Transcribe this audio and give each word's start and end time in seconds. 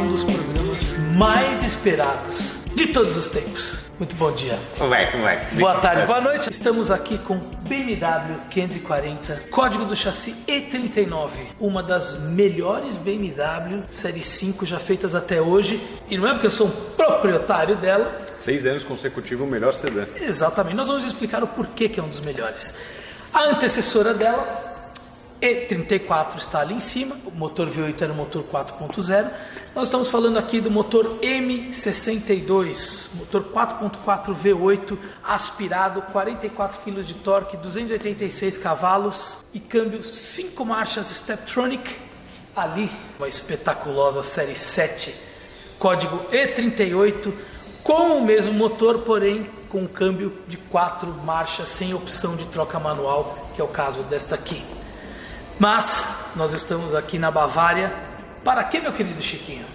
um 0.00 0.10
dos 0.12 0.22
programas 0.22 0.82
mais 1.16 1.62
esperados 1.64 2.62
de 2.74 2.86
todos 2.88 3.16
os 3.16 3.28
tempos. 3.28 3.84
Muito 3.98 4.14
bom 4.14 4.30
dia. 4.30 4.56
Como 4.76 4.88
vai, 4.88 5.10
como 5.10 5.24
vai? 5.24 5.44
Boa 5.54 5.74
tarde, 5.80 6.06
boa 6.06 6.20
noite. 6.20 6.48
Estamos 6.48 6.88
aqui 6.88 7.18
com 7.18 7.38
BMW 7.68 8.38
540, 8.48 9.42
código 9.50 9.84
do 9.84 9.96
chassi 9.96 10.36
E39, 10.46 11.30
uma 11.58 11.82
das 11.82 12.22
melhores 12.30 12.96
BMW 12.96 13.82
Série 13.90 14.22
5 14.22 14.64
já 14.64 14.78
feitas 14.78 15.16
até 15.16 15.40
hoje. 15.40 15.82
E 16.08 16.16
não 16.16 16.28
é 16.28 16.32
porque 16.32 16.46
eu 16.46 16.50
sou 16.52 16.68
um 16.68 16.70
proprietário 16.96 17.74
dela, 17.76 18.28
Seis 18.34 18.64
anos 18.66 18.84
consecutivos, 18.84 19.44
o 19.44 19.50
melhor 19.50 19.74
sedã. 19.74 20.06
Exatamente. 20.14 20.76
Nós 20.76 20.86
vamos 20.86 21.02
explicar 21.02 21.42
o 21.42 21.48
porquê 21.48 21.88
que 21.88 21.98
é 21.98 22.02
um 22.02 22.08
dos 22.08 22.20
melhores. 22.20 22.78
A 23.34 23.46
antecessora 23.46 24.14
dela, 24.14 24.67
E34, 25.40 26.36
está 26.36 26.60
ali 26.60 26.74
em 26.74 26.80
cima. 26.80 27.16
O 27.24 27.30
motor 27.30 27.68
V8 27.68 28.02
era 28.02 28.12
o 28.12 28.16
motor 28.16 28.44
4.0. 28.44 29.30
Nós 29.74 29.88
estamos 29.88 30.08
falando 30.08 30.38
aqui 30.38 30.60
do 30.60 30.70
motor 30.70 31.18
M62, 31.20 33.14
motor 33.14 33.44
4.4 33.44 34.34
V8 34.34 34.98
aspirado, 35.22 36.02
44 36.02 36.80
kg 36.80 37.02
de 37.02 37.14
torque, 37.14 37.56
286 37.56 38.58
cavalos 38.58 39.44
e 39.54 39.60
câmbio 39.60 40.02
5 40.02 40.64
marchas 40.64 41.06
Steptronic. 41.08 42.08
Ali, 42.56 42.90
uma 43.18 43.28
espetaculosa 43.28 44.24
série 44.24 44.56
7, 44.56 45.14
código 45.78 46.24
E38 46.32 47.32
com 47.84 48.18
o 48.18 48.24
mesmo 48.24 48.52
motor, 48.52 48.98
porém 49.00 49.48
com 49.68 49.82
um 49.82 49.86
câmbio 49.86 50.36
de 50.48 50.56
quatro 50.56 51.08
marchas 51.24 51.68
sem 51.68 51.94
opção 51.94 52.36
de 52.36 52.46
troca 52.46 52.78
manual, 52.80 53.48
que 53.54 53.60
é 53.60 53.64
o 53.64 53.68
caso 53.68 54.02
desta 54.02 54.34
aqui. 54.34 54.62
Mas 55.58 56.06
nós 56.36 56.52
estamos 56.52 56.94
aqui 56.94 57.18
na 57.18 57.32
Bavária. 57.32 57.92
Para 58.44 58.62
que, 58.62 58.78
meu 58.78 58.92
querido 58.92 59.20
Chiquinho? 59.20 59.66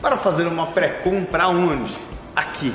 Para 0.00 0.16
fazer 0.16 0.46
uma 0.46 0.68
pré-compra 0.68 1.48
onde? 1.48 1.92
Aqui. 2.36 2.72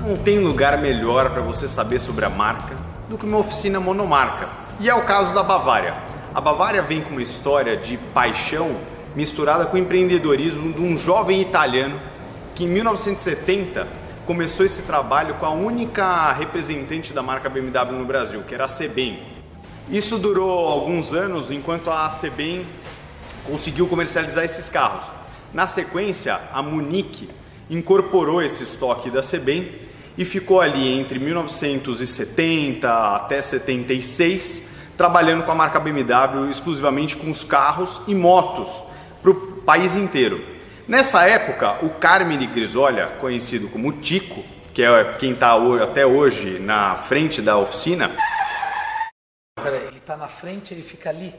Não 0.00 0.16
tem 0.16 0.40
lugar 0.40 0.78
melhor 0.78 1.30
para 1.30 1.40
você 1.40 1.68
saber 1.68 2.00
sobre 2.00 2.24
a 2.24 2.28
marca 2.28 2.76
do 3.08 3.16
que 3.16 3.24
uma 3.24 3.38
oficina 3.38 3.78
monomarca. 3.78 4.48
E 4.80 4.90
é 4.90 4.94
o 4.94 5.04
caso 5.04 5.32
da 5.32 5.44
Bavária. 5.44 5.94
A 6.34 6.40
Bavária 6.40 6.82
vem 6.82 7.02
com 7.02 7.10
uma 7.10 7.22
história 7.22 7.76
de 7.76 7.96
paixão 8.12 8.74
misturada 9.14 9.64
com 9.64 9.76
o 9.76 9.78
empreendedorismo 9.78 10.72
de 10.72 10.80
um 10.80 10.98
jovem 10.98 11.40
italiano 11.40 12.00
que 12.56 12.64
em 12.64 12.68
1970 12.68 13.86
começou 14.32 14.64
esse 14.64 14.80
trabalho 14.80 15.34
com 15.34 15.44
a 15.44 15.50
única 15.50 16.32
representante 16.32 17.12
da 17.12 17.22
marca 17.22 17.50
BMW 17.50 17.92
no 17.92 18.06
Brasil, 18.06 18.42
que 18.42 18.54
era 18.54 18.64
a 18.64 18.68
Sebem. 18.68 19.22
Isso 19.90 20.16
durou 20.16 20.68
alguns 20.68 21.12
anos 21.12 21.50
enquanto 21.50 21.90
a 21.90 22.08
Sebem 22.08 22.64
conseguiu 23.44 23.86
comercializar 23.86 24.42
esses 24.42 24.70
carros. 24.70 25.12
Na 25.52 25.66
sequência, 25.66 26.40
a 26.50 26.62
Munique 26.62 27.28
incorporou 27.68 28.40
esse 28.40 28.62
estoque 28.62 29.10
da 29.10 29.20
Sebem 29.20 29.70
e 30.16 30.24
ficou 30.24 30.62
ali 30.62 30.98
entre 30.98 31.18
1970 31.18 32.88
até 33.14 33.42
76 33.42 34.62
trabalhando 34.96 35.44
com 35.44 35.52
a 35.52 35.54
marca 35.54 35.78
BMW 35.78 36.48
exclusivamente 36.48 37.18
com 37.18 37.28
os 37.28 37.44
carros 37.44 38.00
e 38.08 38.14
motos 38.14 38.82
para 39.20 39.30
o 39.30 39.34
país 39.34 39.94
inteiro. 39.94 40.42
Nessa 40.88 41.28
época, 41.28 41.84
o 41.84 41.90
Carmine 41.90 42.46
Grisolha, 42.46 43.06
conhecido 43.20 43.68
como 43.68 44.00
Tico, 44.00 44.42
que 44.74 44.82
é 44.82 45.14
quem 45.14 45.32
está 45.32 45.54
até 45.82 46.04
hoje 46.04 46.58
na 46.58 46.96
frente 46.96 47.40
da 47.40 47.56
oficina. 47.56 48.10
Peraí, 49.62 49.86
ele 49.86 49.98
está 49.98 50.16
na 50.16 50.28
frente, 50.28 50.74
ele 50.74 50.82
fica 50.82 51.10
ali. 51.10 51.32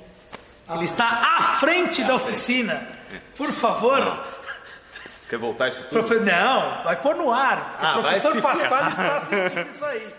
Ele 0.74 0.86
está 0.86 1.38
à 1.38 1.42
frente 1.60 2.04
da 2.04 2.16
oficina. 2.16 2.88
Por 3.36 3.52
favor. 3.52 4.26
Quer 5.30 5.38
voltar 5.38 5.70
isso 5.70 5.84
tudo? 5.90 6.06
Profe... 6.06 6.24
Não, 6.24 6.84
vai 6.84 7.02
pôr 7.02 7.16
no 7.16 7.32
ar. 7.32 7.78
Ah, 7.82 8.00
o 8.00 8.02
professor 8.02 8.42
Pascoal 8.42 8.88
está 8.88 9.18
assistindo 9.18 9.68
isso 9.68 9.86
aí. 9.86 10.14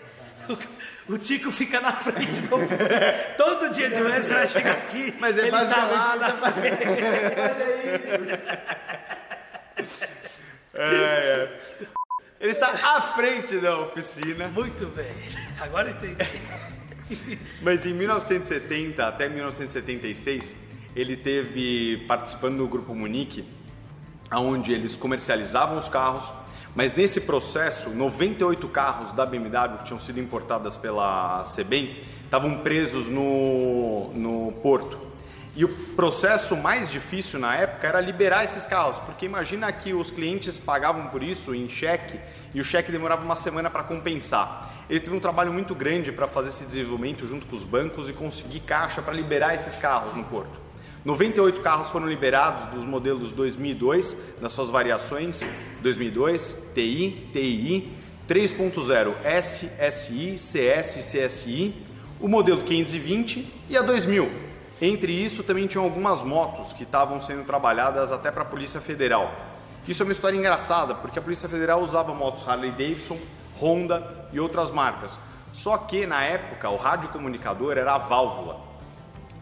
O 1.07 1.17
Tico 1.17 1.51
fica 1.51 1.79
na 1.79 1.93
frente 1.93 2.41
da 2.41 2.55
oficina. 2.55 3.13
Todo 3.37 3.69
dia 3.69 3.89
de 3.89 4.01
manhã 4.01 4.21
você 4.21 4.33
vai 4.33 4.47
chegar 4.49 4.71
aqui. 4.71 5.15
Mas 5.19 5.37
é 5.37 5.41
ele 5.41 5.51
tá 5.51 5.85
lá 5.85 6.15
na 6.15 6.31
frente. 6.31 6.85
Mas 7.37 7.61
é 7.61 7.95
isso. 7.95 9.14
É, 10.77 10.83
é. 10.83 11.59
Ele 12.39 12.51
está 12.51 12.67
à 12.67 13.01
frente 13.01 13.57
da 13.59 13.79
oficina. 13.79 14.49
Muito 14.49 14.87
bem. 14.87 15.13
Agora 15.61 15.91
entendi. 15.91 16.17
Mas 17.61 17.85
em 17.85 17.93
1970 17.93 19.07
até 19.07 19.29
1976, 19.29 20.53
ele 20.95 21.15
teve 21.15 22.05
participando 22.07 22.57
do 22.57 22.67
grupo 22.67 22.93
Munique, 22.93 23.45
onde 24.31 24.73
eles 24.73 24.95
comercializavam 24.95 25.77
os 25.77 25.87
carros, 25.87 26.31
mas 26.75 26.93
nesse 26.93 27.21
processo, 27.21 27.89
98 27.89 28.67
carros 28.67 29.11
da 29.13 29.25
BMW 29.25 29.77
que 29.79 29.85
tinham 29.85 29.99
sido 29.99 30.19
importadas 30.19 30.75
pela 30.75 31.43
Sebem 31.45 32.03
estavam 32.25 32.59
presos 32.59 33.07
no, 33.07 34.11
no 34.13 34.51
porto. 34.61 34.99
E 35.55 35.63
o 35.63 35.69
processo 35.95 36.55
mais 36.57 36.91
difícil 36.91 37.39
na 37.39 37.55
época 37.55 37.64
era 37.83 37.99
liberar 37.99 38.43
esses 38.43 38.65
carros, 38.65 38.99
porque 38.99 39.25
imagina 39.25 39.71
que 39.71 39.93
os 39.93 40.11
clientes 40.11 40.59
pagavam 40.59 41.07
por 41.07 41.23
isso 41.23 41.55
em 41.55 41.67
cheque 41.67 42.19
e 42.53 42.59
o 42.59 42.63
cheque 42.63 42.91
demorava 42.91 43.23
uma 43.23 43.35
semana 43.35 43.69
para 43.69 43.83
compensar. 43.83 44.71
Ele 44.89 44.99
teve 44.99 45.15
um 45.15 45.19
trabalho 45.19 45.51
muito 45.51 45.73
grande 45.73 46.11
para 46.11 46.27
fazer 46.27 46.49
esse 46.49 46.65
desenvolvimento 46.65 47.25
junto 47.25 47.45
com 47.47 47.55
os 47.55 47.63
bancos 47.63 48.07
e 48.09 48.13
conseguir 48.13 48.59
caixa 48.59 49.01
para 49.01 49.13
liberar 49.13 49.55
esses 49.55 49.75
carros 49.75 50.13
no 50.13 50.23
porto. 50.23 50.65
98 51.03 51.61
carros 51.61 51.89
foram 51.89 52.07
liberados 52.07 52.65
dos 52.65 52.83
modelos 52.83 53.31
2002, 53.31 54.17
nas 54.41 54.51
suas 54.51 54.69
variações 54.69 55.41
2002, 55.81 56.55
TI, 56.73 57.29
TI, 57.31 57.93
3.0 58.27 59.13
SSI, 59.23 60.39
CS, 60.39 61.11
CSI, 61.11 61.75
o 62.19 62.27
modelo 62.27 62.63
520 62.63 63.47
e 63.69 63.77
a 63.77 63.81
2000. 63.81 64.44
Entre 64.81 65.11
isso, 65.11 65.43
também 65.43 65.67
tinham 65.67 65.85
algumas 65.85 66.21
motos 66.21 66.73
que 66.73 66.83
estavam 66.83 67.19
sendo 67.19 67.45
trabalhadas 67.45 68.11
até 68.11 68.29
para 68.29 68.41
a 68.41 68.45
Polícia 68.45 68.81
Federal. 68.81 69.33
Isso 69.87 70.03
é 70.03 70.05
uma 70.05 70.11
história 70.11 70.37
engraçada, 70.37 70.95
porque 70.95 71.17
a 71.17 71.21
Polícia 71.21 71.47
Federal 71.47 71.81
usava 71.81 72.13
motos 72.13 72.47
Harley 72.47 72.71
Davidson, 72.71 73.17
Honda 73.61 74.27
e 74.33 74.39
outras 74.39 74.71
marcas. 74.71 75.17
Só 75.53 75.77
que 75.77 76.05
na 76.05 76.23
época 76.23 76.69
o 76.69 76.75
radiocomunicador 76.75 77.77
era 77.77 77.93
a 77.93 77.97
válvula. 77.97 78.59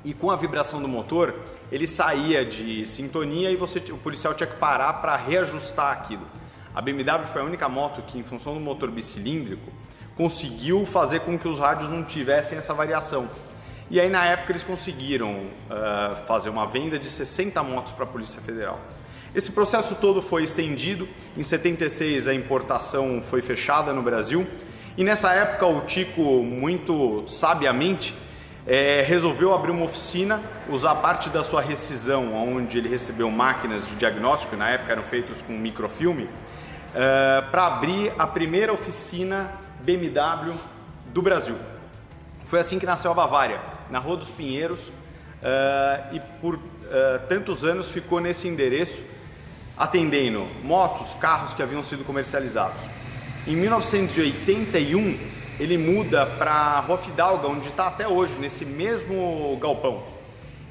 E 0.05 0.13
com 0.13 0.29
a 0.29 0.35
vibração 0.35 0.79
do 0.79 0.87
motor, 0.87 1.33
ele 1.71 1.87
saía 1.87 2.45
de 2.45 2.85
sintonia 2.85 3.49
e 3.49 3.55
você, 3.55 3.79
o 3.91 3.97
policial 3.97 4.35
tinha 4.35 4.45
que 4.45 4.57
parar 4.57 4.93
para 5.01 5.15
reajustar 5.15 5.91
aquilo. 5.91 6.27
A 6.75 6.81
BMW 6.81 7.25
foi 7.31 7.41
a 7.41 7.45
única 7.45 7.67
moto 7.67 8.03
que, 8.03 8.19
em 8.19 8.23
função 8.23 8.53
do 8.53 8.59
motor 8.59 8.91
bicilíndrico, 8.91 9.71
conseguiu 10.15 10.85
fazer 10.85 11.21
com 11.21 11.39
que 11.39 11.47
os 11.47 11.57
rádios 11.57 11.89
não 11.89 12.03
tivessem 12.03 12.57
essa 12.57 12.73
variação. 12.73 13.27
E 13.93 13.99
aí 13.99 14.09
na 14.09 14.25
época 14.25 14.51
eles 14.51 14.63
conseguiram 14.63 15.33
uh, 15.69 16.15
fazer 16.25 16.49
uma 16.49 16.65
venda 16.65 16.97
de 16.97 17.07
60 17.07 17.61
motos 17.61 17.91
para 17.91 18.05
a 18.05 18.07
Polícia 18.07 18.41
Federal. 18.41 18.79
Esse 19.35 19.51
processo 19.51 19.93
todo 19.93 20.19
foi 20.19 20.41
estendido. 20.41 21.07
Em 21.37 21.43
76 21.43 22.27
a 22.27 22.33
importação 22.33 23.21
foi 23.29 23.39
fechada 23.43 23.93
no 23.93 24.01
Brasil 24.01 24.47
e 24.97 25.03
nessa 25.03 25.31
época 25.33 25.67
o 25.67 25.81
Tico 25.81 26.41
muito 26.41 27.23
sabiamente 27.27 28.15
é, 28.65 29.03
resolveu 29.07 29.53
abrir 29.53 29.69
uma 29.69 29.85
oficina, 29.85 30.41
usar 30.67 30.95
parte 30.95 31.29
da 31.29 31.43
sua 31.43 31.61
rescisão, 31.61 32.33
onde 32.33 32.79
ele 32.79 32.89
recebeu 32.89 33.29
máquinas 33.29 33.87
de 33.87 33.95
diagnóstico, 33.95 34.55
na 34.55 34.71
época 34.71 34.91
eram 34.91 35.03
feitos 35.03 35.43
com 35.43 35.53
microfilme, 35.53 36.23
uh, 36.23 37.51
para 37.51 37.67
abrir 37.67 38.11
a 38.17 38.25
primeira 38.25 38.73
oficina 38.73 39.51
BMW 39.81 40.55
do 41.13 41.21
Brasil. 41.21 41.55
Foi 42.47 42.59
assim 42.59 42.77
que 42.79 42.85
nasceu 42.85 43.11
a 43.11 43.13
Bavária, 43.13 43.59
na 43.89 43.99
Rua 43.99 44.17
dos 44.17 44.29
Pinheiros, 44.29 44.87
uh, 44.87 46.15
e 46.15 46.19
por 46.41 46.55
uh, 46.55 46.59
tantos 47.27 47.63
anos 47.63 47.89
ficou 47.89 48.19
nesse 48.19 48.47
endereço, 48.47 49.03
atendendo 49.77 50.47
motos, 50.63 51.13
carros 51.15 51.53
que 51.53 51.61
haviam 51.61 51.83
sido 51.83 52.03
comercializados. 52.03 52.83
Em 53.45 53.55
1981, 53.55 55.17
ele 55.59 55.77
muda 55.77 56.25
para 56.25 56.51
a 56.51 56.79
Rua 56.79 56.97
Fidalga, 56.97 57.47
onde 57.47 57.67
está 57.67 57.87
até 57.87 58.07
hoje, 58.07 58.35
nesse 58.39 58.65
mesmo 58.65 59.57
galpão. 59.61 60.03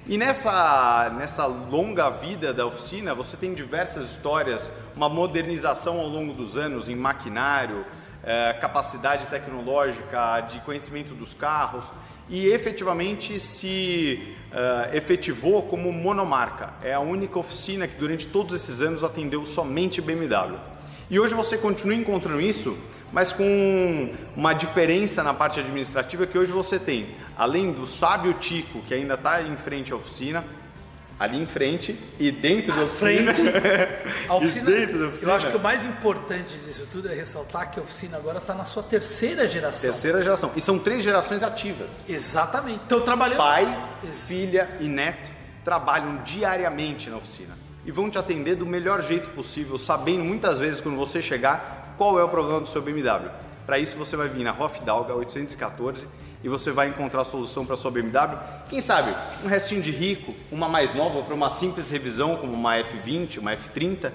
E 0.06 0.18
nessa, 0.18 1.12
nessa 1.16 1.46
longa 1.46 2.10
vida 2.10 2.52
da 2.52 2.66
oficina, 2.66 3.14
você 3.14 3.36
tem 3.36 3.54
diversas 3.54 4.10
histórias, 4.10 4.70
uma 4.96 5.08
modernização 5.08 6.00
ao 6.00 6.08
longo 6.08 6.32
dos 6.32 6.56
anos 6.56 6.88
em 6.88 6.96
maquinário, 6.96 7.84
é, 8.24 8.52
capacidade 8.54 9.26
tecnológica, 9.26 10.40
de 10.50 10.60
conhecimento 10.60 11.14
dos 11.14 11.34
carros 11.34 11.92
e 12.32 12.48
efetivamente 12.48 13.38
se 13.38 14.34
uh, 14.50 14.96
efetivou 14.96 15.62
como 15.62 15.92
monomarca. 15.92 16.72
É 16.82 16.94
a 16.94 16.98
única 17.00 17.38
oficina 17.38 17.86
que 17.86 17.94
durante 17.94 18.26
todos 18.26 18.54
esses 18.54 18.80
anos 18.80 19.04
atendeu 19.04 19.46
somente 19.46 20.00
BMW. 20.00 20.58
E 21.08 21.20
hoje 21.20 21.34
você 21.34 21.56
continua 21.56 21.94
encontrando 21.94 22.40
isso 22.40 22.76
mas 23.12 23.30
com 23.30 24.14
uma 24.34 24.54
diferença 24.54 25.22
na 25.22 25.34
parte 25.34 25.60
administrativa 25.60 26.26
que 26.26 26.38
hoje 26.38 26.50
você 26.50 26.78
tem, 26.78 27.08
além 27.36 27.70
do 27.70 27.86
sábio 27.86 28.32
Tico, 28.34 28.80
que 28.80 28.94
ainda 28.94 29.14
está 29.14 29.42
em 29.42 29.54
frente 29.54 29.92
à 29.92 29.96
oficina, 29.96 30.42
ali 31.18 31.40
em 31.40 31.46
frente 31.46 31.98
e 32.18 32.30
dentro 32.30 32.74
da 32.74 32.82
oficina. 32.82 33.34
Frente, 33.34 33.52
a 34.28 34.34
oficina, 34.34 34.70
dentro 34.70 34.98
da 34.98 35.08
oficina. 35.08 35.30
Eu 35.30 35.36
acho 35.36 35.50
que 35.50 35.56
o 35.56 35.60
mais 35.60 35.84
importante 35.84 36.56
disso 36.58 36.88
tudo 36.90 37.08
é 37.08 37.14
ressaltar 37.14 37.70
que 37.70 37.78
a 37.78 37.82
oficina 37.82 38.16
agora 38.16 38.38
está 38.38 38.54
na 38.54 38.64
sua 38.64 38.82
terceira 38.82 39.46
geração. 39.46 39.90
Terceira 39.90 40.22
geração. 40.22 40.50
E 40.56 40.60
são 40.60 40.78
três 40.78 41.04
gerações 41.04 41.42
ativas. 41.42 41.90
Exatamente. 42.08 42.82
Estão 42.82 43.00
trabalhando. 43.00 43.38
Pai, 43.38 44.00
filha 44.12 44.68
e 44.80 44.88
neto 44.88 45.30
trabalham 45.64 46.22
diariamente 46.24 47.08
na 47.08 47.16
oficina 47.16 47.56
e 47.84 47.90
vão 47.90 48.10
te 48.10 48.18
atender 48.18 48.56
do 48.56 48.66
melhor 48.66 49.02
jeito 49.02 49.30
possível, 49.30 49.78
sabendo 49.78 50.24
muitas 50.24 50.58
vezes 50.58 50.80
quando 50.80 50.96
você 50.96 51.20
chegar 51.20 51.94
qual 51.96 52.18
é 52.18 52.24
o 52.24 52.28
problema 52.28 52.60
do 52.60 52.68
seu 52.68 52.82
BMW. 52.82 53.30
Para 53.66 53.78
isso 53.78 53.96
você 53.96 54.16
vai 54.16 54.28
vir 54.28 54.44
na 54.44 54.50
Rua 54.50 54.68
Fidalga 54.68 55.14
814 55.14 56.06
e 56.42 56.48
você 56.48 56.72
vai 56.72 56.88
encontrar 56.88 57.22
a 57.22 57.24
solução 57.24 57.64
para 57.64 57.76
sua 57.76 57.90
BMW. 57.90 58.36
Quem 58.68 58.80
sabe 58.80 59.14
um 59.44 59.48
restinho 59.48 59.82
de 59.82 59.90
rico, 59.90 60.34
uma 60.50 60.68
mais 60.68 60.94
nova 60.94 61.22
para 61.22 61.34
uma 61.34 61.50
simples 61.50 61.90
revisão 61.90 62.36
como 62.36 62.52
uma 62.52 62.76
F20, 62.76 63.38
uma 63.38 63.52
F30 63.52 64.12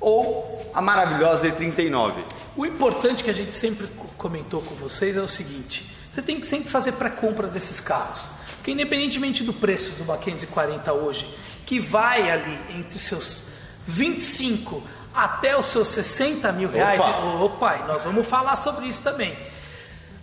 ou 0.00 0.70
a 0.74 0.82
maravilhosa 0.82 1.48
E39. 1.48 2.24
O 2.56 2.66
importante 2.66 3.24
que 3.24 3.30
a 3.30 3.34
gente 3.34 3.54
sempre 3.54 3.86
comentou 4.18 4.60
com 4.60 4.74
vocês 4.74 5.16
é 5.16 5.22
o 5.22 5.28
seguinte: 5.28 5.96
você 6.10 6.20
tem 6.20 6.38
que 6.38 6.46
sempre 6.46 6.68
fazer 6.68 6.92
pré-compra 6.92 7.48
desses 7.48 7.80
carros. 7.80 8.28
Porque 8.56 8.70
independentemente 8.70 9.42
do 9.42 9.52
preço 9.52 9.92
do 9.92 10.04
Mackenzie 10.04 10.46
40 10.46 10.92
hoje, 10.92 11.36
que 11.66 11.80
vai 11.80 12.30
ali 12.30 12.78
entre 12.78 12.98
seus 12.98 13.48
25 13.86 14.82
até 15.14 15.58
os 15.58 15.66
seus 15.66 15.88
60 15.88 16.52
mil 16.52 16.70
reais. 16.70 17.00
Opa. 17.00 17.26
Opa, 17.42 17.78
nós 17.86 18.04
vamos 18.04 18.26
falar 18.26 18.56
sobre 18.56 18.86
isso 18.86 19.02
também. 19.02 19.36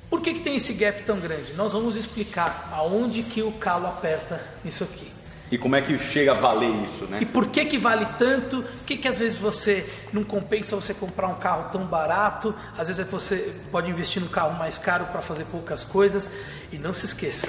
Por 0.09 0.21
que, 0.21 0.33
que 0.33 0.39
tem 0.39 0.55
esse 0.55 0.73
gap 0.73 1.03
tão 1.03 1.19
grande? 1.19 1.53
Nós 1.53 1.73
vamos 1.73 1.95
explicar 1.95 2.69
aonde 2.73 3.21
que 3.23 3.43
o 3.43 3.51
calo 3.51 3.87
aperta 3.87 4.43
nisso 4.63 4.83
aqui. 4.83 5.11
E 5.51 5.57
como 5.57 5.75
é 5.75 5.81
que 5.81 5.97
chega 5.97 6.31
a 6.31 6.35
valer 6.35 6.69
isso, 6.83 7.05
né? 7.05 7.19
E 7.21 7.25
por 7.25 7.47
que 7.47 7.65
que 7.65 7.77
vale 7.77 8.05
tanto? 8.19 8.61
Por 8.61 8.85
que 8.85 8.97
que 8.97 9.07
às 9.07 9.17
vezes 9.17 9.37
você 9.37 9.87
não 10.13 10.23
compensa 10.23 10.75
você 10.75 10.93
comprar 10.93 11.27
um 11.27 11.35
carro 11.35 11.69
tão 11.71 11.85
barato? 11.85 12.53
Às 12.77 12.87
vezes 12.87 13.07
você 13.07 13.55
pode 13.71 13.89
investir 13.89 14.21
num 14.21 14.27
carro 14.27 14.57
mais 14.57 14.77
caro 14.77 15.05
para 15.05 15.21
fazer 15.21 15.45
poucas 15.45 15.83
coisas. 15.83 16.29
E 16.71 16.77
não 16.77 16.93
se 16.93 17.05
esqueça, 17.05 17.47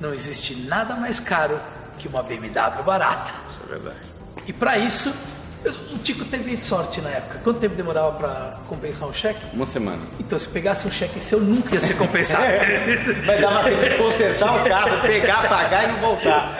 não 0.00 0.14
existe 0.14 0.54
nada 0.54 0.94
mais 0.94 1.18
caro 1.18 1.60
que 1.98 2.06
uma 2.06 2.22
BMW 2.22 2.84
barata. 2.84 3.32
Isso 3.50 3.60
é 3.64 3.68
verdade. 3.68 3.98
E 4.46 4.52
para 4.52 4.78
isso, 4.78 5.12
o 5.70 5.98
Tico 5.98 6.24
teve 6.24 6.56
sorte 6.56 7.00
na 7.00 7.10
época. 7.10 7.40
Quanto 7.42 7.58
tempo 7.58 7.74
demorava 7.74 8.12
para 8.12 8.58
compensar 8.68 9.08
um 9.08 9.14
cheque? 9.14 9.44
Uma 9.54 9.66
semana. 9.66 10.02
Então, 10.20 10.38
se 10.38 10.48
pegasse 10.48 10.86
um 10.86 10.90
cheque 10.90 11.20
seu, 11.20 11.40
nunca 11.40 11.74
ia 11.74 11.80
ser 11.80 11.94
compensado. 11.94 12.44
Vai 13.24 13.40
dar 13.40 13.50
uma 13.50 13.64
tempo 13.64 13.82
de 13.82 13.96
consertar 13.96 14.60
o 14.60 14.68
carro, 14.68 15.00
pegar, 15.00 15.48
pagar 15.48 15.84
e 15.84 15.92
não 15.92 16.00
voltar. 16.00 16.56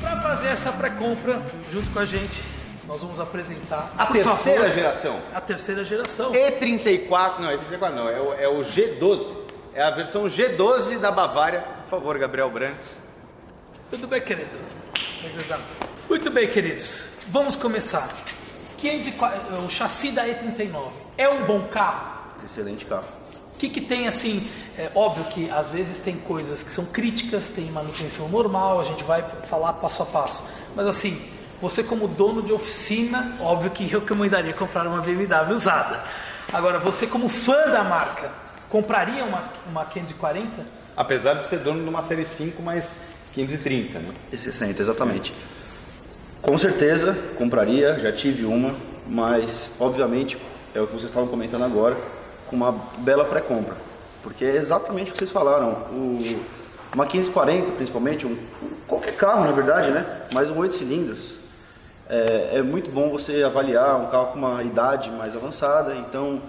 para 0.00 0.20
fazer 0.22 0.48
essa 0.48 0.72
pré-compra 0.72 1.42
junto 1.70 1.90
com 1.90 1.98
a 1.98 2.04
gente, 2.04 2.42
nós 2.86 3.00
vamos 3.02 3.20
apresentar 3.20 3.92
A 3.96 4.06
terceira 4.06 4.36
favor, 4.36 4.74
geração. 4.74 5.20
A 5.32 5.40
terceira 5.40 5.84
geração. 5.84 6.32
E34, 6.32 7.38
não, 7.38 7.50
E34 7.50 7.94
não, 7.94 8.08
é 8.08 8.20
o, 8.20 8.32
é 8.34 8.48
o 8.48 8.60
G12. 8.60 9.39
É 9.72 9.82
a 9.82 9.90
versão 9.90 10.24
G12 10.24 10.98
da 10.98 11.12
Bavária. 11.12 11.60
Por 11.84 11.98
favor, 11.98 12.18
Gabriel 12.18 12.50
Brantes. 12.50 12.98
Tudo 13.88 14.08
bem, 14.08 14.20
querido? 14.20 14.58
Muito 16.08 16.30
bem, 16.30 16.48
queridos. 16.48 17.06
Vamos 17.28 17.54
começar. 17.54 18.08
504, 18.78 19.64
o 19.64 19.70
chassi 19.70 20.10
da 20.10 20.26
E39 20.26 20.90
é 21.16 21.28
um 21.28 21.44
bom 21.44 21.62
carro? 21.68 22.18
Excelente 22.44 22.84
carro. 22.84 23.04
O 23.54 23.58
que, 23.58 23.68
que 23.68 23.80
tem 23.80 24.08
assim? 24.08 24.50
É 24.76 24.90
óbvio 24.94 25.24
que 25.26 25.50
às 25.50 25.68
vezes 25.68 26.00
tem 26.00 26.16
coisas 26.16 26.62
que 26.62 26.72
são 26.72 26.86
críticas, 26.86 27.50
tem 27.50 27.66
manutenção 27.66 28.28
normal, 28.28 28.80
a 28.80 28.84
gente 28.84 29.04
vai 29.04 29.22
falar 29.48 29.74
passo 29.74 30.02
a 30.02 30.06
passo. 30.06 30.48
Mas 30.74 30.86
assim, 30.86 31.30
você 31.60 31.84
como 31.84 32.08
dono 32.08 32.42
de 32.42 32.52
oficina, 32.52 33.36
óbvio 33.38 33.70
que 33.70 33.84
eu 33.92 34.00
recomendaria 34.00 34.54
comprar 34.54 34.86
uma 34.86 35.02
BMW 35.02 35.54
usada. 35.54 36.02
Agora, 36.52 36.78
você 36.78 37.06
como 37.06 37.28
fã 37.28 37.70
da 37.70 37.84
marca, 37.84 38.32
compraria 38.70 39.24
uma, 39.24 39.42
uma 39.68 39.84
540? 39.84 40.64
Apesar 40.96 41.34
de 41.34 41.44
ser 41.44 41.58
dono 41.58 41.82
de 41.82 41.88
uma 41.88 42.02
série 42.02 42.24
5, 42.24 42.62
mas 42.62 42.96
530, 43.34 43.98
né? 43.98 44.14
E60, 44.32 44.80
exatamente. 44.80 45.34
Com 46.40 46.58
certeza 46.58 47.16
compraria, 47.36 47.98
já 47.98 48.12
tive 48.12 48.46
uma, 48.46 48.74
mas 49.06 49.72
obviamente 49.78 50.38
é 50.74 50.80
o 50.80 50.86
que 50.86 50.92
vocês 50.92 51.10
estavam 51.10 51.28
comentando 51.28 51.64
agora, 51.64 51.96
com 52.46 52.56
uma 52.56 52.72
bela 52.98 53.24
pré-compra. 53.24 53.76
Porque 54.22 54.44
é 54.44 54.56
exatamente 54.56 55.10
o 55.10 55.12
que 55.12 55.18
vocês 55.18 55.30
falaram. 55.30 55.70
O, 55.90 56.40
uma 56.94 57.04
1540, 57.04 57.72
principalmente, 57.72 58.26
um, 58.26 58.36
qualquer 58.86 59.16
carro 59.16 59.44
na 59.44 59.52
verdade, 59.52 59.90
né? 59.90 60.22
Mas 60.32 60.50
um 60.50 60.58
8 60.58 60.74
cilindros. 60.74 61.34
É, 62.08 62.50
é 62.54 62.62
muito 62.62 62.90
bom 62.90 63.10
você 63.10 63.42
avaliar 63.42 64.00
um 64.00 64.06
carro 64.06 64.32
com 64.32 64.38
uma 64.38 64.62
idade 64.62 65.10
mais 65.10 65.36
avançada. 65.36 65.94
Então, 65.94 66.42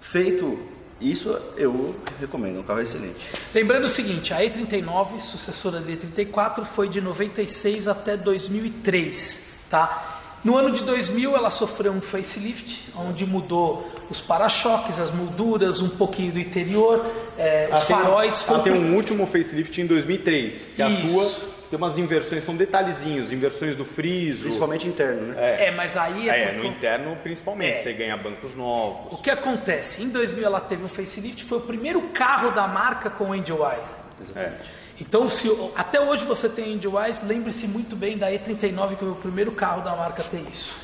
feito 0.00 0.58
isso, 1.00 1.38
eu 1.56 1.94
recomendo, 2.18 2.60
um 2.60 2.62
carro 2.62 2.80
excelente. 2.80 3.28
Lembrando 3.54 3.84
o 3.84 3.90
seguinte, 3.90 4.32
a 4.32 4.38
E39, 4.38 5.20
sucessora 5.20 5.80
da 5.80 5.92
E34, 5.92 6.64
foi 6.64 6.88
de 6.88 7.00
96 7.00 7.86
até 7.86 8.16
2003, 8.16 9.46
tá? 9.68 10.22
No 10.42 10.56
ano 10.56 10.70
de 10.70 10.82
2000 10.84 11.36
ela 11.36 11.50
sofreu 11.50 11.92
um 11.92 12.00
facelift, 12.00 12.92
onde 12.96 13.26
mudou 13.26 13.90
os 14.08 14.20
para-choques, 14.20 14.98
as 14.98 15.10
molduras, 15.10 15.80
um 15.80 15.88
pouquinho 15.88 16.32
do 16.32 16.38
interior, 16.38 17.04
é, 17.36 17.68
os 17.74 17.84
faróis. 17.84 18.44
ela 18.48 18.60
tem 18.60 18.72
um 18.72 18.94
último 18.94 19.26
facelift 19.26 19.80
em 19.80 19.86
2003, 19.86 20.54
que 20.76 20.82
Isso. 20.82 21.20
atua, 21.20 21.55
tem 21.70 21.76
umas 21.76 21.98
inversões, 21.98 22.44
são 22.44 22.56
detalhezinhos, 22.56 23.32
inversões 23.32 23.76
do 23.76 23.84
friso. 23.84 24.42
Principalmente 24.42 24.86
interno, 24.86 25.32
né? 25.34 25.66
É, 25.66 25.70
mas 25.70 25.96
aí 25.96 26.28
é, 26.28 26.42
É, 26.42 26.46
por 26.46 26.54
no 26.56 26.62
conta- 26.64 26.76
interno 26.76 27.16
principalmente, 27.22 27.72
É. 27.78 27.82
você 27.82 27.92
ganha 27.92 28.16
bancos 28.16 28.54
O 28.54 28.56
novos. 28.56 29.20
que 29.20 29.30
acontece? 29.30 30.02
Em 30.02 30.08
2000 30.08 30.44
ela 30.46 30.60
teve 30.60 30.84
um 30.84 30.88
facelift, 30.88 31.44
foi 31.44 31.58
o 31.58 31.62
primeiro 31.62 32.00
carro 32.08 32.50
da 32.52 32.66
marca 32.68 33.10
com 33.10 33.32
Angel 33.32 33.58
Eyes. 33.58 34.30
É. 34.36 34.52
Então, 34.98 35.28
se 35.28 35.50
até 35.76 36.00
hoje 36.00 36.24
você 36.24 36.48
tem 36.48 36.74
Angel 36.74 36.98
Eyes, 37.02 37.22
lembre-se 37.22 37.66
muito 37.68 37.94
bem 37.94 38.16
da 38.16 38.30
E39, 38.30 38.94
que 38.94 39.00
foi 39.00 39.10
o 39.10 39.14
primeiro 39.16 39.52
carro 39.52 39.82
da 39.82 39.94
marca 39.94 40.22
a 40.22 40.24
ter 40.24 40.42
isso. 40.50 40.74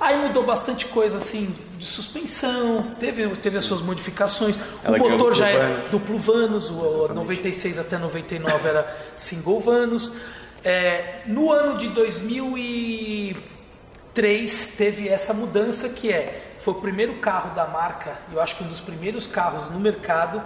Aí 0.00 0.16
mudou 0.16 0.44
bastante 0.44 0.86
coisa 0.86 1.18
assim 1.18 1.54
de 1.76 1.84
suspensão, 1.84 2.94
teve, 2.98 3.28
teve 3.36 3.58
as 3.58 3.66
suas 3.66 3.82
modificações. 3.82 4.58
Ela 4.82 4.96
o 4.96 5.10
motor 5.10 5.34
já 5.34 5.52
vanos. 5.52 5.90
duplo 5.90 6.18
vanos, 6.18 6.70
o, 6.70 7.04
o 7.04 7.14
96 7.14 7.78
até 7.78 7.98
99 7.98 8.68
era 8.68 8.96
single 9.14 9.60
vanos. 9.60 10.16
É, 10.64 11.20
no 11.26 11.52
ano 11.52 11.76
de 11.78 11.88
2003 11.88 14.74
teve 14.76 15.08
essa 15.08 15.34
mudança 15.34 15.90
que 15.90 16.10
é 16.10 16.54
foi 16.58 16.74
o 16.74 16.76
primeiro 16.76 17.14
carro 17.14 17.54
da 17.54 17.66
marca, 17.66 18.18
eu 18.30 18.38
acho 18.40 18.56
que 18.56 18.64
um 18.64 18.66
dos 18.66 18.80
primeiros 18.80 19.26
carros 19.26 19.70
no 19.70 19.80
mercado 19.80 20.42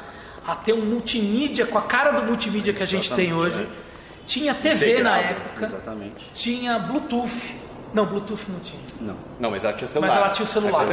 a 0.46 0.54
ter 0.54 0.72
um 0.72 0.84
multimídia 0.84 1.66
com 1.66 1.76
a 1.76 1.82
cara 1.82 2.12
do 2.12 2.22
multimídia 2.22 2.72
que 2.72 2.80
a 2.82 2.86
gente 2.86 3.12
tem 3.12 3.30
Exatamente, 3.30 3.56
hoje. 3.56 3.68
Tinha 4.26 4.54
TV 4.54 5.02
na 5.02 5.18
Integrado, 5.18 5.42
época, 5.42 5.66
Exatamente. 5.66 6.30
tinha 6.34 6.78
Bluetooth. 6.78 7.56
Não, 7.94 8.06
Bluetooth 8.06 8.42
não 8.48 8.58
tinha. 8.60 8.82
Não. 9.00 9.16
Não, 9.38 9.50
mas 9.52 9.64
ela 9.64 9.72
tinha 9.72 9.86
celular. 9.88 10.08
Mas 10.08 10.16
ela 10.18 10.28
tinha 10.30 10.44
o 10.44 10.48
celular. 10.48 10.86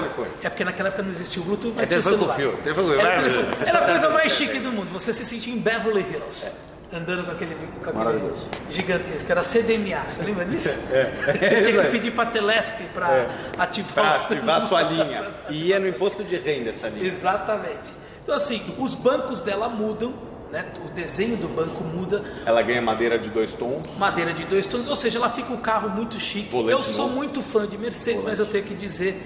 É 0.43 0.49
porque 0.49 0.63
naquela 0.63 0.89
época 0.89 1.03
não 1.03 1.09
existia 1.11 1.41
o 1.41 1.45
Bluetooth, 1.45 1.73
mas 1.75 1.83
É 1.85 1.87
tinha 1.87 1.99
o 1.99 2.03
celular. 2.03 2.27
com 2.27 2.33
fio, 2.41 2.53
telefone- 2.63 2.99
Era, 2.99 3.21
telefone. 3.23 3.55
Era 3.65 3.79
a 3.79 3.85
coisa 3.87 4.09
mais 4.11 4.31
chique 4.33 4.59
do 4.59 4.71
mundo. 4.71 4.89
Você 4.93 5.11
se 5.13 5.25
sentia 5.25 5.53
em 5.53 5.57
Beverly 5.57 6.01
Hills. 6.01 6.51
Andando 6.93 7.25
com 7.25 7.31
aquele, 7.31 7.55
com 7.83 7.89
aquele 7.89 8.33
gigantesco. 8.69 9.31
Era 9.31 9.43
CDMA, 9.43 10.03
você 10.09 10.23
lembra 10.23 10.43
disso? 10.45 10.77
É. 10.91 11.05
Você 11.25 11.37
tinha 11.39 11.61
que 11.63 11.69
Exato. 11.69 11.89
pedir 11.91 12.11
para 12.11 12.29
Telesp 12.29 12.81
para 12.93 13.27
ativar, 13.57 13.93
Pra 13.93 14.15
ativar 14.15 14.57
a 14.57 14.61
sua 14.67 14.81
linha. 14.83 15.25
E 15.49 15.67
ia 15.69 15.79
no 15.79 15.87
imposto 15.87 16.23
de 16.23 16.35
renda 16.37 16.69
essa 16.71 16.87
linha. 16.89 17.07
Exatamente. 17.07 17.91
Então 18.21 18.35
assim, 18.35 18.61
os 18.77 18.93
bancos 18.93 19.41
dela 19.41 19.67
mudam, 19.69 20.13
né? 20.51 20.65
O 20.85 20.89
desenho 20.89 21.37
do 21.37 21.47
banco 21.47 21.83
muda, 21.83 22.23
Ela 22.45 22.61
ganha 22.61 22.81
madeira 22.81 23.17
de 23.17 23.29
dois 23.29 23.53
tons. 23.53 23.81
madeira 23.97 24.33
de 24.33 24.43
dois 24.45 24.65
tons, 24.65 24.87
ou 24.87 24.95
seja, 24.95 25.17
ela 25.17 25.29
fica 25.29 25.51
um 25.53 25.57
carro 25.57 25.89
muito 25.89 26.19
chique. 26.19 26.49
Volante 26.49 26.71
eu 26.73 26.83
sou 26.83 27.05
novo. 27.05 27.15
muito 27.17 27.41
fã 27.41 27.67
de 27.67 27.77
Mercedes, 27.77 28.21
mas 28.21 28.37
eu 28.39 28.45
tenho 28.45 28.63
que 28.65 28.73
dizer 28.75 29.21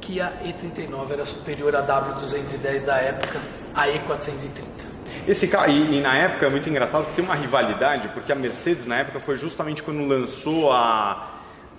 que 0.00 0.20
a 0.20 0.32
E39 0.44 1.10
era 1.12 1.24
superior 1.24 1.76
à 1.76 1.82
W210 1.86 2.84
da 2.84 2.96
época, 2.96 3.40
a 3.74 3.86
E430. 3.86 4.90
Esse 5.28 5.46
carro, 5.46 5.70
e, 5.70 5.98
e 5.98 6.00
na 6.00 6.16
época 6.16 6.46
é 6.46 6.50
muito 6.50 6.68
engraçado 6.68 7.04
porque 7.04 7.22
tem 7.22 7.24
uma 7.24 7.36
rivalidade, 7.36 8.08
porque 8.08 8.32
a 8.32 8.34
Mercedes 8.34 8.84
na 8.86 8.96
época 8.96 9.20
foi 9.20 9.36
justamente 9.36 9.80
quando 9.82 10.04
lançou 10.04 10.72
a 10.72 11.31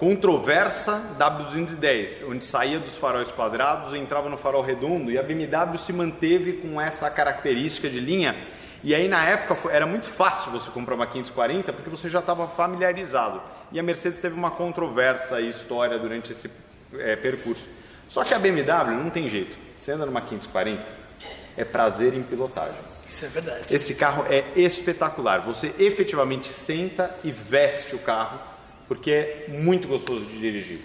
controversa 0.03 1.01
W210, 1.17 2.29
onde 2.29 2.43
saía 2.43 2.77
dos 2.77 2.97
faróis 2.97 3.31
quadrados 3.31 3.93
e 3.93 3.97
entrava 3.97 4.27
no 4.27 4.35
farol 4.35 4.61
redondo, 4.61 5.09
e 5.09 5.17
a 5.17 5.23
BMW 5.23 5.77
se 5.77 5.93
manteve 5.93 6.53
com 6.53 6.81
essa 6.81 7.09
característica 7.09 7.89
de 7.89 8.01
linha 8.01 8.35
E 8.83 8.93
aí 8.93 9.07
na 9.07 9.23
época 9.23 9.71
era 9.71 9.85
muito 9.85 10.09
fácil 10.09 10.51
você 10.51 10.69
comprar 10.69 10.95
uma 10.95 11.07
540 11.07 11.71
porque 11.71 11.89
você 11.89 12.09
já 12.09 12.19
estava 12.19 12.49
familiarizado. 12.49 13.41
E 13.71 13.79
a 13.79 13.83
Mercedes 13.83 14.19
teve 14.19 14.35
uma 14.35 14.51
controvérsia 14.51 15.39
e 15.39 15.47
história 15.47 15.97
durante 15.97 16.33
esse 16.33 16.51
é, 16.95 17.15
percurso. 17.15 17.65
Só 18.09 18.25
que 18.25 18.33
a 18.33 18.39
BMW 18.39 18.91
não 19.01 19.09
tem 19.09 19.29
jeito. 19.29 19.57
Você 19.79 19.93
anda 19.93 20.05
numa 20.05 20.19
540, 20.19 20.83
é 21.55 21.63
prazer 21.63 22.13
em 22.13 22.23
pilotagem. 22.23 22.75
Isso 23.07 23.23
é 23.23 23.29
verdade. 23.29 23.73
Esse 23.73 23.95
carro 23.95 24.25
é 24.29 24.43
espetacular. 24.53 25.39
Você 25.45 25.73
efetivamente 25.79 26.47
senta 26.47 27.15
e 27.23 27.31
veste 27.31 27.95
o 27.95 27.99
carro 27.99 28.52
porque 28.87 29.11
é 29.11 29.45
muito 29.49 29.87
gostoso 29.87 30.21
de 30.21 30.39
dirigir. 30.39 30.81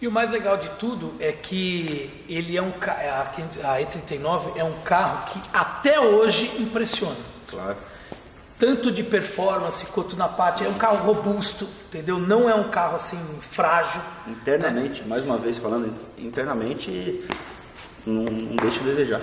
E 0.00 0.06
o 0.06 0.12
mais 0.12 0.30
legal 0.30 0.56
de 0.56 0.68
tudo 0.70 1.14
é 1.18 1.32
que 1.32 2.10
ele 2.28 2.56
é 2.56 2.62
um 2.62 2.72
a 2.80 3.30
500 3.34 3.64
a 3.64 3.80
E39 3.80 4.56
é 4.56 4.62
um 4.62 4.80
carro 4.82 5.26
que 5.26 5.40
até 5.52 5.98
hoje 5.98 6.50
impressiona. 6.60 7.16
Claro. 7.48 7.76
Tanto 8.58 8.92
de 8.92 9.02
performance 9.02 9.86
quanto 9.86 10.16
na 10.16 10.28
parte. 10.28 10.64
É 10.64 10.68
um 10.68 10.74
carro 10.74 11.04
robusto, 11.04 11.68
entendeu? 11.88 12.18
Não 12.18 12.48
é 12.48 12.54
um 12.54 12.70
carro 12.70 12.96
assim 12.96 13.18
frágil. 13.40 14.00
Internamente, 14.26 15.06
mais 15.06 15.24
uma 15.24 15.38
vez 15.38 15.58
falando, 15.58 15.92
internamente 16.16 17.24
não, 18.06 18.24
não 18.24 18.56
deixa 18.56 18.80
a 18.80 18.84
desejar. 18.84 19.20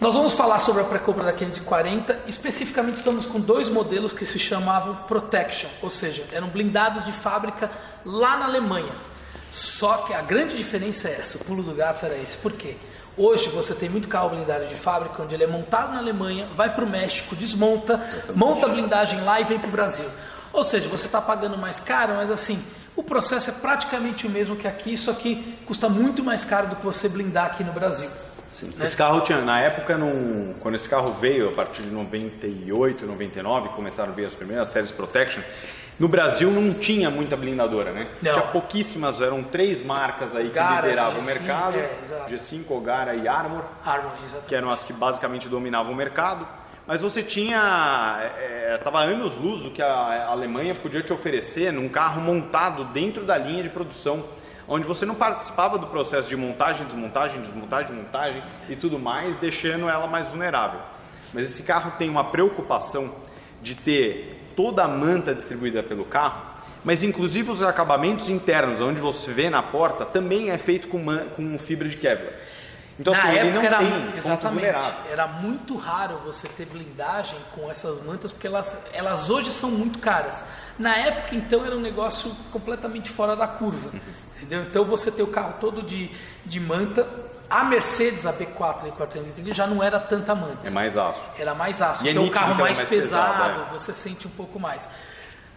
Nós 0.00 0.14
vamos 0.14 0.32
falar 0.32 0.60
sobre 0.60 0.82
a 0.82 0.84
pré-compra 0.84 1.24
da 1.24 1.32
540. 1.32 2.20
Especificamente, 2.28 2.98
estamos 2.98 3.26
com 3.26 3.40
dois 3.40 3.68
modelos 3.68 4.12
que 4.12 4.24
se 4.24 4.38
chamavam 4.38 4.94
Protection, 5.08 5.68
ou 5.82 5.90
seja, 5.90 6.24
eram 6.30 6.48
blindados 6.48 7.04
de 7.04 7.10
fábrica 7.10 7.68
lá 8.04 8.36
na 8.36 8.44
Alemanha. 8.44 8.92
Só 9.50 9.98
que 9.98 10.14
a 10.14 10.22
grande 10.22 10.56
diferença 10.56 11.08
é 11.08 11.18
essa: 11.18 11.38
o 11.38 11.44
pulo 11.44 11.64
do 11.64 11.74
gato 11.74 12.06
era 12.06 12.16
esse. 12.16 12.36
Por 12.36 12.52
quê? 12.52 12.76
Hoje 13.16 13.48
você 13.48 13.74
tem 13.74 13.88
muito 13.88 14.06
carro 14.06 14.30
blindado 14.30 14.66
de 14.66 14.76
fábrica, 14.76 15.20
onde 15.20 15.34
ele 15.34 15.42
é 15.42 15.48
montado 15.48 15.92
na 15.92 15.98
Alemanha, 15.98 16.48
vai 16.54 16.72
para 16.72 16.84
o 16.84 16.88
México, 16.88 17.34
desmonta, 17.34 18.00
monta 18.36 18.66
a 18.66 18.68
blindagem 18.68 19.20
lá 19.22 19.40
e 19.40 19.44
vem 19.44 19.58
para 19.58 19.68
o 19.68 19.72
Brasil. 19.72 20.08
Ou 20.52 20.62
seja, 20.62 20.88
você 20.88 21.06
está 21.06 21.20
pagando 21.20 21.58
mais 21.58 21.80
caro, 21.80 22.14
mas 22.14 22.30
assim, 22.30 22.64
o 22.94 23.02
processo 23.02 23.50
é 23.50 23.52
praticamente 23.54 24.28
o 24.28 24.30
mesmo 24.30 24.54
que 24.54 24.68
aqui, 24.68 24.96
só 24.96 25.12
que 25.12 25.58
custa 25.66 25.88
muito 25.88 26.22
mais 26.22 26.44
caro 26.44 26.68
do 26.68 26.76
que 26.76 26.84
você 26.84 27.08
blindar 27.08 27.46
aqui 27.46 27.64
no 27.64 27.72
Brasil. 27.72 28.08
Né? 28.66 28.84
Esse 28.84 28.96
carro 28.96 29.20
tinha, 29.22 29.40
na 29.40 29.60
época, 29.60 29.96
num- 29.96 30.54
quando 30.60 30.74
esse 30.74 30.88
carro 30.88 31.12
veio, 31.20 31.48
a 31.48 31.52
partir 31.52 31.82
de 31.82 31.90
98, 31.90 33.06
99, 33.06 33.68
começaram 33.70 34.12
a 34.12 34.14
vir 34.14 34.24
as 34.24 34.34
primeiras 34.34 34.68
séries 34.68 34.90
Protection, 34.90 35.42
no 35.98 36.06
Brasil 36.08 36.50
não 36.50 36.74
tinha 36.74 37.10
muita 37.10 37.36
blindadora, 37.36 37.90
né? 37.92 38.06
Não. 38.22 38.32
Tinha 38.32 38.46
pouquíssimas, 38.46 39.20
eram 39.20 39.42
três 39.42 39.84
marcas 39.84 40.34
aí 40.36 40.44
que 40.48 40.54
Gara, 40.54 40.86
lideravam 40.86 41.20
o 41.20 41.22
G5, 41.24 41.26
mercado, 41.26 41.76
é, 41.76 41.90
exato. 42.02 42.30
G5, 42.32 42.70
Ogara 42.70 43.14
e 43.16 43.26
Armor, 43.26 43.62
exatamente. 44.22 44.46
que 44.48 44.54
eram 44.54 44.70
as 44.70 44.84
que 44.84 44.92
basicamente 44.92 45.48
dominavam 45.48 45.92
o 45.92 45.96
mercado. 45.96 46.46
Mas 46.86 47.02
você 47.02 47.22
tinha, 47.22 48.30
estava 48.76 49.00
anos 49.00 49.36
luz 49.36 49.62
do 49.62 49.70
que 49.70 49.82
a 49.82 50.28
Alemanha 50.30 50.74
podia 50.74 51.02
te 51.02 51.12
oferecer 51.12 51.70
num 51.72 51.88
carro 51.88 52.20
montado 52.20 52.84
dentro 52.84 53.24
da 53.24 53.36
linha 53.36 53.62
de 53.62 53.68
produção, 53.68 54.24
onde 54.68 54.86
você 54.86 55.06
não 55.06 55.14
participava 55.14 55.78
do 55.78 55.86
processo 55.86 56.28
de 56.28 56.36
montagem, 56.36 56.86
desmontagem, 56.86 57.40
desmontagem, 57.40 57.96
montagem 57.96 58.42
e 58.68 58.76
tudo 58.76 58.98
mais, 58.98 59.36
deixando 59.36 59.88
ela 59.88 60.06
mais 60.06 60.28
vulnerável. 60.28 60.80
Mas 61.32 61.50
esse 61.50 61.62
carro 61.62 61.92
tem 61.98 62.08
uma 62.08 62.24
preocupação 62.24 63.14
de 63.62 63.74
ter 63.74 64.52
toda 64.54 64.84
a 64.84 64.88
manta 64.88 65.34
distribuída 65.34 65.82
pelo 65.82 66.04
carro, 66.04 66.42
mas 66.84 67.02
inclusive 67.02 67.50
os 67.50 67.62
acabamentos 67.62 68.28
internos, 68.28 68.80
onde 68.80 69.00
você 69.00 69.32
vê 69.32 69.50
na 69.50 69.62
porta, 69.62 70.04
também 70.04 70.50
é 70.50 70.58
feito 70.58 70.88
com, 70.88 71.04
com 71.36 71.58
fibra 71.58 71.88
de 71.88 71.96
Kevlar. 71.96 72.32
Então, 72.98 73.12
Na 73.12 73.20
assim, 73.20 73.28
ele 73.28 73.52
não 73.52 73.62
época 73.62 73.84
era, 73.84 74.16
exatamente, 74.16 74.94
era 75.08 75.26
muito 75.26 75.76
raro 75.76 76.18
você 76.24 76.48
ter 76.48 76.66
blindagem 76.66 77.38
com 77.54 77.70
essas 77.70 78.00
mantas, 78.00 78.32
porque 78.32 78.46
elas, 78.46 78.86
elas 78.92 79.30
hoje 79.30 79.52
são 79.52 79.70
muito 79.70 80.00
caras. 80.00 80.44
Na 80.76 80.96
época, 80.96 81.36
então, 81.36 81.64
era 81.64 81.76
um 81.76 81.80
negócio 81.80 82.30
completamente 82.50 83.10
fora 83.10 83.36
da 83.36 83.46
curva. 83.46 83.90
Uhum. 83.90 84.00
Entendeu? 84.38 84.62
Então, 84.62 84.84
você 84.84 85.10
ter 85.10 85.22
o 85.22 85.26
carro 85.26 85.54
todo 85.60 85.82
de, 85.82 86.10
de 86.44 86.60
manta. 86.60 87.06
A 87.50 87.64
Mercedes, 87.64 88.26
a 88.26 88.32
B4 88.32 88.88
e 88.88 88.90
430, 88.90 89.54
já 89.54 89.66
não 89.66 89.82
era 89.82 89.98
tanta 89.98 90.34
manta. 90.34 90.66
É 90.66 90.70
mais 90.70 90.98
aço. 90.98 91.26
Era 91.38 91.54
mais 91.54 91.80
aço. 91.80 92.04
E 92.04 92.08
é 92.08 92.10
então, 92.10 92.24
o 92.24 92.26
nítido 92.26 92.40
carro 92.40 92.52
é 92.52 92.62
mais, 92.62 92.76
mais 92.76 92.88
pesado, 92.90 93.32
pesada, 93.32 93.60
é. 93.62 93.72
você 93.72 93.94
sente 93.94 94.26
um 94.26 94.30
pouco 94.30 94.60
mais. 94.60 94.90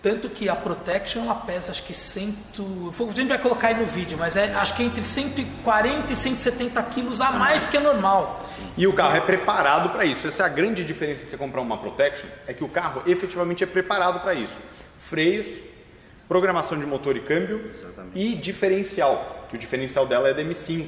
Tanto 0.02 0.30
que 0.30 0.50
a 0.50 0.56
Protection 0.56 1.26
ela 1.26 1.36
pesa 1.36 1.72
acho 1.72 1.84
que 1.84 1.94
100. 1.94 2.36
A 2.58 3.14
gente 3.14 3.28
vai 3.28 3.38
colocar 3.38 3.68
aí 3.68 3.76
no 3.76 3.86
vídeo, 3.86 4.18
mas 4.18 4.36
é 4.36 4.52
acho 4.56 4.76
que 4.76 4.82
entre 4.82 5.04
140 5.04 6.12
e 6.12 6.16
170 6.16 6.82
quilos 6.84 7.22
a 7.22 7.32
mais 7.32 7.68
que 7.68 7.78
é 7.78 7.80
normal. 7.80 8.44
E 8.76 8.88
o 8.88 8.94
carro 8.94 9.16
é 9.16 9.22
preparado 9.22 9.90
para 9.90 10.04
isso. 10.04 10.28
Essa 10.28 10.44
é 10.44 10.46
a 10.48 10.50
grande 10.50 10.84
diferença 10.84 11.24
de 11.24 11.30
você 11.30 11.38
comprar 11.38 11.62
uma 11.62 11.78
Protection, 11.78 12.28
é 12.48 12.54
que 12.54 12.64
o 12.64 12.70
carro 12.70 13.04
efetivamente 13.06 13.64
é 13.64 13.68
preparado 13.68 14.22
para 14.22 14.34
isso. 14.34 14.60
Freios, 15.08 15.46
programação 16.32 16.80
de 16.80 16.86
motor 16.86 17.18
e 17.18 17.20
câmbio 17.20 17.70
Exatamente. 17.76 18.18
e 18.18 18.36
diferencial, 18.38 19.48
que 19.50 19.58
o 19.58 19.60
diferencial 19.60 20.06
dela 20.06 20.30
é 20.30 20.34
da 20.34 20.42
M5. 20.42 20.88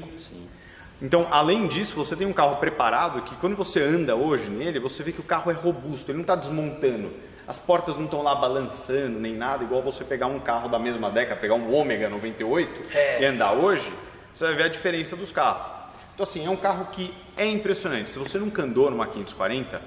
Então, 1.02 1.28
além 1.32 1.68
disso, 1.68 1.98
você 1.98 2.16
tem 2.16 2.26
um 2.26 2.32
carro 2.32 2.56
preparado 2.62 3.22
que 3.24 3.36
quando 3.36 3.54
você 3.54 3.84
anda 3.84 4.16
hoje 4.16 4.50
nele, 4.50 4.80
você 4.80 5.04
vê 5.04 5.12
que 5.12 5.20
o 5.20 5.24
carro 5.24 5.52
é 5.52 5.54
robusto, 5.54 6.10
ele 6.10 6.20
não 6.20 6.22
está 6.22 6.38
desmontando. 6.38 7.12
As 7.46 7.58
portas 7.60 7.98
não 7.98 8.06
estão 8.06 8.24
lá 8.24 8.34
balançando 8.36 9.20
nem 9.20 9.36
nada, 9.36 9.66
igual 9.66 9.82
você 9.82 10.06
pegar 10.06 10.28
um 10.28 10.40
carro 10.40 10.70
da 10.70 10.80
mesma 10.80 11.12
década, 11.12 11.42
pegar 11.42 11.56
um 11.56 11.74
Ômega 11.74 12.08
98 12.08 12.96
É. 12.98 13.22
e 13.22 13.26
andar 13.26 13.52
hoje, 13.52 13.92
você 14.34 14.46
vai 14.46 14.56
ver 14.56 14.64
a 14.64 14.68
diferença 14.70 15.18
dos 15.18 15.30
carros. 15.30 15.70
Então, 16.14 16.24
assim, 16.24 16.46
é 16.46 16.50
um 16.50 16.56
carro 16.56 16.86
que 16.94 17.14
é 17.36 17.46
impressionante. 17.46 18.10
Se 18.12 18.18
você 18.18 18.38
nunca 18.38 18.62
andou 18.64 18.90
numa 18.90 19.08
540, 19.08 19.82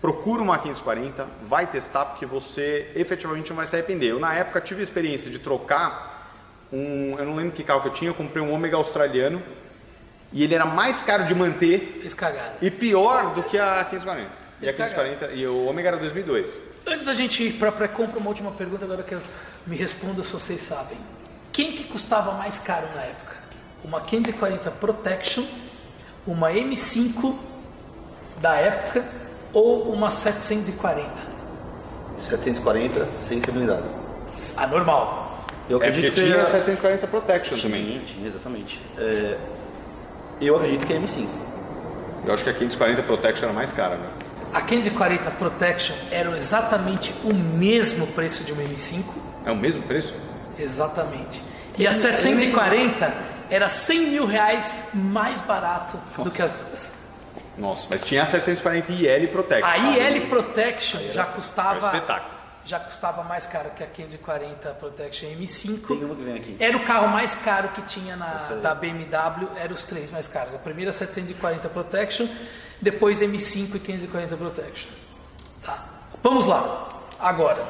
procura 0.00 0.42
uma 0.42 0.58
540, 0.58 1.26
vai 1.48 1.66
testar, 1.66 2.04
porque 2.06 2.24
você 2.24 2.90
efetivamente 2.94 3.50
não 3.50 3.56
vai 3.56 3.66
se 3.66 3.74
arrepender. 3.74 4.10
Eu, 4.10 4.20
na 4.20 4.34
época, 4.34 4.60
tive 4.60 4.80
a 4.80 4.82
experiência 4.82 5.30
de 5.30 5.38
trocar 5.38 6.32
um. 6.72 7.16
Eu 7.18 7.24
não 7.24 7.34
lembro 7.34 7.52
que 7.52 7.64
carro 7.64 7.82
que 7.82 7.88
eu 7.88 7.92
tinha, 7.92 8.10
eu 8.10 8.14
comprei 8.14 8.42
um 8.42 8.52
Ômega 8.52 8.76
australiano 8.76 9.42
e 10.32 10.44
ele 10.44 10.54
era 10.54 10.66
mais 10.66 11.00
caro 11.02 11.24
de 11.24 11.34
manter 11.34 12.02
e 12.60 12.70
pior 12.70 13.34
do 13.34 13.42
que 13.42 13.58
a 13.58 13.84
540. 13.84 14.30
E 14.60 14.68
a 14.68 14.74
Fez 14.74 14.92
540 14.92 15.34
e 15.34 15.46
o 15.46 15.66
Ômega 15.66 15.88
era 15.88 15.96
2002. 15.96 16.52
Antes 16.86 17.06
da 17.06 17.14
gente 17.14 17.42
ir 17.42 17.52
para 17.54 17.70
pré-compra, 17.72 18.18
uma 18.18 18.28
última 18.28 18.50
pergunta, 18.50 18.84
agora 18.84 19.02
que 19.02 19.14
eu 19.14 19.20
me 19.66 19.76
responda 19.76 20.22
se 20.22 20.32
vocês 20.32 20.60
sabem. 20.60 20.98
Quem 21.52 21.72
que 21.72 21.84
custava 21.84 22.32
mais 22.32 22.58
caro 22.58 22.86
na 22.94 23.02
época? 23.02 23.36
Uma 23.84 24.00
540 24.00 24.70
Protection, 24.72 25.44
uma 26.26 26.50
M5 26.50 27.38
da 28.40 28.54
época 28.54 29.04
ou 29.52 29.92
uma 29.92 30.10
740? 30.10 31.08
740 32.20 33.08
sem 33.20 33.40
ser 33.40 33.50
blindado. 33.52 33.84
A 34.56 34.66
normal. 34.66 35.44
Eu 35.68 35.82
É 35.82 35.88
acredito 35.88 36.14
que 36.14 36.22
tinha 36.24 36.42
a- 36.42 36.46
740 36.50 37.06
Protection 37.06 37.58
também. 37.58 37.84
Tinha, 37.84 38.00
tinha, 38.00 38.26
exatamente. 38.28 38.80
É, 38.96 39.36
eu 40.40 40.56
acredito 40.56 40.86
que 40.86 40.92
é 40.92 40.96
M5. 40.98 41.28
Eu 42.24 42.34
acho 42.34 42.42
que 42.44 42.50
a 42.50 42.54
540 42.54 43.02
Protection 43.02 43.44
era 43.44 43.52
mais 43.52 43.72
cara, 43.72 43.96
né? 43.96 44.06
A 44.52 44.60
540 44.62 45.30
Protection 45.32 45.94
era 46.10 46.30
exatamente 46.36 47.14
o 47.22 47.32
mesmo 47.34 48.06
preço 48.08 48.44
de 48.44 48.52
uma 48.52 48.62
M5, 48.62 49.04
É 49.44 49.52
o 49.52 49.56
mesmo 49.56 49.82
preço? 49.82 50.14
exatamente. 50.58 51.42
E 51.78 51.86
a 51.86 51.92
740 51.92 53.14
era 53.50 53.68
100 53.68 54.00
mil 54.10 54.26
reais 54.26 54.88
mais 54.94 55.40
barato 55.42 55.98
do 56.22 56.30
que 56.30 56.42
as 56.42 56.54
duas. 56.54 56.92
Nossa, 57.58 57.86
mas 57.90 58.04
tinha 58.04 58.22
a 58.22 58.26
740 58.26 58.92
IL 58.92 59.28
Protection. 59.28 59.68
A 59.68 59.76
IL 59.78 60.28
Protection 60.28 61.00
já 61.12 61.24
custava 61.26 61.86
espetáculo. 61.86 62.30
já 62.64 62.78
custava 62.78 63.22
mais 63.24 63.46
caro 63.46 63.70
que 63.70 63.82
a 63.82 63.86
540 63.86 64.70
Protection 64.74 65.28
M5. 65.30 65.86
Tem 65.88 66.04
uma 66.04 66.14
que 66.14 66.22
vem 66.22 66.36
aqui. 66.36 66.56
Era 66.60 66.76
o 66.76 66.84
carro 66.84 67.08
mais 67.08 67.34
caro 67.34 67.68
que 67.70 67.82
tinha 67.82 68.14
na 68.16 68.34
da 68.62 68.74
BMW, 68.74 69.48
eram 69.56 69.74
os 69.74 69.84
três 69.86 70.10
mais 70.10 70.28
caros. 70.28 70.54
A 70.54 70.58
primeira 70.58 70.92
740 70.92 71.68
Protection, 71.68 72.28
depois 72.80 73.20
M5 73.20 73.74
e 73.74 73.78
540 73.80 74.36
Protection. 74.36 74.90
Tá. 75.64 75.84
Vamos 76.22 76.46
lá. 76.46 77.02
Agora, 77.18 77.64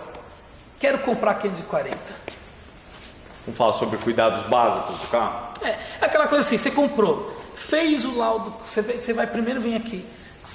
quero 0.78 0.99
comprar 0.99 1.35
540. 1.35 1.97
Vamos 3.47 3.57
falar 3.57 3.73
sobre 3.73 3.97
cuidados 3.99 4.42
básicos 4.45 5.00
do 5.00 5.07
carro? 5.09 5.54
É, 5.62 5.78
aquela 6.04 6.26
coisa 6.28 6.45
assim, 6.45 6.59
você 6.59 6.71
comprou, 6.71 7.38
fez 7.58 8.04
o 8.04 8.16
laudo, 8.16 8.54
você 8.66 8.82
vai, 8.82 8.98
você 8.98 9.12
vai 9.12 9.26
primeiro 9.26 9.60
vem 9.60 9.76
aqui, 9.76 10.06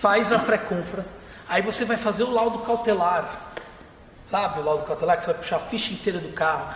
faz 0.02 0.32
a 0.32 0.40
pré-compra, 0.40 1.06
aí 1.48 1.62
você 1.62 1.86
vai 1.86 1.98
fazer 1.98 2.24
o 2.24 2.32
laudo 2.32 2.60
cautelar, 2.60 3.52
sabe? 4.26 4.60
O 4.60 4.64
laudo 4.64 4.84
cautelar 4.84 5.18
que 5.18 5.24
você 5.24 5.32
vai 5.32 5.40
puxar 5.42 5.58
a 5.58 5.60
ficha 5.60 5.94
inteira 5.94 6.20
do 6.20 6.30
carro, 6.30 6.74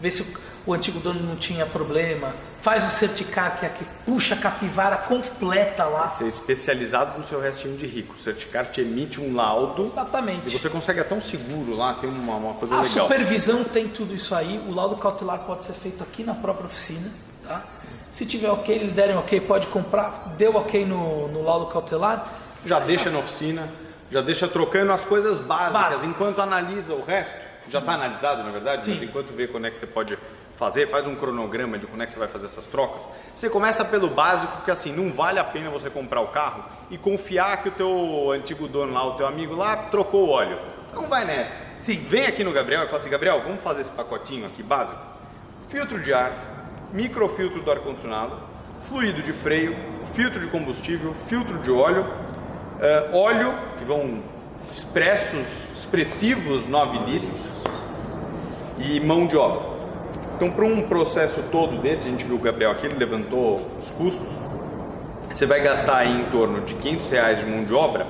ver 0.00 0.10
se 0.10 0.22
o, 0.22 0.70
o 0.70 0.74
antigo 0.74 1.00
dono 1.00 1.20
não 1.20 1.36
tinha 1.36 1.66
problema, 1.66 2.34
faz 2.60 2.84
o 2.84 2.88
certicar 2.88 3.58
que 3.58 3.66
é 3.66 3.68
que 3.68 3.84
puxa 4.04 4.34
a 4.34 4.38
capivara 4.38 4.96
completa 4.96 5.84
lá. 5.84 6.08
Ser 6.08 6.26
especializado 6.28 7.18
no 7.18 7.24
seu 7.24 7.40
restinho 7.40 7.76
de 7.76 7.86
rico. 7.86 8.14
O 8.14 8.18
Certicar 8.18 8.66
te 8.70 8.80
emite 8.80 9.20
um 9.20 9.34
laudo 9.34 9.82
Exatamente. 9.84 10.54
e 10.54 10.58
você 10.58 10.68
consegue 10.68 11.00
até 11.00 11.14
um 11.14 11.20
seguro 11.20 11.74
lá, 11.74 11.94
tem 11.94 12.08
uma, 12.10 12.36
uma 12.36 12.54
coisa 12.54 12.74
A 12.76 12.80
legal. 12.82 12.92
supervisão 13.08 13.64
tem 13.64 13.88
tudo 13.88 14.14
isso 14.14 14.34
aí. 14.34 14.62
O 14.68 14.74
laudo 14.74 14.96
cautelar 14.96 15.40
pode 15.40 15.64
ser 15.64 15.72
feito 15.72 16.02
aqui 16.04 16.22
na 16.22 16.34
própria 16.34 16.66
oficina, 16.66 17.10
tá? 17.42 17.64
Se 18.10 18.24
tiver 18.26 18.50
ok, 18.50 18.74
eles 18.74 18.94
derem 18.94 19.16
ok, 19.16 19.40
pode 19.40 19.66
comprar. 19.66 20.34
Deu 20.36 20.54
ok 20.56 20.84
no, 20.84 21.28
no 21.28 21.42
laudo 21.42 21.66
cautelar, 21.66 22.32
Já 22.64 22.80
deixa 22.80 23.10
na 23.10 23.18
oficina. 23.18 23.68
Já 24.10 24.22
deixa 24.22 24.48
trocando 24.48 24.90
as 24.92 25.04
coisas 25.04 25.38
básicas, 25.38 25.72
Básicas. 25.72 26.04
enquanto 26.04 26.40
analisa 26.40 26.94
o 26.94 27.04
resto. 27.04 27.36
Já 27.68 27.80
está 27.80 27.92
analisado, 27.92 28.42
na 28.42 28.50
verdade, 28.50 28.82
Sim. 28.82 28.94
mas 28.94 29.02
enquanto 29.02 29.34
vê 29.34 29.46
quando 29.46 29.66
é 29.66 29.70
que 29.70 29.78
você 29.78 29.86
pode 29.86 30.18
fazer, 30.56 30.88
faz 30.88 31.06
um 31.06 31.14
cronograma 31.14 31.78
de 31.78 31.86
quando 31.86 32.02
é 32.02 32.06
que 32.06 32.12
você 32.14 32.18
vai 32.18 32.26
fazer 32.26 32.46
essas 32.46 32.64
trocas. 32.64 33.06
Você 33.34 33.50
começa 33.50 33.84
pelo 33.84 34.08
básico, 34.08 34.50
porque 34.56 34.70
assim, 34.70 34.90
não 34.90 35.12
vale 35.12 35.38
a 35.38 35.44
pena 35.44 35.68
você 35.68 35.90
comprar 35.90 36.22
o 36.22 36.28
carro 36.28 36.64
e 36.90 36.96
confiar 36.96 37.62
que 37.62 37.68
o 37.68 37.72
teu 37.72 38.30
antigo 38.32 38.66
dono 38.66 38.94
lá, 38.94 39.06
o 39.06 39.12
teu 39.14 39.26
amigo 39.26 39.54
lá, 39.54 39.76
trocou 39.76 40.26
o 40.26 40.30
óleo. 40.30 40.58
Não 40.94 41.06
vai 41.06 41.26
nessa. 41.26 41.62
Sim. 41.82 41.98
Vem 42.08 42.24
aqui 42.24 42.42
no 42.42 42.52
Gabriel 42.52 42.84
e 42.84 42.86
fala 42.86 42.98
assim, 42.98 43.10
Gabriel, 43.10 43.42
vamos 43.42 43.62
fazer 43.62 43.82
esse 43.82 43.92
pacotinho 43.92 44.46
aqui 44.46 44.62
básico? 44.62 44.98
Filtro 45.68 46.00
de 46.00 46.12
ar, 46.14 46.32
microfiltro 46.92 47.60
do 47.62 47.70
ar-condicionado, 47.70 48.32
fluido 48.84 49.22
de 49.22 49.32
freio, 49.32 49.76
filtro 50.14 50.40
de 50.40 50.46
combustível, 50.48 51.14
filtro 51.26 51.58
de 51.58 51.70
óleo, 51.70 52.06
eh, 52.80 53.10
óleo, 53.12 53.52
que 53.78 53.84
vão 53.84 54.22
expressos, 54.70 55.46
expressivos 55.76 56.66
9 56.68 56.98
litros, 57.10 57.40
e 58.78 59.00
mão 59.00 59.26
de 59.26 59.36
obra. 59.36 59.78
Então, 60.36 60.50
para 60.50 60.64
um 60.64 60.88
processo 60.88 61.42
todo 61.50 61.80
desse, 61.80 62.06
a 62.06 62.10
gente 62.10 62.24
viu 62.24 62.36
o 62.36 62.38
Gabriel 62.38 62.70
aqui, 62.70 62.86
ele 62.86 62.94
levantou 62.94 63.56
os 63.78 63.90
custos, 63.90 64.40
você 65.28 65.46
vai 65.46 65.60
gastar 65.60 65.98
aí 65.98 66.20
em 66.20 66.24
torno 66.30 66.60
de 66.60 66.74
500 66.74 67.10
reais 67.10 67.38
de 67.40 67.46
mão 67.46 67.64
de 67.64 67.74
obra, 67.74 68.06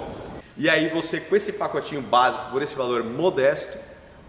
e 0.56 0.68
aí 0.68 0.88
você, 0.88 1.20
com 1.20 1.35
esse 1.37 1.52
pacotinho 1.52 2.02
básico, 2.02 2.50
por 2.50 2.62
esse 2.62 2.75
valor 2.75 3.02
modesto, 3.04 3.78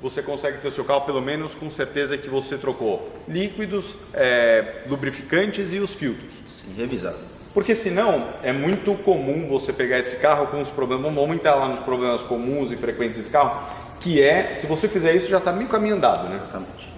você 0.01 0.21
consegue 0.21 0.59
ter 0.59 0.67
o 0.67 0.71
seu 0.71 0.85
carro 0.85 1.01
pelo 1.01 1.21
menos 1.21 1.53
com 1.53 1.69
certeza 1.69 2.17
que 2.17 2.29
você 2.29 2.57
trocou 2.57 3.09
líquidos, 3.27 3.95
eh, 4.13 4.83
lubrificantes 4.87 5.73
e 5.73 5.79
os 5.79 5.93
filtros. 5.93 6.35
Sim, 6.57 6.73
revisado. 6.75 7.19
Porque 7.53 7.75
senão 7.75 8.27
é 8.43 8.53
muito 8.53 8.93
comum 9.03 9.47
você 9.49 9.73
pegar 9.73 9.99
esse 9.99 10.17
carro 10.17 10.47
com 10.47 10.61
os 10.61 10.69
problemas, 10.69 11.13
vamos 11.13 11.35
entrar 11.35 11.55
lá 11.55 11.67
nos 11.67 11.79
problemas 11.79 12.21
comuns 12.21 12.71
e 12.71 12.77
frequentes 12.77 13.17
desse 13.17 13.31
carro, 13.31 13.67
que 13.99 14.21
é, 14.21 14.55
se 14.55 14.67
você 14.67 14.87
fizer 14.87 15.15
isso 15.15 15.27
já 15.27 15.39
está 15.39 15.51
meio 15.51 15.67
caminho 15.67 15.95
andado, 15.95 16.29
né? 16.29 16.35
Exatamente. 16.35 16.89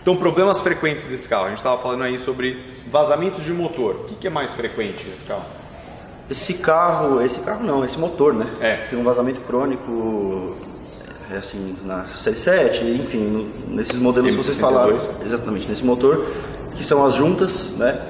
Então, 0.00 0.16
problemas 0.16 0.58
frequentes 0.60 1.04
desse 1.04 1.28
carro, 1.28 1.44
a 1.44 1.48
gente 1.50 1.58
estava 1.58 1.80
falando 1.80 2.02
aí 2.02 2.18
sobre 2.18 2.60
vazamentos 2.88 3.44
de 3.44 3.52
motor. 3.52 3.94
O 3.94 4.04
que, 4.04 4.16
que 4.16 4.26
é 4.26 4.30
mais 4.30 4.52
frequente 4.52 5.06
nesse 5.08 5.22
carro? 5.24 5.44
Esse 6.28 6.54
carro, 6.54 7.20
esse 7.20 7.38
carro 7.40 7.64
não, 7.64 7.84
esse 7.84 7.98
motor, 7.98 8.34
né? 8.34 8.46
É. 8.60 8.76
Tem 8.88 8.98
um 8.98 9.04
vazamento 9.04 9.40
crônico, 9.42 10.56
é 10.60 10.71
assim, 11.36 11.76
na 11.84 12.04
série 12.14 12.36
7, 12.36 12.84
enfim, 12.84 13.50
nesses 13.68 13.98
modelos 13.98 14.30
que 14.32 14.36
vocês 14.42 14.56
M62. 14.56 14.60
falaram. 14.60 14.96
Exatamente, 15.24 15.68
nesse 15.68 15.84
motor, 15.84 16.26
que 16.74 16.84
são 16.84 17.04
as 17.04 17.14
juntas, 17.14 17.72
né? 17.76 18.00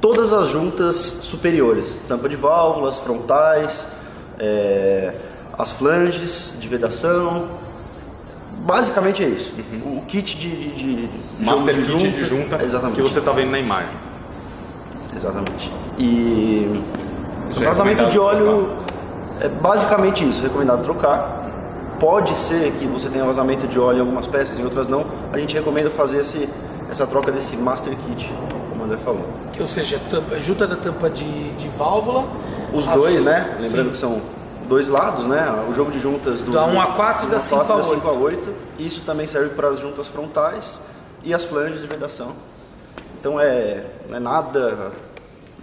Todas 0.00 0.32
as 0.32 0.48
juntas 0.48 0.96
superiores, 0.96 2.00
tampa 2.08 2.28
de 2.28 2.36
válvulas, 2.36 3.00
frontais, 3.00 3.88
é, 4.38 5.12
as 5.58 5.72
flanges 5.72 6.54
de 6.60 6.68
vedação. 6.68 7.46
Basicamente 8.60 9.24
é 9.24 9.28
isso. 9.28 9.52
O 9.84 10.02
kit 10.02 10.36
de, 10.38 10.48
de, 10.72 10.72
de 10.74 11.28
Uhum. 11.38 11.44
Master 11.44 11.80
jogo 11.84 12.00
kit 12.00 12.12
de 12.16 12.24
junta 12.24 12.62
exatamente. 12.64 12.96
que 12.96 13.02
você 13.02 13.18
está 13.20 13.32
vendo 13.32 13.50
na 13.52 13.60
imagem. 13.60 13.94
Exatamente. 15.14 15.72
E 15.98 16.82
Isso 17.50 17.60
o 17.60 17.64
é 17.64 17.66
vazamento 17.68 18.02
recomendado 18.04 18.10
de 18.10 18.18
óleo 18.18 18.76
é 19.40 19.48
basicamente 19.48 20.28
isso, 20.28 20.42
recomendado 20.42 20.82
trocar. 20.82 21.47
Pode 21.98 22.34
ser 22.36 22.72
que 22.72 22.86
você 22.86 23.08
tenha 23.08 23.24
vazamento 23.24 23.66
de 23.66 23.78
óleo 23.78 23.98
em 23.98 24.00
algumas 24.00 24.26
peças, 24.26 24.58
em 24.58 24.64
outras 24.64 24.86
não. 24.88 25.04
A 25.32 25.38
gente 25.38 25.54
recomenda 25.54 25.90
fazer 25.90 26.18
esse, 26.20 26.48
essa 26.90 27.06
troca 27.06 27.32
desse 27.32 27.56
Master 27.56 27.94
Kit, 27.96 28.32
como 28.70 28.82
o 28.82 28.84
André 28.84 28.98
falou. 28.98 29.24
Ou 29.58 29.66
seja, 29.66 30.00
tampa, 30.10 30.40
junta 30.40 30.66
da 30.66 30.76
tampa 30.76 31.10
de, 31.10 31.52
de 31.54 31.68
válvula. 31.70 32.26
Os 32.72 32.86
as- 32.86 32.94
dois, 32.94 33.24
né? 33.24 33.56
Lembrando 33.60 33.86
Sim. 33.86 33.92
que 33.92 33.98
são 33.98 34.22
dois 34.68 34.88
lados, 34.88 35.26
né? 35.26 35.64
O 35.68 35.72
jogo 35.72 35.90
de 35.90 35.98
juntas 35.98 36.40
do 36.40 36.52
Da 36.52 36.64
1 36.64 36.80
a 36.80 36.86
4 36.88 37.26
e 37.26 37.30
da 37.30 37.38
do 37.38 37.42
5 37.42 37.60
a 37.62 37.64
4 37.64 37.90
8. 37.90 37.94
5 38.02 38.08
a 38.08 38.12
8. 38.12 38.54
Isso 38.78 39.00
também 39.04 39.26
serve 39.26 39.48
para 39.50 39.68
as 39.70 39.80
juntas 39.80 40.06
frontais 40.06 40.80
e 41.24 41.34
as 41.34 41.44
flanges 41.44 41.80
de 41.80 41.86
vedação. 41.88 42.32
Então 43.18 43.40
é, 43.40 43.84
não 44.08 44.16
é 44.16 44.20
nada 44.20 44.92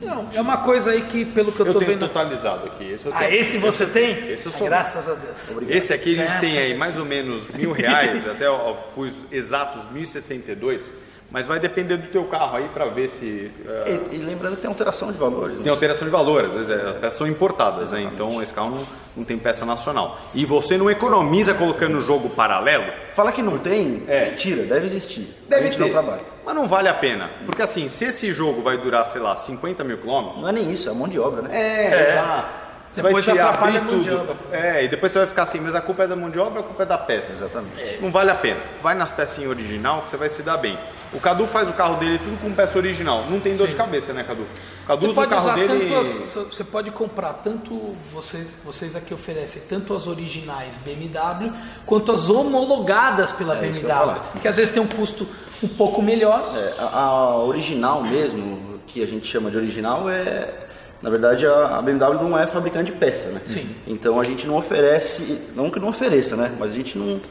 Não, 0.02 0.28
é 0.34 0.42
uma 0.42 0.58
coisa 0.58 0.92
aí 0.92 1.02
que, 1.04 1.24
pelo 1.26 1.52
que 1.52 1.60
eu, 1.62 1.68
Eu 1.68 1.74
tô 1.74 1.80
tenho 1.80 1.92
vendo. 1.92 2.08
totalizado 2.08 2.66
aqui. 2.68 2.92
Esse 2.92 3.06
eu 3.06 3.14
Ah, 3.14 3.20
tenho. 3.20 3.34
esse 3.36 3.58
você 3.58 3.86
tem? 3.86 4.30
esse 4.32 4.46
eu 4.46 4.52
Ah, 4.54 4.58
sou. 4.58 4.68
Graças 4.68 5.10
a 5.10 5.14
Deus. 5.14 5.70
Esse 5.70 5.94
aqui 5.94 6.20
a 6.20 6.28
gente 6.28 6.40
tem 6.42 6.52
Graças 6.52 6.58
aí 6.72 6.78
mais 6.78 6.98
ou 7.00 7.06
menos 7.06 7.48
mil 7.50 7.72
reais, 7.72 8.28
até 8.30 8.50
pus 8.94 9.26
exatos 9.32 9.90
1062, 9.92 10.92
mas 11.36 11.48
vai 11.48 11.60
depender 11.60 11.98
do 11.98 12.08
teu 12.08 12.24
carro 12.24 12.56
aí 12.56 12.69
para 12.74 12.86
ver 12.86 13.10
se 13.10 13.52
E, 13.86 14.15
e 14.15 14.17
lembrando 14.19 14.56
que 14.56 14.62
tem 14.62 14.69
alteração 14.69 15.12
de 15.12 15.17
valores. 15.17 15.58
tem 15.58 15.65
né? 15.65 15.69
alteração 15.69 16.08
de 16.08 16.12
valor, 16.12 16.45
às 16.45 16.54
vezes 16.56 16.69
é, 16.69 16.76
as 16.76 16.95
peças 16.95 17.17
são 17.17 17.28
importadas, 17.28 17.91
né? 17.91 18.04
então 18.04 18.41
esse 18.41 18.54
carro 18.54 18.69
não, 18.69 18.84
não 19.17 19.24
tem 19.26 19.38
peça 19.38 19.65
nacional. 19.65 20.17
E 20.34 20.45
você 20.45 20.78
não 20.78 20.89
economiza 20.89 21.54
colocando 21.54 21.98
o 21.98 22.02
jogo 22.02 22.30
paralelo, 22.30 22.86
Fala 23.13 23.34
que 23.34 23.41
não 23.41 23.58
tem, 23.58 24.04
É. 24.08 24.30
mentira, 24.32 24.63
deve 24.63 24.86
existir. 24.86 25.28
deve 25.50 25.62
a 25.63 25.65
gente 25.65 25.78
ter, 25.78 25.84
não 25.84 25.89
trabalha. 25.89 26.21
mas 26.45 26.56
não 26.56 26.67
vale 26.69 26.88
a 26.88 26.93
pena, 26.93 27.30
porque 27.45 27.62
assim, 27.62 27.89
se 27.89 28.06
esse 28.06 28.32
jogo 28.32 28.62
vai 28.62 28.78
durar, 28.78 29.06
sei 29.08 29.19
lá, 29.19 29.36
50 29.36 29.84
mil 29.84 29.98
quilômetros, 29.98 30.41
Não 30.41 30.48
é 30.48 30.54
nem 30.54 30.71
isso, 30.71 30.89
é 30.89 30.93
mão 30.93 31.08
de 31.10 31.19
obra, 31.19 31.41
né? 31.41 31.50
É, 31.52 32.12
exato. 32.13 32.64
Você 32.96 33.02
Depois 33.02 33.26
vai 33.26 33.36
te 33.36 33.42
atrapalha 33.42 33.80
abrir 33.82 33.92
mão 33.92 34.02
de 34.02 34.10
tudo. 34.10 34.22
obra. 34.22 34.36
É, 34.58 34.86
e 34.86 34.88
depois 34.88 35.12
você 35.12 35.20
vai 35.20 35.28
ficar 35.28 35.44
assim, 35.44 35.60
mas 35.60 35.76
a 35.76 35.82
culpa 35.82 36.04
é 36.04 36.08
da 36.08 36.16
mão 36.16 36.30
de 36.30 36.40
obra 36.40 36.60
ou 36.60 36.66
a 36.66 36.68
culpa 36.68 36.84
é 36.84 36.86
da 36.86 36.98
peça? 36.98 37.34
Exatamente. 37.34 38.00
Não 38.02 38.10
vale 38.10 38.32
a 38.32 38.36
pena. 38.36 38.60
Vai 38.82 38.96
nas 38.96 39.12
pecinhas 39.12 39.50
original 39.50 40.02
que 40.02 40.10
você 40.10 40.16
vai 40.16 40.30
se 40.30 40.42
dar 40.42 40.56
bem. 40.58 40.80
O 41.12 41.20
Cadu 41.20 41.46
faz 41.46 41.70
o 41.70 41.74
carro 41.74 41.98
dele 41.98 42.18
tudo 42.20 42.40
com 42.42 42.54
peça 42.54 42.78
original. 42.78 43.26
Não 43.30 43.40
tem 43.40 43.54
dor 43.56 43.68
de 43.68 43.76
cabeça, 43.76 44.14
né, 44.14 44.24
Cadu? 44.24 44.44
O 44.44 44.88
Cadu 44.88 45.02
Você 45.02 45.08
usa 45.08 45.12
o 45.12 45.16
pode 45.16 45.30
carro 45.30 45.44
usar 45.44 45.56
dele. 45.56 45.96
as, 45.96 46.08
você 46.54 46.64
pode 46.64 46.92
comprar 46.92 47.34
tanto 47.34 47.96
vocês 48.14 48.56
vocês 48.64 48.96
aqui 48.96 49.14
oferecem 49.14 49.64
tanto 49.68 49.94
as 49.94 50.08
originais 50.08 50.78
BMW 50.78 51.52
quanto 51.86 52.12
as 52.14 52.30
homologadas 52.30 53.32
pela 53.34 53.56
É, 53.56 53.60
que 53.60 53.68
BMW, 53.80 53.88
falar. 53.88 54.32
que 54.42 54.48
às 54.48 54.56
vezes 54.56 54.74
tem 54.74 54.82
um 54.82 54.88
custo 54.88 55.28
um 55.62 55.68
pouco 55.68 56.02
melhor. 56.02 56.54
É, 56.56 56.76
a, 56.78 57.00
a 57.00 57.38
original 57.44 58.02
mesmo, 58.04 58.80
que 58.88 59.02
a 59.04 59.08
gente 59.08 59.28
chama 59.28 59.52
de 59.52 59.58
original, 59.58 60.10
é. 60.10 60.64
Na 61.06 61.12
verdade, 61.12 61.46
a, 61.46 61.80
BMW 61.84 62.15
não 62.15 62.36
é 62.36 62.48
fabricante 62.48 62.91
de 62.91 62.98
peça, 62.98 63.30
né? 63.30 63.39
Sim. 63.46 63.76
Então 63.86 64.20
a 64.20 64.24
gente 64.24 64.48
não 64.48 64.58
oferece, 64.58 65.39
não 65.56 65.70
que 65.70 65.80
não 65.80 65.89
ofereça, 65.89 66.36
né? 66.36 66.52
Mas 66.60 66.72
a 66.72 66.74
gente 66.74 66.98
não. 66.98 67.22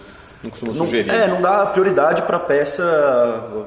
Não 0.45 0.51
costuma 0.51 0.73
não, 0.75 0.85
sugerir. 0.85 1.11
É, 1.11 1.27
não 1.27 1.41
dá 1.43 1.67
prioridade 1.67 2.21
para 2.23 2.39
peça 2.39 2.85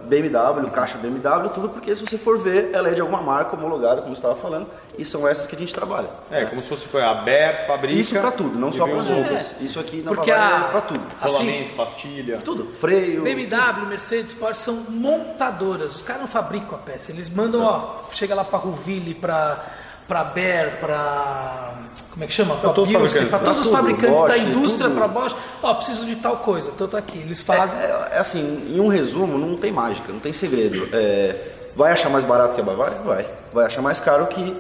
BMW, 0.08 0.70
caixa 0.72 0.98
BMW, 0.98 1.50
tudo 1.54 1.70
porque 1.70 1.94
se 1.94 2.06
você 2.06 2.18
for 2.18 2.38
ver, 2.40 2.70
ela 2.72 2.88
é 2.90 2.94
de 2.94 3.02
alguma 3.02 3.22
marca 3.22 3.56
homologada, 3.56 4.02
como 4.02 4.16
você 4.16 4.20
estava 4.20 4.36
falando, 4.36 4.68
e 4.98 5.04
são 5.04 5.28
essas 5.28 5.46
que 5.48 5.56
a 5.56 5.60
gente 5.60 5.74
trabalha. 5.74 6.08
É, 6.32 6.46
como 6.46 6.62
se 6.64 6.70
fosse 6.70 6.86
a 7.00 7.14
Ber, 7.16 7.66
fabrica. 7.68 8.00
Isso 8.00 8.14
para 8.16 8.32
tudo, 8.32 8.58
não 8.58 8.72
só 8.72 8.86
para 8.86 8.96
os 8.96 9.10
as 9.12 9.18
outros. 9.18 9.30
juntas. 9.40 9.56
Isso 9.60 9.78
aqui 9.80 10.04
na 10.04 10.12
Porque 10.12 10.32
Bavaria 10.32 10.56
a- 10.56 10.68
é 10.68 10.72
para 10.72 10.82
tudo. 10.82 11.02
Assim, 11.20 11.34
Rolamento, 11.38 11.76
pastilha. 11.76 12.38
Tudo. 12.46 12.66
Freio. 12.80 13.24
BMW, 13.24 13.86
Mercedes, 13.90 14.34
Porsche 14.34 14.62
são 14.62 14.76
montadoras. 14.90 15.96
Os 15.96 16.02
caras 16.02 16.22
não 16.22 16.30
fabricam 16.30 16.76
a 16.76 16.78
peça. 16.80 17.12
Eles 17.12 17.30
mandam, 17.30 17.62
ó, 17.64 18.04
chega 18.14 18.34
lá 18.36 18.44
para 18.46 18.60
Ruville, 18.60 19.14
para 19.16 19.66
para 20.08 20.24
Ber, 20.24 20.78
para 20.80 21.74
como 22.12 22.24
é 22.24 22.28
que 22.28 22.34
chama? 22.34 22.56
Para 22.56 22.74
todos 22.74 22.90
os 22.90 22.94
fabricantes. 22.96 23.30
para 23.30 23.40
todos 23.40 23.66
os 23.66 23.72
fabricantes 23.72 24.22
da 24.22 24.28
Bosch, 24.28 24.38
indústria, 24.42 24.88
tudo. 24.90 24.98
para 24.98 25.08
Bosch. 25.08 25.36
Ó, 25.62 25.74
preciso 25.76 26.06
de 26.06 26.16
tal 26.16 26.38
coisa. 26.38 26.72
Então 26.74 26.88
tá 26.88 26.98
aqui. 26.98 27.20
Eles 27.20 27.42
fazem. 27.42 27.80
É, 27.80 28.10
é 28.14 28.18
assim, 28.18 28.74
em 28.74 28.80
um 28.80 28.88
resumo, 28.88 29.38
não 29.38 29.56
tem 29.58 29.72
mágica, 29.72 30.12
não 30.12 30.20
tem 30.20 30.34
segredo. 30.34 30.90
É, 30.94 31.36
vai 31.76 31.92
achar 31.92 32.10
mais 32.10 32.26
barato 32.26 32.56
que 32.56 32.62
a 32.62 32.64
Bavária? 32.64 32.98
Vai. 33.04 33.28
Vai 33.54 33.66
achar 33.66 33.82
mais 33.84 34.00
caro 34.00 34.26
que, 34.28 34.56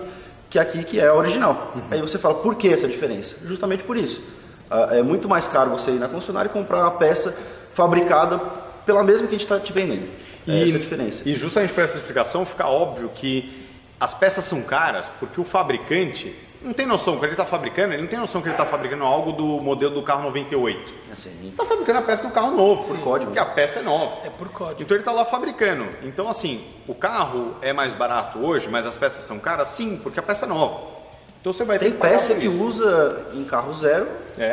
que 0.50 0.60
aqui, 0.60 0.84
que 0.84 1.00
é 1.00 1.08
a 1.08 1.16
original. 1.16 1.74
Aí 1.90 2.00
você 2.00 2.20
fala, 2.20 2.36
por 2.36 2.56
que 2.56 2.72
essa 2.72 2.88
diferença? 2.88 3.38
Justamente 3.44 3.84
por 3.84 3.98
isso. 3.98 4.22
Ah, 4.70 4.90
É 4.92 5.02
muito 5.02 5.28
mais 5.28 5.48
caro 5.48 5.72
você 5.72 5.92
ir 5.92 6.00
na 6.00 6.08
concessionária 6.08 6.50
e 6.50 6.52
comprar 6.52 6.80
uma 6.82 6.92
peça 6.92 7.36
fabricada 7.74 8.40
pela 8.86 9.04
mesma 9.04 9.24
que 9.28 9.36
a 9.36 9.38
gente 9.38 9.44
está 9.44 9.60
te 9.60 9.74
vendendo. 9.74 10.08
É 10.48 10.64
essa 10.64 10.76
a 10.78 10.80
diferença. 10.80 11.28
E 11.28 11.36
justamente 11.36 11.74
por 11.74 11.84
essa 11.84 11.98
explicação 11.98 12.46
fica 12.46 12.68
óbvio 12.68 13.10
que 13.14 13.67
as 14.00 14.14
peças 14.14 14.46
são 14.46 14.62
caras 14.62 15.10
porque 15.20 15.40
o 15.42 15.44
fabricante 15.44 16.36
não 16.62 16.74
tem 16.74 16.88
noção, 16.88 17.14
quando 17.14 17.26
ele 17.26 17.34
está 17.34 17.46
fabricando, 17.46 17.94
ele 17.94 18.02
não 18.02 18.10
tem 18.10 18.18
noção 18.20 18.42
que 18.42 18.48
ele 18.48 18.56
está 18.56 18.66
fabricando 18.66 19.04
algo 19.04 19.32
do 19.32 19.46
modelo 19.62 19.94
do 19.94 20.02
carro 20.02 20.24
98. 20.24 20.94
Assim, 21.14 21.30
está 21.50 21.64
fabricando 21.66 22.00
a 22.00 22.02
peça 22.02 22.24
do 22.28 22.34
carro 22.34 22.52
novo, 22.52 22.84
Por 22.84 23.00
código. 23.00 23.26
porque 23.32 23.40
a 23.40 23.46
peça 23.46 23.80
é 23.80 23.84
nova. 23.84 24.18
É 24.26 24.30
por 24.30 24.50
código. 24.50 24.82
Então 24.82 24.96
ele 24.98 25.02
está 25.04 25.12
lá 25.12 25.24
fabricando. 25.24 25.88
Então 26.04 26.28
assim, 26.28 26.66
o 26.88 26.96
carro 26.96 27.56
é 27.62 27.72
mais 27.72 27.94
barato 27.94 28.40
hoje, 28.40 28.68
mas 28.70 28.86
as 28.88 28.98
peças 28.98 29.24
são 29.24 29.40
caras? 29.40 29.68
Sim, 29.70 30.00
porque 30.02 30.20
a 30.20 30.24
peça 30.24 30.46
é 30.46 30.50
nova. 30.50 30.98
Então 31.40 31.54
você 31.54 31.64
vai 31.64 31.78
ter 31.78 31.86
tem 31.86 31.92
que 31.94 32.00
pagar 32.00 32.14
peça 32.14 32.34
que 32.36 32.48
isso. 32.48 32.62
usa 32.64 33.28
em 33.34 33.44
carro 33.44 33.72
zero, 33.76 34.08
É, 34.38 34.44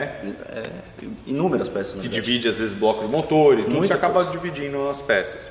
é, 0.51 0.71
inúmeras 1.27 1.69
peças. 1.69 1.95
na 1.97 2.03
que 2.03 2.09
verdade. 2.09 2.21
divide 2.27 2.49
às 2.49 2.59
vezes 2.59 2.75
bloco 2.75 3.01
de 3.05 3.11
motor 3.11 3.59
e 3.59 3.63
tudo, 3.63 3.71
Muita 3.73 3.87
você 3.89 3.93
acaba 3.95 4.15
coisa. 4.23 4.31
dividindo 4.31 4.89
as 4.89 5.01
peças. 5.01 5.51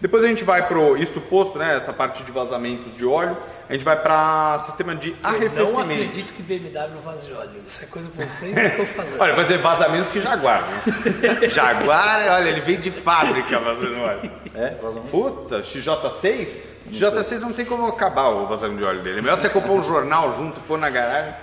Depois 0.00 0.22
a 0.22 0.28
gente 0.28 0.44
vai 0.44 0.66
pro 0.68 0.96
isto 0.96 1.20
posto, 1.20 1.58
né, 1.58 1.76
essa 1.76 1.92
parte 1.92 2.22
de 2.22 2.30
vazamentos 2.30 2.96
de 2.96 3.04
óleo, 3.04 3.36
a 3.68 3.72
gente 3.72 3.84
vai 3.84 4.00
para 4.00 4.58
sistema 4.60 4.94
de 4.94 5.10
Eu 5.10 5.16
não 5.22 5.30
arrefecimento. 5.30 5.80
acredito 5.92 6.32
que 6.34 6.42
BMW 6.42 7.00
vaza 7.04 7.26
de 7.26 7.32
óleo. 7.32 7.62
Isso 7.66 7.82
é 7.82 7.86
coisa 7.86 8.08
pra 8.08 8.24
vocês 8.24 8.54
que 8.54 8.60
estão 8.60 8.86
falando. 8.86 9.16
Olha, 9.20 9.34
vai 9.34 9.44
ser 9.44 9.58
vazamentos 9.58 10.08
que 10.08 10.20
Jaguar, 10.20 10.62
né? 10.68 11.48
Jaguar, 11.50 12.26
olha, 12.38 12.48
ele 12.48 12.60
vem 12.60 12.78
de 12.78 12.90
fábrica 12.92 13.58
vazando 13.58 14.00
óleo. 14.00 14.30
É. 14.54 14.68
Puta, 15.10 15.62
XJ6? 15.62 16.48
XJ6 16.92 17.40
não 17.40 17.52
tem 17.52 17.64
como 17.64 17.86
acabar 17.86 18.28
o 18.28 18.46
vazamento 18.46 18.78
de 18.80 18.86
óleo 18.86 19.02
dele. 19.02 19.18
É 19.18 19.22
melhor 19.22 19.36
você 19.36 19.48
comprar 19.48 19.72
um 19.72 19.82
jornal 19.82 20.34
junto, 20.36 20.60
pôr 20.60 20.78
na 20.78 20.88
garagem. 20.88 21.34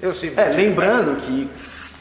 Eu 0.00 0.14
sempre 0.14 0.40
É, 0.42 0.48
lembrando 0.48 1.20
que 1.22 1.50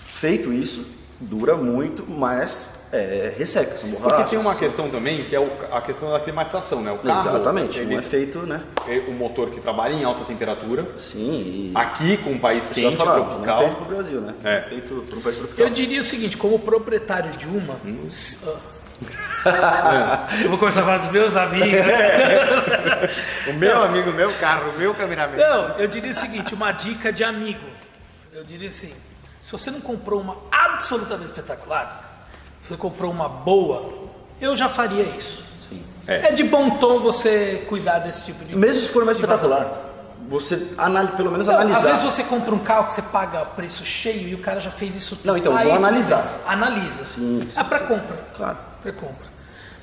feito 0.06 0.54
isso, 0.54 0.86
dura 1.20 1.56
muito, 1.56 2.06
mas 2.08 2.77
é, 2.92 3.34
resseca, 3.38 3.78
são 3.78 3.90
borrachas. 3.90 4.18
Porque 4.18 4.30
tem 4.32 4.40
uma 4.40 4.56
questão 4.56 4.90
também, 4.90 5.22
que 5.24 5.36
é 5.36 5.40
o- 5.40 5.52
a 5.72 5.82
questão 5.82 6.10
da 6.12 6.20
climatização, 6.20 6.82
né? 6.82 6.92
O 6.92 6.98
carro, 7.00 7.30
Exatamente, 7.30 7.80
ele 7.80 7.94
não 7.94 8.00
é 8.00 8.04
feito, 8.04 8.40
né? 8.40 8.62
é 8.88 9.04
um 9.10 9.14
motor 9.14 9.50
que 9.50 9.60
trabalha 9.60 9.94
em 9.94 10.04
alta 10.04 10.24
temperatura. 10.26 10.88
Sim, 10.98 11.72
e... 11.72 11.72
Aqui, 11.76 12.18
com 12.18 12.32
um 12.32 12.40
país 12.40 12.70
quente, 12.70 12.96
falar, 12.96 13.16
tropical. 13.16 13.40
Não 13.40 13.54
é 13.56 13.66
feito 13.70 13.76
pro 13.76 13.96
Brasil, 13.96 14.22
né? 14.22 14.34
É. 14.44 14.62
feito 14.70 15.04
pro 15.10 15.22
país 15.22 15.38
tropical. 15.38 15.66
Eu 15.66 15.72
diria 15.72 16.00
o 16.02 16.04
seguinte, 16.04 16.38
como 16.38 16.58
proprietário 16.60 17.32
de 17.32 17.48
uma, 17.48 17.76
Hum. 17.86 18.10
se- 18.10 18.40
ah. 18.48 18.56
eu 20.44 20.50
vou 20.50 20.58
começar 20.58 20.82
a 20.82 20.84
falar 20.84 20.98
dos 21.00 21.12
meus 21.12 21.36
amigos. 21.36 21.70
O 23.50 23.54
meu 23.54 23.82
amigo, 23.82 24.10
o 24.10 24.14
meu 24.14 24.32
carro, 24.34 24.72
o 24.72 24.78
meu 24.78 24.94
cameraman. 24.94 25.38
Não, 25.38 25.78
eu 25.78 25.88
diria 25.88 26.12
o 26.12 26.16
seguinte, 26.16 26.54
uma 26.54 26.72
dica 26.72 27.14
de 27.14 27.24
amigo. 27.24 27.66
Eu 28.34 28.44
diria 28.44 28.70
assim, 28.70 28.94
se 29.42 29.52
você 29.52 29.72
não 29.72 29.80
comprou 29.80 30.20
uma 30.20 30.38
absolutamente 30.52 31.28
espetacular, 31.30 32.17
você 32.68 32.76
comprou 32.78 33.12
uma 33.12 33.28
boa, 33.30 33.94
eu 34.42 34.56
já 34.56 34.68
faria 34.70 35.04
isso. 35.04 35.44
Sim. 35.62 35.82
É, 36.06 36.32
de 36.32 36.44
bom 36.44 36.72
tom 36.72 37.00
você 37.00 37.66
cuidar 37.68 38.00
desse 38.00 38.26
tipo 38.26 38.44
de 38.46 38.56
Mesmo 38.56 38.82
se 38.84 38.90
for 38.90 39.04
mais 39.06 39.18
de 39.18 39.26
vazamento. 39.26 39.56
espetacular, 39.62 39.88
você 40.30 40.68
anal- 40.78 41.08
pelo 41.10 41.32
menos 41.32 41.48
Não, 41.48 41.54
analisar. 41.56 41.78
às 41.78 41.84
vezes 41.86 42.04
você 42.04 42.24
compra 42.24 42.54
um 42.54 42.60
carro 42.60 42.86
que 42.88 42.94
você 42.94 43.02
paga 43.02 43.46
preço 43.46 43.86
cheio 43.86 44.28
e 44.30 44.34
o 44.36 44.40
cara 44.40 44.60
já 44.60 44.70
fez 44.72 44.96
isso 44.96 45.16
tudo. 45.16 45.26
Não, 45.28 45.38
então, 45.38 45.56
Aí 45.56 45.68
vou 45.68 45.76
analisar. 45.76 46.42
Analisa. 46.48 47.06
Sim, 47.06 47.48
sim, 47.52 47.60
é 47.60 47.64
para 47.64 47.80
compra. 47.80 48.18
Claro. 48.36 48.58
Para 48.82 48.92
compra. 48.94 49.28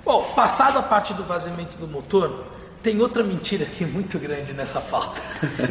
Bom, 0.05 0.23
passado 0.37 0.79
a 0.79 0.83
parte 0.83 1.14
do 1.14 1.25
vazamento 1.25 1.79
do 1.79 1.87
motor, 1.88 2.44
tem 2.83 3.01
outra 3.01 3.23
mentira 3.23 3.64
aqui 3.64 3.87
muito 3.87 4.18
grande 4.18 4.53
nessa 4.53 4.79
pauta. 4.81 5.18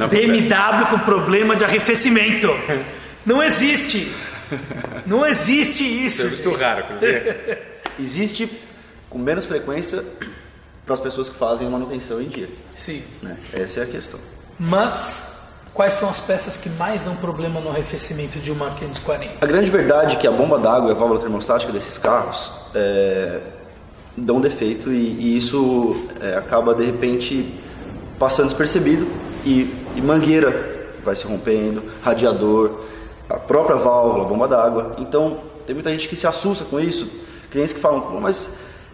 BMW 0.09 0.87
com 0.89 0.99
problema 0.99 1.55
de 1.55 1.63
arrefecimento. 1.63 2.47
Não 3.25 3.41
existe. 3.43 4.11
Não 5.05 5.25
existe 5.25 5.83
Isso 5.83 6.21
isso. 6.21 6.21
é 6.21 6.29
muito 6.29 6.49
gente. 6.51 6.61
raro. 6.61 6.85
Existe 7.99 8.49
com 9.09 9.19
menos 9.19 9.45
frequência 9.45 10.03
para 10.85 10.95
as 10.95 10.99
pessoas 10.99 11.29
que 11.29 11.35
fazem 11.35 11.67
a 11.67 11.69
manutenção 11.69 12.19
em 12.21 12.27
dia. 12.27 12.49
Sim. 12.75 13.03
Né? 13.21 13.37
Essa 13.53 13.81
é 13.81 13.83
a 13.83 13.85
questão. 13.85 14.19
Mas 14.59 15.41
quais 15.73 15.93
são 15.93 16.09
as 16.09 16.19
peças 16.19 16.57
que 16.57 16.69
mais 16.71 17.03
dão 17.03 17.15
problema 17.15 17.61
no 17.61 17.69
arrefecimento 17.69 18.39
de 18.39 18.51
uma 18.51 18.71
540? 18.71 19.45
A 19.45 19.47
grande 19.47 19.69
verdade 19.69 20.15
é 20.15 20.19
que 20.19 20.27
a 20.27 20.31
bomba 20.31 20.57
d'água 20.57 20.89
e 20.89 20.91
a 20.91 20.95
válvula 20.95 21.19
termostática 21.19 21.71
desses 21.71 21.97
carros 21.97 22.51
é, 22.73 23.39
dão 24.17 24.41
defeito 24.41 24.91
e, 24.91 24.95
e 24.95 25.37
isso 25.37 26.07
é, 26.19 26.35
acaba 26.35 26.73
de 26.73 26.83
repente 26.83 27.59
passando 28.17 28.47
despercebido 28.47 29.07
e, 29.45 29.73
e 29.95 30.01
mangueira 30.01 30.73
vai 31.03 31.15
se 31.15 31.25
rompendo, 31.25 31.83
radiador, 32.01 32.82
a 33.33 33.39
própria 33.39 33.75
válvula, 33.75 34.23
a 34.23 34.27
bomba 34.27 34.47
d'água. 34.47 34.95
Então 34.99 35.39
tem 35.65 35.73
muita 35.73 35.89
gente 35.89 36.07
que 36.07 36.15
se 36.15 36.27
assusta 36.27 36.63
com 36.63 36.79
isso, 36.79 37.09
clientes 37.51 37.73
que 37.73 37.79
falam, 37.79 38.01
Pô, 38.01 38.21
mas 38.21 38.51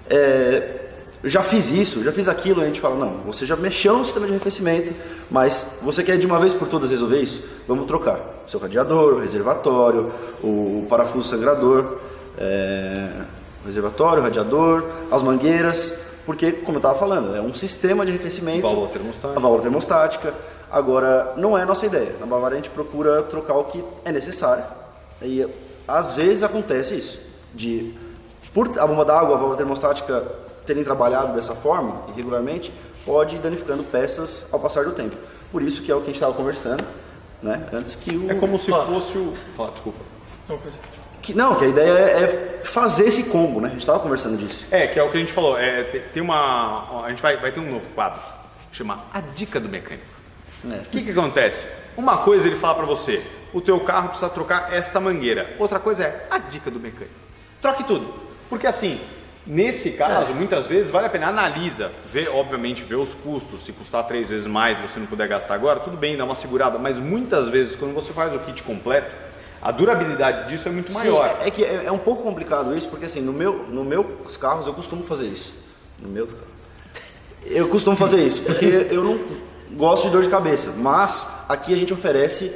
é, 0.10 0.80
eu 1.21 1.30
já 1.30 1.43
fiz 1.43 1.69
isso, 1.69 2.04
já 2.04 2.13
fiz 2.13 2.30
aquilo, 2.30 2.62
e 2.62 2.63
a 2.63 2.67
gente 2.67 2.80
fala, 2.80 2.95
não, 2.95 3.17
você 3.25 3.45
já 3.45 3.56
mexeu 3.56 3.97
no 3.97 4.06
sistema 4.06 4.25
de 4.25 4.32
arrefecimento, 4.32 4.93
mas 5.30 5.80
você 5.82 6.02
quer 6.04 6.17
de 6.17 6.25
uma 6.25 6.39
vez 6.39 6.54
por 6.54 6.67
todas 6.67 6.89
resolver 6.89 7.19
isso? 7.19 7.43
Vamos 7.67 7.86
trocar. 7.86 8.19
Seu 8.47 8.60
radiador, 8.60 9.15
o 9.15 9.19
reservatório, 9.19 10.12
o 10.41 10.88
parafuso 10.89 11.28
sangrador, 11.28 11.99
é, 12.38 13.10
o 13.63 13.67
reservatório, 13.67 14.21
o 14.21 14.23
radiador, 14.23 14.86
as 15.12 15.21
mangueiras, 15.21 15.99
porque, 16.25 16.52
como 16.52 16.78
eu 16.78 16.80
estava 16.80 16.97
falando, 16.97 17.36
é 17.36 17.41
um 17.41 17.54
sistema 17.54 18.06
de 18.06 18.12
arrefecimento. 18.12 18.62
Válvula. 18.62 18.91
A 19.36 19.39
válvula 19.39 19.62
termostática. 19.62 20.34
Agora, 20.71 21.34
não 21.38 21.58
é 21.58 21.63
a 21.63 21.65
nossa 21.65 21.86
ideia. 21.86 22.15
Na 22.19 22.25
Bavária 22.25 22.55
a 22.55 22.60
gente 22.62 22.69
procura 22.69 23.23
trocar 23.23 23.55
o 23.55 23.65
que 23.65 23.84
é 24.05 24.12
necessário. 24.12 24.63
E 25.21 25.45
às 25.88 26.13
vezes 26.13 26.43
acontece 26.43 26.95
isso, 26.97 27.19
de 27.53 27.93
por 28.53 28.79
a 28.79 28.86
bomba 28.88 29.03
d'água, 29.05 29.36
a 29.36 29.38
válvula 29.38 29.58
termostática 29.58 30.23
terem 30.65 30.84
trabalhado 30.84 31.34
dessa 31.34 31.55
forma, 31.55 32.03
irregularmente, 32.10 32.71
pode 33.05 33.36
ir 33.36 33.39
danificando 33.39 33.84
peças 33.84 34.47
ao 34.51 34.60
passar 34.60 34.86
do 34.86 34.91
tempo. 34.91 35.15
Por 35.51 35.62
isso 35.63 35.82
que 35.82 35.91
é 35.91 35.95
o 35.95 35.97
que 35.99 36.03
a 36.03 36.08
gente 36.08 36.15
estava 36.15 36.34
conversando, 36.34 36.84
né? 37.41 37.67
Antes 37.73 37.95
que 37.95 38.15
o 38.15 38.29
É 38.32 38.36
como 38.36 38.58
se 38.58 38.69
fosse 38.69 39.17
o. 39.17 39.34
Fala, 39.58 39.71
desculpa. 39.71 39.99
que 41.21 41.34
não, 41.34 41.55
que 41.55 41.65
a 41.65 41.67
ideia 41.67 41.91
é, 41.91 42.23
é 42.60 42.62
fazer 42.63 43.05
esse 43.08 43.23
combo, 43.23 43.60
né? 43.60 43.67
A 43.67 43.71
gente 43.71 43.82
estava 43.82 43.99
conversando 43.99 44.38
disso. 44.38 44.65
É, 44.71 44.88
que 44.88 44.99
é 44.99 45.03
o 45.03 45.10
que 45.10 45.17
a 45.17 45.19
gente 45.19 45.34
falou. 45.34 45.58
É, 45.58 45.84
te- 45.86 45.99
tem 46.13 46.21
uma. 46.21 47.03
A 47.03 47.10
gente 47.10 47.21
vai, 47.21 47.38
vai 47.38 47.51
ter 47.51 47.60
um 47.60 47.71
novo 47.71 47.88
quadro. 47.95 48.21
Chama 48.71 49.01
A 49.13 49.21
Dica 49.21 49.60
do 49.60 49.67
Mecânico. 49.67 50.05
É. 50.65 50.75
O 50.75 50.85
que, 50.85 51.01
que 51.01 51.11
acontece? 51.11 51.67
Uma 51.95 52.17
coisa 52.17 52.47
ele 52.47 52.57
fala 52.57 52.75
pra 52.75 52.85
você: 52.85 53.21
o 53.53 53.61
teu 53.61 53.79
carro 53.81 54.09
precisa 54.09 54.29
trocar 54.29 54.73
esta 54.73 54.99
mangueira. 54.99 55.55
Outra 55.59 55.79
coisa 55.79 56.03
é 56.03 56.27
a 56.29 56.37
dica 56.37 56.69
do 56.69 56.79
mecânico. 56.79 57.15
Troque 57.61 57.83
tudo. 57.83 58.13
Porque 58.49 58.67
assim, 58.67 58.99
nesse 59.45 59.91
caso, 59.91 60.33
muitas 60.33 60.65
vezes 60.65 60.91
vale 60.91 61.07
a 61.07 61.09
pena, 61.09 61.27
analisa, 61.27 61.91
vê, 62.11 62.27
obviamente, 62.29 62.83
vê 62.83 62.95
os 62.95 63.13
custos. 63.13 63.61
Se 63.61 63.71
custar 63.73 64.05
três 64.05 64.29
vezes 64.29 64.47
mais 64.47 64.79
e 64.79 64.81
você 64.81 64.99
não 64.99 65.07
puder 65.07 65.27
gastar 65.27 65.55
agora, 65.55 65.79
tudo 65.79 65.97
bem, 65.97 66.17
dá 66.17 66.23
uma 66.25 66.35
segurada. 66.35 66.77
Mas 66.77 66.97
muitas 66.97 67.49
vezes, 67.49 67.75
quando 67.75 67.93
você 67.93 68.13
faz 68.13 68.33
o 68.33 68.39
kit 68.39 68.63
completo, 68.63 69.11
a 69.61 69.71
durabilidade 69.71 70.49
disso 70.49 70.69
é 70.69 70.71
muito 70.71 70.91
maior. 70.93 71.29
Sim, 71.29 71.35
é, 71.43 71.47
é 71.47 71.51
que 71.51 71.63
é, 71.63 71.85
é 71.85 71.91
um 71.91 71.97
pouco 71.97 72.23
complicado 72.23 72.75
isso, 72.77 72.87
porque 72.87 73.05
assim, 73.05 73.21
no 73.21 73.33
meu, 73.33 73.65
no 73.67 73.83
meus 73.83 74.37
carros 74.37 74.67
eu 74.67 74.73
costumo 74.73 75.03
fazer 75.03 75.27
isso. 75.27 75.53
No 76.01 76.07
meu 76.07 76.29
Eu 77.45 77.67
costumo 77.67 77.97
fazer 77.97 78.25
isso, 78.25 78.41
porque 78.43 78.87
eu 78.89 79.03
não 79.03 79.19
gosto 79.71 80.08
de 80.08 80.12
dor 80.12 80.23
de 80.23 80.29
cabeça, 80.29 80.73
mas 80.77 81.27
aqui 81.47 81.73
a 81.73 81.77
gente 81.77 81.93
oferece 81.93 82.51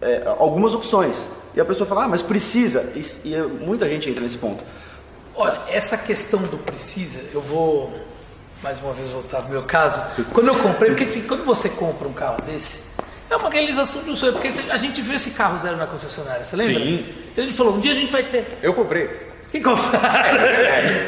é, 0.00 0.22
algumas 0.38 0.74
opções. 0.74 1.28
E 1.54 1.60
a 1.60 1.64
pessoa 1.64 1.88
fala, 1.88 2.04
ah, 2.04 2.08
mas 2.08 2.22
precisa. 2.22 2.92
E, 2.94 3.28
e 3.28 3.36
muita 3.64 3.88
gente 3.88 4.08
entra 4.08 4.22
nesse 4.22 4.38
ponto. 4.38 4.64
Olha, 5.34 5.60
essa 5.68 5.96
questão 5.96 6.40
do 6.42 6.58
precisa, 6.58 7.22
eu 7.32 7.40
vou 7.40 7.92
mais 8.62 8.80
uma 8.82 8.92
vez 8.92 9.08
voltar 9.10 9.42
pro 9.42 9.50
meu 9.50 9.62
caso. 9.62 10.02
Quando 10.32 10.48
eu 10.48 10.56
comprei, 10.56 10.90
porque 10.90 11.04
assim, 11.04 11.22
quando 11.22 11.44
você 11.44 11.68
compra 11.68 12.08
um 12.08 12.12
carro 12.12 12.42
desse, 12.42 12.88
é 13.30 13.36
uma 13.36 13.50
realização 13.50 14.02
de 14.02 14.10
um 14.10 14.16
sonho, 14.16 14.32
porque 14.32 14.48
a 14.70 14.78
gente 14.78 15.00
viu 15.00 15.14
esse 15.14 15.32
carro 15.32 15.58
zero 15.60 15.76
na 15.76 15.86
concessionária, 15.86 16.44
você 16.44 16.56
lembra? 16.56 16.74
Sim. 16.74 17.06
E 17.36 17.40
a 17.40 17.44
gente 17.44 17.54
falou, 17.54 17.76
um 17.76 17.80
dia 17.80 17.92
a 17.92 17.94
gente 17.94 18.10
vai 18.10 18.24
ter. 18.24 18.58
Eu 18.62 18.74
comprei. 18.74 19.27
Quem 19.50 19.62
compraram? 19.62 19.98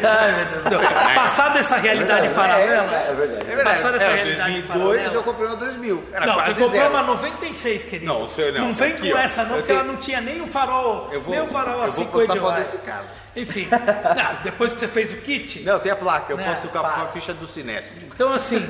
Ai, 0.03 0.33
meu 0.35 0.47
Deus. 0.71 0.83
Não. 0.83 1.15
Passada 1.15 1.59
essa 1.59 1.77
realidade 1.77 2.29
paralela. 2.31 2.95
É 2.97 3.15
verdade. 3.15 3.41
É 3.43 3.55
verdade. 3.57 3.77
Passando 3.77 3.95
essa 3.97 4.05
É, 4.07 4.15
realidade 4.15 4.53
2002 4.63 4.69
paralela. 4.69 5.15
eu 5.15 5.23
comprei 5.23 5.47
uma 5.47 5.57
2000. 5.57 6.05
Era 6.13 6.27
Não, 6.27 6.35
você 6.37 6.51
comprou 6.51 6.71
zero. 6.71 6.89
uma 6.91 7.03
96, 7.03 7.85
querido. 7.85 8.07
Não, 8.07 8.25
o 8.25 8.29
seu 8.31 8.53
não. 8.53 8.73
vem 8.75 8.93
Aqui, 8.93 9.11
com 9.11 9.17
ó. 9.17 9.21
essa 9.21 9.45
não, 9.45 9.51
Eu 9.51 9.57
porque 9.59 9.73
ela 9.73 9.81
tenho- 9.83 9.93
não 9.93 10.01
tinha 10.01 10.21
nem 10.23 10.41
o 10.41 10.47
farol, 10.47 11.09
Eu 11.13 11.21
vou- 11.21 11.35
nem 11.35 11.43
o 11.43 11.49
farol 11.49 11.75
eu 11.81 11.83
assim 11.85 11.97
vou 12.05 12.07
com 12.13 12.19
o 12.19 12.27
postar 12.27 12.41
foto 12.41 12.55
desse 12.57 12.77
carro. 12.79 13.05
Enfim, 13.37 13.69
não, 13.71 14.43
depois 14.43 14.73
que 14.73 14.81
você 14.81 14.89
fez 14.89 15.13
o 15.13 15.17
kit, 15.19 15.61
Não, 15.63 15.79
tem 15.79 15.93
a 15.93 15.97
placa. 15.97 16.33
Eu 16.33 16.37
Não, 16.39 16.45
posto 16.45 16.69
com 16.69 16.79
a 16.79 17.07
ficha 17.13 17.33
do 17.35 17.47
Cinesp. 17.47 17.91
Então, 18.13 18.33
assim, 18.33 18.67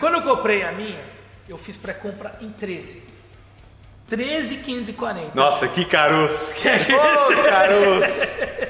quando 0.00 0.14
eu 0.14 0.22
comprei 0.22 0.64
a 0.64 0.72
minha, 0.72 0.98
eu 1.48 1.56
fiz 1.56 1.76
pré-compra 1.76 2.32
em 2.40 2.50
13. 2.50 3.06
13,540. 4.08 5.32
Nossa, 5.34 5.68
que 5.68 5.84
caroço. 5.84 6.50
Ô, 6.56 7.42
caroço. 7.48 8.26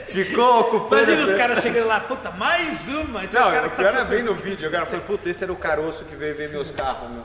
Ficou 0.08 0.60
ocupando. 0.60 1.02
Imagina 1.04 1.22
os 1.24 1.32
caras 1.32 1.60
chegando 1.60 1.86
lá, 1.86 2.00
puta, 2.00 2.30
mais 2.32 2.88
uma. 2.88 3.24
Esse 3.24 3.36
é 3.36 3.40
o 3.40 3.44
Não, 3.44 3.50
cara 3.52 3.66
o 3.66 3.70
que 3.70 3.76
pior 3.76 3.92
tá 3.92 4.00
é 4.00 4.04
bem 4.04 4.22
no 4.22 4.34
vídeo. 4.34 4.68
O 4.68 4.72
cara 4.72 4.86
falou, 4.86 5.02
puta, 5.02 5.28
esse 5.28 5.44
era 5.44 5.52
o 5.52 5.56
caroço 5.56 6.04
que 6.04 6.16
veio 6.16 6.34
ver 6.36 6.48
meus 6.50 6.70
carros, 6.70 7.10
meu. 7.10 7.22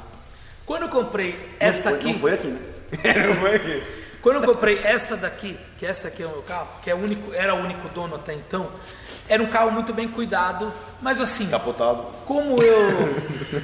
Quando 0.65 0.84
eu 0.84 0.89
comprei 0.89 1.56
esta 1.60 1.91
Não 1.91 1.99
foi- 1.99 2.10
aqui, 2.10 2.13
Não 2.13 2.19
foi 2.19 2.34
aqui, 2.34 2.47
né? 2.47 2.60
Não 3.28 3.36
foi 3.36 3.56
aqui. 3.56 3.84
quando 4.21 4.36
eu 4.43 4.54
comprei 4.54 4.80
esta 4.84 5.17
daqui, 5.17 5.58
que 5.80 5.86
essa 5.86 6.08
aqui 6.10 6.21
é 6.23 6.26
o 6.26 6.30
meu 6.30 6.41
carro, 6.43 6.67
que 6.84 6.89
é 6.91 6.95
único, 6.95 7.34
era 7.34 7.54
o 7.56 7.58
único 7.60 7.89
dono 7.89 8.15
até 8.15 8.34
então, 8.34 8.69
era 9.28 9.41
um 9.41 9.47
carro 9.47 9.71
muito 9.71 9.91
bem 9.93 10.08
cuidado, 10.08 10.71
mas 11.02 11.19
assim, 11.19 11.47
Capotado. 11.49 12.06
como 12.26 12.62
eu 12.62 12.89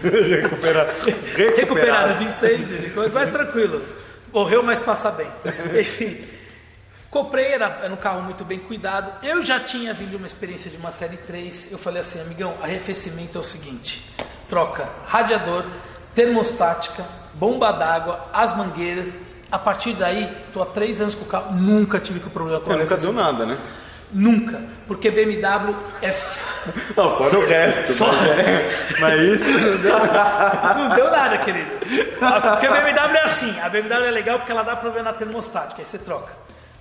Recupera... 0.42 0.96
recuperado 1.56 2.16
de 2.18 2.24
incêndio, 2.26 2.78
de 2.80 2.90
coisa, 2.90 3.14
mas 3.14 3.30
tranquilo. 3.32 3.82
Morreu, 4.34 4.64
mas 4.64 4.80
passa 4.80 5.12
bem. 5.12 5.28
Enfim, 5.80 6.18
comprei, 7.10 7.48
era, 7.48 7.80
era 7.84 7.94
um 7.94 7.98
carro 7.98 8.22
muito 8.22 8.44
bem 8.44 8.60
cuidado. 8.60 9.12
Eu 9.26 9.44
já 9.44 9.60
tinha 9.60 9.94
vindo 9.94 10.16
uma 10.18 10.28
experiência 10.28 10.70
de 10.70 10.78
uma 10.78 10.92
série 10.92 11.18
3. 11.18 11.72
Eu 11.72 11.78
falei 11.78 12.02
assim, 12.02 12.22
amigão, 12.22 12.56
arrefecimento 12.62 13.38
é 13.38 13.42
o 13.42 13.44
seguinte: 13.44 14.16
troca 14.48 14.90
radiador, 15.06 15.66
termostática, 16.14 17.06
bomba 17.34 17.72
d'água, 17.72 18.30
as 18.34 18.56
mangueiras. 18.56 19.18
A 19.52 19.58
partir 19.58 19.94
daí, 19.94 20.32
estou 20.48 20.62
há 20.62 20.66
três 20.68 21.02
anos 21.02 21.16
com 21.16 21.24
o 21.24 21.28
carro, 21.28 21.56
nunca 21.56 22.00
tive 22.00 22.20
com 22.20 22.30
problema 22.30 22.60
com 22.60 22.72
Eu 22.72 22.78
nunca 22.78 22.98
deu 22.98 23.12
nada, 23.12 23.48
né? 23.48 23.58
Nunca, 24.12 24.62
porque 24.88 25.10
BMW 25.10 25.76
é. 26.02 26.16
Não, 26.96 27.18
fora 27.18 27.38
o 27.40 27.46
resto. 27.48 27.94
Mas, 28.04 28.28
é, 28.28 28.70
mas 29.00 29.20
isso 29.22 29.50
não 29.60 29.78
deu 29.78 29.94
Não 30.76 30.96
deu 30.96 31.12
nada, 31.12 31.38
querido. 31.40 31.72
Porque 31.80 32.68
a 32.68 32.72
BMW 32.72 33.18
é 33.18 33.22
assim. 33.24 33.60
A 33.60 33.70
BMW 33.70 34.06
é 34.08 34.12
legal 34.12 34.40
porque 34.40 34.52
ela 34.52 34.64
dá 34.64 34.76
problema 34.76 35.12
na 35.12 35.18
termostática, 35.18 35.82
aí 35.82 35.86
você 35.86 35.98
troca. 35.98 36.32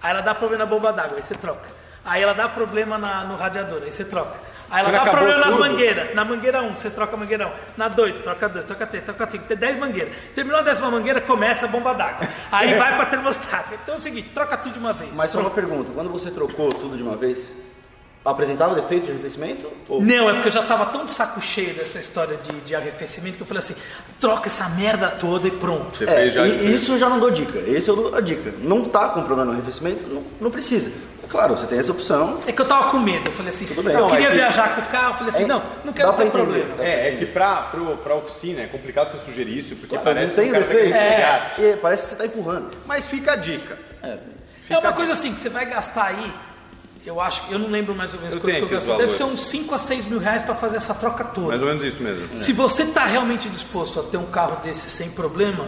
Aí 0.02 0.10
ela 0.10 0.20
dá 0.20 0.34
problema 0.34 0.64
na 0.64 0.70
bomba 0.70 0.92
d'água, 0.92 1.16
aí 1.16 1.22
você 1.22 1.34
troca. 1.34 1.62
Aí 2.04 2.22
ela 2.22 2.32
dá 2.34 2.48
problema 2.48 2.96
na- 2.96 3.24
no 3.24 3.36
radiador, 3.36 3.80
aí 3.82 3.90
você 3.90 4.04
troca. 4.04 4.32
Aí 4.70 4.80
ela 4.80 4.90
Quando 4.90 5.04
dá 5.06 5.10
problema 5.10 5.38
nas 5.40 5.50
tudo. 5.54 5.60
mangueiras. 5.60 6.14
Na 6.14 6.24
mangueira 6.26 6.60
1, 6.62 6.76
você 6.76 6.90
troca 6.90 7.14
a 7.14 7.18
mangueira 7.18 7.46
1. 7.46 7.50
Na 7.76 7.88
2, 7.88 8.16
troca 8.16 8.48
2, 8.50 8.64
troca 8.66 8.86
3, 8.86 9.02
troca 9.04 9.26
5. 9.26 9.44
Tem 9.46 9.56
10 9.56 9.78
mangueiras. 9.78 10.14
Terminou 10.34 10.60
a 10.60 10.62
décima 10.62 10.90
mangueira, 10.90 11.20
começa 11.22 11.64
a 11.64 11.68
bomba 11.68 11.94
d'água. 11.94 12.28
Aí 12.52 12.74
vai 12.74 12.94
pra 12.96 13.06
termostática. 13.06 13.76
Então 13.82 13.94
é 13.94 13.98
o 13.98 14.00
seguinte, 14.00 14.28
troca 14.34 14.56
tudo 14.58 14.74
de 14.74 14.78
uma 14.78 14.92
vez. 14.92 15.16
Mas 15.16 15.30
só 15.30 15.40
uma 15.40 15.50
pergunta, 15.50 15.90
quando 15.94 16.10
você 16.10 16.30
trocou 16.30 16.70
tudo 16.72 16.96
de 16.98 17.02
uma 17.02 17.16
vez, 17.16 17.50
apresentava 18.24 18.74
defeito 18.74 19.06
de 19.06 19.12
arrefecimento? 19.12 19.70
Ou... 19.88 20.02
Não, 20.02 20.28
é 20.28 20.32
porque 20.34 20.48
eu 20.48 20.52
já 20.52 20.62
tava 20.62 20.86
tão 20.86 21.04
de 21.04 21.10
saco 21.10 21.40
cheio 21.40 21.74
dessa 21.74 21.98
história 21.98 22.36
de, 22.36 22.52
de 22.60 22.74
arrefecimento 22.74 23.36
que 23.36 23.42
eu 23.42 23.46
falei 23.46 23.60
assim, 23.60 23.74
troca 24.20 24.48
essa 24.48 24.68
merda 24.70 25.08
toda 25.10 25.48
e 25.48 25.50
pronto. 25.52 25.96
Você 25.96 26.04
É, 26.04 26.14
fez 26.14 26.34
já. 26.34 26.46
e 26.46 26.74
isso 26.74 26.92
eu 26.92 26.98
já 26.98 27.08
não 27.08 27.18
dou 27.18 27.30
dica. 27.30 27.58
Esse 27.60 27.88
eu 27.88 27.96
dou 27.96 28.14
a 28.14 28.20
dica. 28.20 28.52
Não 28.58 28.84
tá 28.84 29.08
com 29.10 29.22
problema 29.22 29.46
no 29.46 29.52
arrefecimento, 29.58 30.04
não, 30.08 30.22
não 30.40 30.50
precisa. 30.50 30.90
Claro, 31.28 31.58
você 31.58 31.66
tem 31.66 31.78
essa 31.78 31.92
opção. 31.92 32.40
É 32.46 32.52
que 32.52 32.60
eu 32.62 32.66
tava 32.66 32.90
com 32.90 32.98
medo. 32.98 33.28
Eu 33.28 33.32
falei 33.32 33.50
assim, 33.50 33.66
Tudo 33.66 33.82
bem. 33.82 33.92
eu 33.94 34.00
Não, 34.00 34.08
queria 34.10 34.28
é 34.28 34.30
que- 34.30 34.36
viajar 34.36 34.74
com 34.74 34.80
o 34.80 34.84
carro. 34.86 35.10
Eu 35.10 35.14
falei 35.18 35.28
assim, 35.28 35.42
É, 35.42 35.46
não, 35.46 35.62
não 35.84 35.92
quero 35.92 36.10
ter 36.14 36.22
entender. 36.24 36.42
problema. 36.62 36.74
É, 36.82 37.08
é 37.08 37.16
que 37.16 37.26
pra, 37.26 37.56
pro, 37.64 37.98
pra 37.98 38.14
oficina 38.14 38.62
é 38.62 38.66
complicado 38.66 39.12
você 39.12 39.26
sugerir 39.26 39.58
isso, 39.58 39.76
porque 39.76 39.94
Claro, 39.94 40.04
parece 40.04 40.28
não 40.28 40.34
tem 40.36 40.44
que 40.44 40.50
o 40.50 40.52
cara 40.54 40.64
tá 40.66 40.72
defeito. 40.72 40.94
querendo 40.94 41.72
É. 41.74 41.76
parece 41.76 42.02
que 42.04 42.08
você 42.08 42.16
tá 42.16 42.24
empurrando. 42.24 42.70
Mas 42.86 43.06
fica 43.06 43.32
a 43.32 43.36
dica. 43.36 43.78
É 44.70 44.78
uma 44.78 44.92
coisa 44.94 45.12
assim, 45.12 45.34
que 45.34 45.40
você 45.40 45.50
vai 45.50 45.66
gastar 45.66 46.06
aí, 46.06 46.32
eu 47.06 47.20
acho, 47.20 47.42
eu 47.50 47.58
não 47.58 47.68
lembro 47.70 47.94
mais 47.94 48.12
ou 48.12 48.20
menos 48.20 48.34
Eu 48.34 48.40
quanto 48.40 48.54
que 48.56 48.62
eu 48.62 48.68
gastei. 48.68 48.96
Deve 48.96 49.14
ser 49.14 49.24
uns 49.24 49.42
5 49.46 49.74
a 49.74 49.78
6 49.78 50.06
mil 50.06 50.18
reais 50.18 50.42
pra 50.42 50.54
fazer 50.54 50.76
essa 50.76 50.94
troca 50.94 51.24
toda. 51.24 51.48
Mais 51.48 51.62
ou 51.62 51.68
menos 51.68 51.82
isso 51.82 52.02
mesmo. 52.02 52.36
Se 52.38 52.52
você 52.52 52.82
está 52.82 53.04
realmente 53.04 53.48
disposto 53.48 53.98
a 54.00 54.02
ter 54.02 54.16
um 54.18 54.26
carro 54.26 54.60
desse 54.62 54.90
sem 54.90 55.10
problema, 55.10 55.66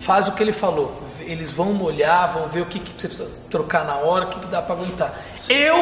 faz 0.00 0.28
o 0.28 0.32
que 0.32 0.42
ele 0.42 0.52
falou. 0.52 1.00
Eles 1.20 1.50
vão 1.50 1.72
molhar, 1.72 2.34
vão 2.34 2.48
ver 2.48 2.60
o 2.60 2.66
que, 2.66 2.78
que 2.78 2.90
você 3.00 3.08
precisa 3.08 3.30
trocar 3.48 3.86
na 3.86 3.96
hora, 3.96 4.26
o 4.26 4.28
que, 4.30 4.40
que 4.40 4.46
dá 4.48 4.60
para 4.60 4.74
aguentar. 4.74 5.18
Eu 5.48 5.74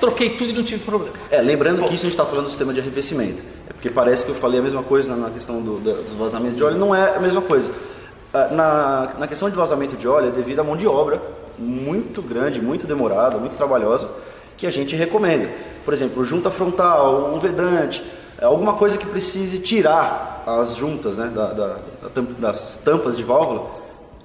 troquei 0.00 0.30
tudo 0.30 0.50
e 0.50 0.52
não 0.52 0.64
tive 0.64 0.82
problema. 0.84 1.14
É, 1.30 1.40
lembrando 1.40 1.78
que 1.84 1.94
isso 1.94 2.06
a 2.06 2.08
gente 2.08 2.14
está 2.14 2.24
falando 2.26 2.46
do 2.46 2.50
sistema 2.50 2.72
de 2.72 2.80
arrefecimento. 2.80 3.44
É 3.68 3.72
porque 3.72 3.88
parece 3.88 4.24
que 4.24 4.32
eu 4.32 4.34
falei 4.34 4.58
a 4.58 4.62
mesma 4.62 4.82
coisa 4.82 5.14
na- 5.14 5.30
questão 5.30 5.62
do- 5.62 5.78
da- 5.78 5.92
dos 6.02 6.14
vazamentos 6.14 6.56
de 6.56 6.64
óleo, 6.64 6.76
não 6.76 6.92
é 6.92 7.14
a 7.16 7.20
mesma 7.20 7.40
coisa. 7.40 7.70
Ah, 8.34 8.48
Na, 8.48 9.12
na 9.20 9.26
questão 9.28 9.48
de 9.48 9.54
vazamento 9.54 9.96
de 9.96 10.08
óleo 10.08 10.28
é 10.28 10.30
devido 10.32 10.58
à 10.60 10.64
mão 10.64 10.76
de 10.76 10.86
obra 10.88 11.20
muito 11.60 12.22
grande, 12.22 12.60
muito 12.60 12.86
demorada, 12.86 13.38
muito 13.38 13.56
trabalhosa, 13.56 14.08
que 14.56 14.66
a 14.66 14.70
gente 14.70 14.96
recomenda. 14.96 15.48
Por 15.84 15.94
exemplo, 15.94 16.24
junta 16.24 16.50
frontal, 16.50 17.32
um 17.34 17.38
vedante, 17.38 18.02
é 18.38 18.44
alguma 18.44 18.74
coisa 18.74 18.96
que 18.98 19.06
precise 19.06 19.58
tirar 19.58 20.42
as 20.46 20.74
juntas 20.76 21.16
né, 21.16 21.26
da- 21.34 21.52
da- 21.52 21.76
das 22.38 22.76
tampas 22.84 23.16
de 23.16 23.22
válvula, 23.22 23.70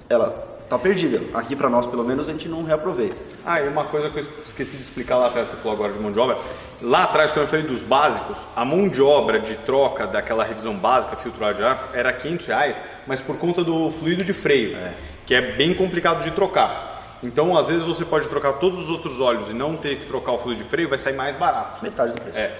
ela 0.08 0.44
está 0.64 0.78
perdida. 0.78 1.20
Aqui 1.32 1.54
para 1.54 1.68
nós, 1.70 1.86
pelo 1.86 2.02
menos, 2.02 2.28
a 2.28 2.32
gente 2.32 2.48
não 2.48 2.64
reaproveita. 2.64 3.16
Ah, 3.44 3.60
e 3.60 3.68
uma 3.68 3.84
coisa 3.84 4.10
que 4.10 4.18
eu 4.18 4.26
esqueci 4.44 4.76
de 4.76 4.82
explicar 4.82 5.16
lá 5.16 5.26
atrás, 5.28 5.48
você 5.48 5.56
falou 5.56 5.74
agora 5.74 5.92
de 5.92 5.98
mão 6.00 6.10
de 6.10 6.18
obra. 6.18 6.38
Lá 6.82 7.04
atrás, 7.04 7.30
quando 7.30 7.44
eu 7.44 7.48
falei 7.48 7.64
dos 7.66 7.82
básicos, 7.82 8.46
a 8.56 8.64
mão 8.64 8.88
de 8.88 9.00
obra 9.00 9.38
de 9.38 9.54
troca 9.58 10.06
daquela 10.06 10.42
revisão 10.44 10.74
básica, 10.74 11.16
filtro 11.16 11.54
de 11.54 11.62
ar, 11.62 11.90
era 11.94 12.12
500 12.12 12.46
reais, 12.46 12.82
mas 13.06 13.20
por 13.20 13.36
conta 13.36 13.62
do 13.62 13.90
fluido 13.92 14.24
de 14.24 14.32
freio, 14.32 14.76
que 15.24 15.34
é 15.34 15.40
bem 15.40 15.72
complicado 15.74 16.24
de 16.24 16.30
trocar. 16.32 16.95
Então, 17.22 17.56
às 17.56 17.68
vezes 17.68 17.82
você 17.82 18.04
pode 18.04 18.28
trocar 18.28 18.54
todos 18.54 18.78
os 18.78 18.88
outros 18.88 19.20
óleos 19.20 19.50
e 19.50 19.52
não 19.52 19.76
ter 19.76 19.96
que 19.96 20.06
trocar 20.06 20.32
o 20.32 20.38
fluido 20.38 20.62
de 20.62 20.68
freio, 20.68 20.88
vai 20.88 20.98
sair 20.98 21.14
mais 21.14 21.36
barato. 21.36 21.82
Metade 21.82 22.12
do 22.12 22.20
preço. 22.20 22.38
É. 22.38 22.52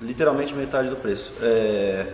Literalmente 0.00 0.54
metade 0.54 0.88
do 0.88 0.96
preço. 0.96 1.32
É, 1.42 2.06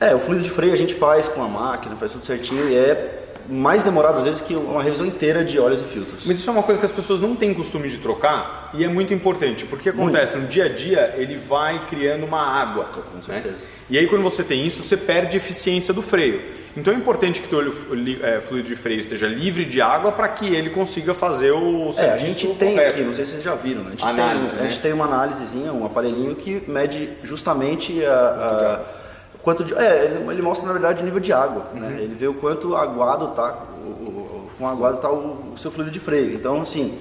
é, 0.00 0.14
o 0.14 0.18
fluido 0.18 0.42
de 0.42 0.50
freio 0.50 0.72
a 0.72 0.76
gente 0.76 0.94
faz 0.94 1.28
com 1.28 1.42
a 1.42 1.48
máquina, 1.48 1.96
faz 1.96 2.12
tudo 2.12 2.26
certinho 2.26 2.68
e 2.68 2.74
é 2.74 3.22
mais 3.48 3.82
demorado 3.82 4.18
às 4.18 4.24
vezes 4.24 4.40
que 4.40 4.54
uma 4.54 4.82
revisão 4.82 5.06
inteira 5.06 5.44
de 5.44 5.58
óleos 5.58 5.80
e 5.80 5.84
filtros. 5.84 6.24
Mas 6.26 6.38
isso 6.38 6.48
é 6.48 6.52
uma 6.52 6.62
coisa 6.62 6.78
que 6.78 6.86
as 6.86 6.92
pessoas 6.92 7.20
não 7.20 7.34
têm 7.34 7.52
costume 7.54 7.88
de 7.88 7.98
trocar 7.98 8.70
e 8.74 8.84
é 8.84 8.88
muito 8.88 9.12
importante, 9.12 9.64
porque 9.64 9.88
acontece 9.88 10.36
no 10.36 10.46
dia 10.46 10.66
a 10.66 10.68
dia 10.68 11.14
ele 11.16 11.38
vai 11.38 11.86
criando 11.86 12.24
uma 12.24 12.40
água. 12.40 12.88
né? 13.14 13.22
certeza. 13.24 13.64
E 13.88 13.98
aí 13.98 14.06
quando 14.06 14.22
você 14.22 14.44
tem 14.44 14.66
isso, 14.66 14.82
você 14.82 14.96
perde 14.96 15.36
eficiência 15.36 15.92
do 15.92 16.02
freio. 16.02 16.61
Então 16.76 16.92
é 16.92 16.96
importante 16.96 17.40
que 17.42 17.54
o 17.54 17.60
li- 17.94 18.18
é, 18.22 18.40
fluido 18.40 18.66
de 18.68 18.76
freio 18.76 18.98
esteja 19.00 19.26
livre 19.26 19.64
de 19.64 19.80
água 19.82 20.10
para 20.10 20.26
que 20.28 20.46
ele 20.46 20.70
consiga 20.70 21.12
fazer 21.12 21.50
o 21.52 21.88
É, 21.90 21.92
serviço 21.92 22.14
a 22.14 22.18
gente 22.18 22.46
tem 22.54 22.70
correto. 22.74 22.90
aqui, 22.90 23.00
não 23.02 23.14
sei 23.14 23.24
se 23.26 23.32
vocês 23.32 23.42
já 23.42 23.54
viram, 23.54 23.82
né? 23.82 23.88
a 23.88 23.90
gente, 23.90 24.04
Análise, 24.04 24.50
tem, 24.52 24.58
a 24.58 24.62
gente 24.62 24.76
né? 24.76 24.82
tem 24.82 24.92
uma 24.92 25.04
análisezinha, 25.04 25.72
um 25.72 25.84
aparelhinho 25.84 26.34
que 26.34 26.62
mede 26.66 27.10
justamente 27.22 28.02
a, 28.06 28.14
a- 28.14 28.80
quanto 29.42 29.64
de, 29.64 29.74
é, 29.74 30.04
ele, 30.06 30.30
ele 30.32 30.42
mostra 30.42 30.66
na 30.66 30.72
verdade 30.72 31.02
o 31.02 31.04
nível 31.04 31.20
de 31.20 31.32
água, 31.32 31.66
Uhum. 31.74 31.80
né? 31.80 31.96
Ele 32.00 32.14
vê 32.14 32.26
o 32.26 32.34
quanto 32.34 32.74
aguado 32.74 33.28
tá, 33.28 33.64
o, 33.84 34.50
o, 34.60 34.66
aguado 34.66 34.96
tá 34.98 35.10
o, 35.10 35.52
o 35.54 35.58
seu 35.58 35.70
fluido 35.70 35.90
de 35.90 35.98
freio. 35.98 36.32
Então, 36.34 36.62
assim, 36.62 36.98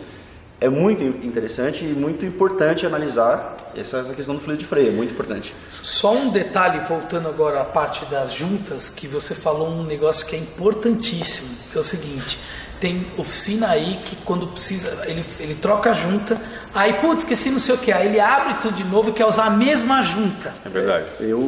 é 0.62 0.69
muito 0.69 1.04
interessante 1.26 1.84
e 1.84 1.88
muito 1.88 2.24
importante 2.24 2.86
analisar 2.86 3.58
essa, 3.76 3.97
essa 3.97 4.13
questão 4.13 4.36
do 4.36 4.41
fluido 4.41 4.62
de 4.62 4.67
freio, 4.67 4.89
é 4.89 4.91
muito 4.91 5.12
importante. 5.12 5.56
Só 5.82 6.13
um 6.13 6.30
detalhe, 6.30 6.80
voltando 6.88 7.28
agora 7.28 7.62
à 7.62 7.65
parte 7.65 8.06
das 8.06 8.32
juntas, 8.32 8.88
que 8.88 9.08
você 9.08 9.34
falou 9.34 9.67
um 9.67 9.84
negócio 9.84 10.28
que 10.28 10.36
é 10.36 10.39
importantíssimo, 10.39 11.50
que 11.71 11.78
é 11.78 11.82
o 11.82 11.84
seguinte, 11.84 12.38
tem 12.80 13.08
oficina 13.17 13.69
aí 13.69 14.02
que 14.06 14.15
quando 14.17 14.47
precisa, 14.47 15.04
ele, 15.08 15.26
ele 15.39 15.56
troca 15.56 15.89
a 15.89 15.93
junta, 15.93 16.39
aí, 16.76 16.93
putz, 16.93 17.24
esqueci 17.24 17.50
não 17.50 17.60
sei 17.60 17.74
o 17.76 17.78
que, 17.80 17.91
aí 17.91 18.08
ele 18.08 18.19
abre 18.19 18.56
tudo 18.62 18.76
de 18.76 18.84
novo 18.84 19.10
e 19.10 19.13
quer 19.13 19.26
usar 19.26 19.45
a 19.45 19.50
mesma 19.50 20.04
junta. 20.04 20.54
É 20.63 20.69
verdade. 20.69 21.06
Eu, 21.19 21.47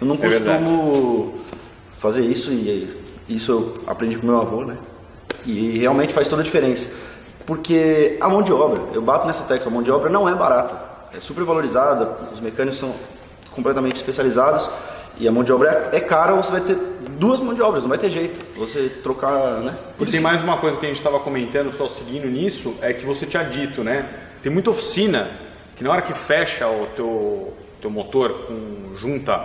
eu 0.00 0.06
não 0.06 0.14
É 0.14 0.28
verdade. 0.28 0.64
costumo 0.64 1.40
fazer 1.98 2.22
isso 2.24 2.50
e 2.50 2.96
isso 3.28 3.52
eu 3.52 3.84
aprendi 3.86 4.16
com 4.16 4.26
meu 4.26 4.40
avô, 4.40 4.64
né? 4.64 4.78
E 5.44 5.78
realmente 5.78 6.14
faz 6.14 6.28
toda 6.28 6.40
a 6.40 6.44
diferença. 6.44 6.90
Porque 7.48 8.18
a 8.20 8.28
mão 8.28 8.42
de 8.42 8.52
obra, 8.52 8.82
eu 8.92 9.00
bato 9.00 9.26
nessa 9.26 9.42
tecla, 9.44 9.68
a 9.68 9.70
mão 9.70 9.82
de 9.82 9.90
obra 9.90 10.10
não 10.10 10.28
é 10.28 10.34
barata. 10.34 10.78
É 11.16 11.18
super 11.18 11.44
valorizada, 11.44 12.14
os 12.30 12.40
mecânicos 12.40 12.78
são 12.78 12.94
completamente 13.52 13.96
especializados 13.96 14.68
e 15.18 15.26
a 15.26 15.32
mão 15.32 15.42
de 15.42 15.50
obra 15.50 15.88
é, 15.90 15.96
é 15.96 16.00
cara, 16.00 16.34
você 16.34 16.52
vai 16.52 16.60
ter 16.60 16.74
duas 17.18 17.40
mãos 17.40 17.54
de 17.56 17.62
obras, 17.62 17.82
não 17.82 17.88
vai 17.88 17.96
ter 17.96 18.10
jeito. 18.10 18.38
Você 18.58 18.90
trocar, 19.02 19.62
né? 19.62 19.78
E 19.98 20.04
tem 20.04 20.20
mais 20.20 20.42
uma 20.42 20.58
coisa 20.58 20.76
que 20.78 20.84
a 20.84 20.88
gente 20.90 20.98
estava 20.98 21.18
comentando, 21.20 21.72
só 21.72 21.88
seguindo 21.88 22.26
nisso, 22.28 22.76
é 22.82 22.92
que 22.92 23.06
você 23.06 23.24
tinha 23.24 23.42
dito, 23.44 23.82
né? 23.82 24.10
Tem 24.42 24.52
muita 24.52 24.68
oficina 24.68 25.30
que 25.74 25.82
na 25.82 25.90
hora 25.90 26.02
que 26.02 26.12
fecha 26.12 26.68
o 26.68 26.86
teu, 26.94 27.54
teu 27.80 27.88
motor 27.90 28.44
com 28.46 28.94
junta 28.94 29.42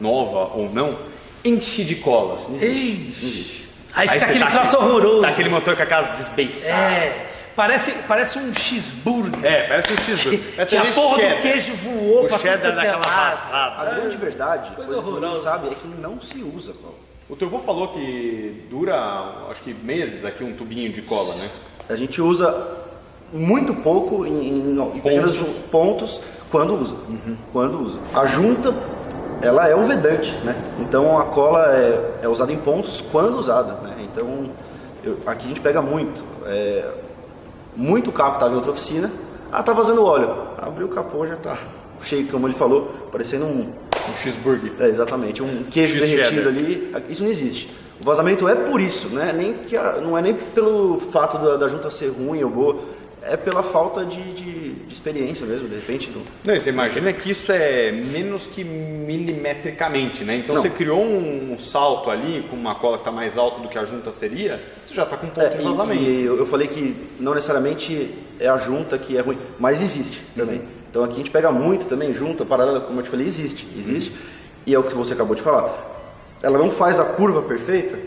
nova 0.00 0.56
ou 0.56 0.68
não, 0.72 0.98
enche 1.44 1.84
de 1.84 1.94
colas. 1.94 2.40
Ei, 2.60 3.14
aí 3.94 4.08
fica 4.08 4.18
você 4.18 4.24
aquele 4.24 4.44
tá 4.44 4.50
troço 4.50 4.76
aquele- 4.76 4.90
horroroso. 4.90 5.22
Tá 5.22 5.28
aquele 5.28 5.48
motor 5.50 5.76
com 5.76 5.82
a 5.84 5.86
casa 5.86 6.12
desbeiçada. 6.14 6.72
É, 6.92 7.30
parece, 7.56 7.92
parece 8.08 8.38
um 8.38 8.52
cheeseburger. 8.54 9.44
É, 9.44 9.68
parece 9.68 9.92
um 9.92 9.96
cheeseburger. 9.98 10.40
Vai 10.56 10.66
que 10.66 10.76
a 10.76 10.92
porra 10.92 11.16
cheddar. 11.16 11.36
do 11.36 11.42
queijo 11.42 11.74
voou 11.74 12.24
O 12.24 12.28
pra 12.28 12.38
cheddar 12.38 12.58
tudo 12.58 12.68
é 12.72 12.74
daquela 12.74 13.04
passada. 13.04 13.80
A 13.80 13.84
grande 13.94 14.16
verdade, 14.16 14.74
Coisa 14.74 14.92
coisa 14.92 15.02
que 15.02 15.08
horrorosa. 15.08 15.42
sabe, 15.42 15.66
é 15.68 15.74
que 15.74 15.88
não 16.00 16.20
se 16.20 16.38
usa 16.42 16.72
cola. 16.74 16.94
O 17.28 17.36
teu 17.36 17.48
avô 17.48 17.58
falou 17.60 17.88
que 17.88 18.66
dura, 18.68 18.94
acho 19.50 19.62
que 19.62 19.72
meses 19.72 20.24
aqui 20.24 20.44
um 20.44 20.52
tubinho 20.54 20.92
de 20.92 21.00
cola, 21.02 21.34
né? 21.36 21.48
A 21.88 21.96
gente 21.96 22.20
usa 22.20 22.68
muito 23.32 23.72
pouco 23.74 24.26
em, 24.26 24.30
em, 24.48 24.70
em 24.72 25.00
Pontos. 25.00 25.38
pontos 25.70 26.20
quando 26.50 26.74
usa. 26.80 26.94
Quando 27.52 27.82
usa. 27.82 27.98
A 28.14 28.26
junta, 28.26 28.74
ela 29.40 29.66
é 29.66 29.74
o 29.74 29.82
vedante, 29.86 30.30
né? 30.44 30.54
Então 30.80 31.18
a 31.18 31.24
cola 31.24 31.66
é, 31.74 32.10
é 32.24 32.28
usada 32.28 32.52
em 32.52 32.58
pontos 32.58 33.00
quando 33.10 33.38
usada, 33.38 33.72
né? 33.82 33.96
Então 34.00 34.50
eu- 35.02 35.18
aqui 35.26 35.46
a 35.46 35.48
gente 35.48 35.60
pega 35.60 35.80
muito. 35.80 36.22
É, 36.46 36.84
muito 37.76 38.12
carro 38.12 38.30
que 38.30 38.36
estava 38.36 38.52
em 38.52 38.56
outra 38.56 38.72
oficina, 38.72 39.10
ah, 39.50 39.62
tá 39.62 39.72
vazando 39.72 40.04
óleo. 40.04 40.30
Abriu 40.58 40.86
o 40.86 40.90
capô, 40.90 41.26
já 41.26 41.36
tá 41.36 41.58
cheio, 42.02 42.26
como 42.28 42.46
ele 42.46 42.54
falou, 42.54 42.92
parecendo 43.10 43.44
um, 43.46 43.60
Um 44.08 44.16
cheeseburger. 44.22 44.72
é, 44.78 44.88
exatamente, 44.88 45.42
um 45.42 45.64
queijo 45.64 45.98
derretido 45.98 46.48
ali. 46.48 46.92
Isso 47.08 47.22
não 47.22 47.30
existe. 47.30 47.70
O 48.00 48.04
vazamento 48.04 48.48
é 48.48 48.54
por 48.54 48.80
isso, 48.80 49.08
né? 49.08 49.32
Nem 49.34 49.54
que 49.54 49.76
não 50.02 50.18
é 50.18 50.22
nem 50.22 50.34
pelo 50.34 51.00
fato 51.12 51.38
da, 51.38 51.56
da 51.56 51.68
junta 51.68 51.90
ser 51.90 52.08
ruim 52.08 52.42
ou 52.42 52.50
boa, 52.50 52.76
é 53.26 53.36
pela 53.36 53.62
falta 53.62 54.04
de, 54.04 54.22
de- 54.34 54.72
de 54.74 54.92
experiência 54.94 55.46
mesmo, 55.46 55.68
de 55.68 55.74
repente. 55.76 56.10
do- 56.10 56.22
Não, 56.44 56.54
e 56.54 56.60
você 56.60 56.70
imagina 56.70 57.12
que 57.12 57.30
isso 57.30 57.50
é 57.52 57.90
menos 57.92 58.46
que 58.46 58.62
milimetricamente, 58.64 60.24
né? 60.24 60.36
Então 60.36 60.54
Não. 60.54 60.62
você 60.62 60.70
criou 60.70 61.02
um 61.02 61.56
salto 61.58 62.10
ali 62.10 62.46
com 62.50 62.56
uma 62.56 62.74
cola 62.74 62.96
que 62.98 63.02
está 63.02 63.12
mais 63.12 63.36
alta 63.38 63.60
do 63.60 63.68
que 63.68 63.78
a 63.78 63.84
junta 63.84 64.12
seria, 64.12 64.62
você 64.84 64.94
já 64.94 65.04
está 65.04 65.16
com 65.16 65.26
um 65.26 65.30
ponto 65.30 65.40
É, 65.40 65.48
de 65.50 65.60
e, 65.60 65.64
vazamento. 65.64 66.02
e 66.02 66.24
eu 66.24 66.36
eu 66.38 66.46
falei 66.46 66.68
que 66.68 66.96
não 67.18 67.34
necessariamente 67.34 68.14
é 68.38 68.48
a 68.48 68.56
junta 68.56 68.98
que 68.98 69.16
é 69.16 69.20
ruim, 69.20 69.38
mas 69.58 69.80
existe 69.82 70.20
também. 70.36 70.58
Uhum. 70.58 70.64
Então 70.90 71.04
aqui 71.04 71.14
a 71.14 71.16
gente 71.18 71.30
pega 71.30 71.50
muito 71.50 71.86
também, 71.86 72.12
junta, 72.14 72.44
paralela, 72.44 72.80
como 72.80 73.00
eu 73.00 73.04
te 73.04 73.10
falei, 73.10 73.26
existe, 73.26 73.66
existe. 73.78 74.10
Uhum. 74.10 74.16
E 74.66 74.74
é 74.74 74.78
o 74.78 74.82
que 74.82 74.94
você 74.94 75.12
acabou 75.14 75.34
de 75.34 75.42
falar. 75.42 75.92
Ela 76.42 76.58
não 76.58 76.70
faz 76.70 77.00
a 77.00 77.04
curva 77.04 77.42
perfeita, 77.42 77.98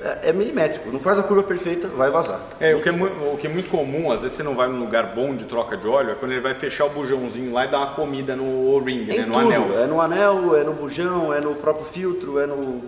é, 0.00 0.30
é 0.30 0.32
milimétrico. 0.32 0.90
Não 0.92 1.00
faz 1.00 1.18
a 1.18 1.22
curva 1.22 1.42
perfeita, 1.42 1.88
vai 1.88 2.10
vazar. 2.10 2.40
É, 2.60 2.74
o 2.74 2.82
que 2.82 2.88
é, 2.88 2.92
o 2.92 3.36
que 3.38 3.46
é 3.46 3.50
muito 3.50 3.70
comum, 3.70 4.10
às 4.12 4.22
vezes 4.22 4.36
você 4.36 4.42
não 4.42 4.54
vai 4.54 4.68
num 4.68 4.78
lugar 4.80 5.14
bom 5.14 5.34
de 5.34 5.44
troca 5.44 5.76
de 5.76 5.86
óleo, 5.88 6.10
é 6.10 6.14
quando 6.14 6.32
ele 6.32 6.40
vai 6.40 6.54
fechar 6.54 6.84
o 6.86 6.90
bujãozinho 6.90 7.52
lá 7.52 7.64
e 7.66 7.70
dar 7.70 7.78
uma 7.78 7.94
comida 7.94 8.36
no 8.36 8.44
O-ring, 8.44 9.02
Em 9.10 9.18
né, 9.20 9.26
no 9.26 9.34
tudo. 9.34 9.46
anel. 9.46 9.78
É 9.80 9.86
no 9.86 10.00
anel, 10.00 10.56
é 10.56 10.64
no 10.64 10.72
bujão, 10.74 11.32
é 11.32 11.40
no 11.40 11.54
próprio 11.54 11.86
filtro, 11.86 12.38
é 12.38 12.46
no. 12.46 12.82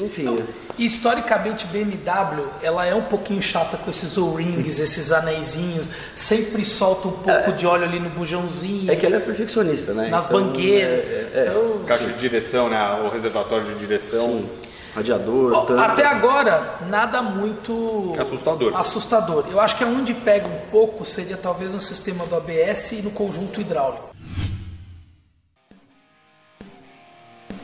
Enfim. 0.00 0.38
E, 0.78 0.86
historicamente, 0.86 1.66
BMW, 1.66 2.46
ela 2.62 2.86
é 2.86 2.94
um 2.94 3.02
pouquinho 3.02 3.42
chata 3.42 3.76
com 3.76 3.90
esses 3.90 4.16
O-rings, 4.16 4.80
esses 4.80 5.12
anéisinhos, 5.12 5.90
sempre 6.16 6.64
solta 6.64 7.08
um 7.08 7.12
pouco 7.12 7.52
de 7.52 7.66
óleo 7.66 7.84
ali 7.84 8.00
no 8.00 8.08
bujãozinho, 8.08 8.90
É 8.90 8.96
que 8.96 9.04
ela 9.04 9.16
é 9.16 9.20
perfeccionista, 9.20 9.92
né? 9.92 10.08
nas 10.08 10.24
Então, 10.24 10.40
bangueiras. 10.40 11.06
É, 11.06 11.30
é, 11.40 11.46
Então, 11.50 11.80
Caixa 11.86 12.06
de 12.06 12.18
direção, 12.18 12.70
né, 12.70 13.02
o 13.04 13.10
reservatório 13.10 13.66
de 13.66 13.74
direção. 13.78 14.28
sim. 14.28 14.48
Radiador, 14.94 15.52
Bom, 15.52 15.64
tampa. 15.66 15.84
até 15.84 16.04
agora, 16.04 16.78
nada 16.88 17.22
muito 17.22 18.12
Assustador. 18.18 18.76
assustador. 18.76 19.44
Eu 19.48 19.60
acho 19.60 19.76
que 19.76 19.84
aonde 19.84 20.12
pega 20.12 20.46
um 20.48 20.58
pouco 20.70 21.04
seria 21.04 21.36
talvez 21.36 21.72
no 21.72 21.78
sistema 21.80 22.26
do 22.26 22.34
ABS 22.36 22.92
e 22.92 23.02
no 23.02 23.10
conjunto 23.12 23.60
hidráulico. 23.60 24.10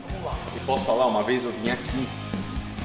Vamos 0.09 0.25
lá. 0.25 0.33
E 0.55 0.59
posso 0.65 0.85
falar, 0.85 1.05
uma 1.07 1.21
vez 1.23 1.43
eu 1.43 1.51
vim 1.51 1.69
aqui 1.69 2.07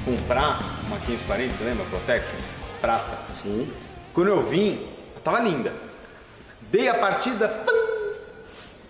comprar 0.05 0.61
uma 0.88 0.96
540, 0.98 1.55
você 1.57 1.64
lembra? 1.64 1.85
Protection? 1.87 2.37
Prata. 2.81 3.18
Sim. 3.33 3.70
Quando 4.12 4.28
eu 4.28 4.42
vim, 4.42 4.88
ela 5.12 5.20
tava 5.22 5.38
linda. 5.40 5.72
Dei 6.62 6.88
a 6.88 6.94
partida, 6.94 7.48
pam, 7.48 7.72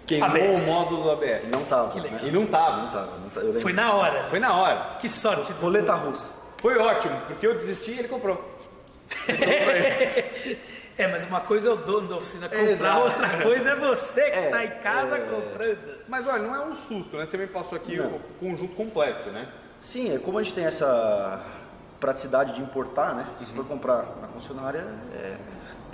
queimou 0.07 0.29
ABS. 0.29 0.63
o 0.63 0.67
módulo 0.67 1.03
do 1.05 1.11
ABS. 1.13 1.49
Não 1.51 1.65
tava. 1.65 1.91
Que 1.91 2.01
legal. 2.01 2.21
né? 2.21 2.29
E 2.29 2.31
não 2.31 2.47
tava. 2.47 2.77
Não 2.83 2.91
tava. 2.91 3.19
Não 3.19 3.31
tava. 3.31 3.61
Foi 3.61 3.73
na 3.73 3.93
hora. 3.93 4.25
Foi 4.31 4.39
na 4.39 4.55
hora. 4.55 4.97
Que 5.01 5.09
sorte. 5.09 5.53
Roleta 5.61 5.95
russa. 5.95 6.29
Foi 6.59 6.79
ótimo, 6.79 7.21
porque 7.27 7.47
eu 7.47 7.55
desisti 7.59 7.93
e 7.93 7.99
ele 8.01 8.09
comprou. 8.09 8.41
É, 10.99 11.07
mas 11.07 11.25
uma 11.25 11.41
coisa 11.41 11.71
é 11.71 11.73
o 11.73 11.77
dono 11.77 12.07
da 12.07 12.17
oficina 12.17 12.49
comprar, 12.51 12.65
Exato. 12.65 13.01
outra 13.01 13.43
coisa 13.43 13.71
é 13.71 13.75
você 13.77 14.31
que 14.31 14.37
É, 14.39 14.45
está 14.45 14.65
em 14.67 14.71
casa 14.83 15.19
comprando. 15.21 15.79
Mas 16.07 16.27
olha, 16.29 16.43
não 16.43 16.55
é 16.55 16.61
um 16.67 16.75
susto, 16.75 17.17
né? 17.17 17.25
Você 17.25 17.39
me 17.39 17.47
passou 17.47 17.77
aqui 17.77 17.97
Não. 17.97 18.09
o 18.09 18.21
conjunto 18.39 18.75
completo, 18.75 19.31
né? 19.31 19.49
Sim, 19.81 20.15
é 20.15 20.19
como 20.19 20.39
a 20.39 20.43
gente 20.43 20.55
tem 20.55 20.67
essa 20.67 21.41
praticidade 21.99 22.53
de 22.55 22.61
importar, 22.61 23.15
né? 23.15 23.27
Se 23.39 23.47
for 23.55 23.65
comprar 23.65 24.05
na 24.21 24.29
concessionária, 24.29 24.85
é, 25.15 25.37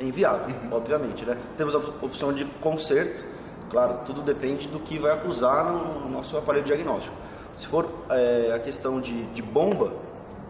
é 0.00 0.04
inviável, 0.04 0.52
obviamente, 0.72 1.24
né? 1.24 1.38
Temos 1.56 1.76
a 1.76 1.78
opção 1.78 2.32
de 2.32 2.44
conserto, 2.60 3.24
claro, 3.70 4.00
tudo 4.06 4.22
depende 4.22 4.68
do 4.68 4.78
que 4.78 4.98
vai 4.98 5.12
acusar 5.12 5.64
no 5.64 6.08
nosso 6.08 6.36
aparelho 6.36 6.64
diagnóstico. 6.64 7.14
Se 7.56 7.66
for 7.66 7.88
é, 8.10 8.52
a 8.54 8.58
questão 8.58 9.00
de, 9.00 9.24
de 9.26 9.42
bomba, 9.42 9.92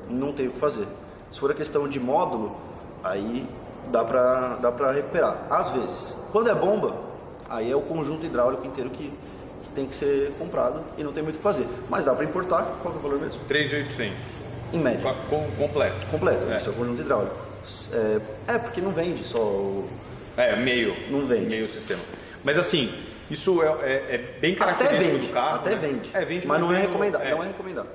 não 0.08 0.32
tem 0.32 0.48
o 0.48 0.50
que 0.50 0.58
fazer. 0.58 0.86
Se 1.30 1.40
for 1.40 1.50
a 1.50 1.54
questão 1.54 1.88
de 1.88 1.98
módulo, 1.98 2.56
aí 3.02 3.46
dá 3.90 4.04
pra, 4.04 4.56
dá 4.60 4.70
pra 4.72 4.92
recuperar. 4.92 5.36
Às 5.50 5.70
vezes. 5.70 6.16
Quando 6.32 6.50
é 6.50 6.54
bomba, 6.54 6.96
aí 7.48 7.70
é 7.70 7.76
o 7.76 7.80
conjunto 7.80 8.24
hidráulico 8.26 8.66
inteiro 8.66 8.90
que, 8.90 9.04
que 9.62 9.68
tem 9.74 9.86
que 9.86 9.96
ser 9.96 10.32
comprado 10.38 10.80
e 10.98 11.02
não 11.04 11.12
tem 11.12 11.22
muito 11.22 11.36
o 11.36 11.38
que 11.38 11.42
fazer. 11.42 11.66
Mas 11.88 12.04
dá 12.04 12.14
pra 12.14 12.24
importar, 12.24 12.62
qual 12.82 12.92
que 12.92 12.98
é 12.98 13.00
o 13.00 13.02
valor 13.02 13.20
mesmo? 13.20 13.40
3.800. 13.48 14.12
Em 14.72 14.78
média. 14.78 15.14
Com, 15.30 15.46
completo. 15.56 16.06
Completo, 16.10 16.46
É. 16.50 16.58
isso 16.58 16.68
é 16.68 16.72
o 16.72 16.74
conjunto 16.74 17.00
hidráulico. 17.00 17.36
É, 17.92 18.20
é, 18.54 18.58
porque 18.58 18.80
não 18.80 18.90
vende 18.90 19.24
só 19.24 19.38
o... 19.38 19.88
É, 20.36 20.54
meio. 20.56 20.94
Não 21.10 21.26
vende. 21.26 21.46
Meio 21.46 21.68
sistema. 21.68 22.00
Mas 22.44 22.58
assim, 22.58 22.92
isso 23.30 23.62
é, 23.62 23.66
é- 23.66 24.14
é 24.14 24.18
bem 24.40 24.52
Até 24.54 24.58
característico 24.64 25.10
vende, 25.16 25.26
do 25.26 25.32
carro. 25.32 25.56
até 25.56 25.70
né? 25.70 25.76
vende. 25.76 26.10
É, 26.14 26.24
vende 26.24 26.46
mas 26.46 26.60
não 26.60 26.72
é 26.72 26.80
recomendado. 26.80 27.24
Não 27.28 27.42
é 27.42 27.46
recomendado. 27.48 27.88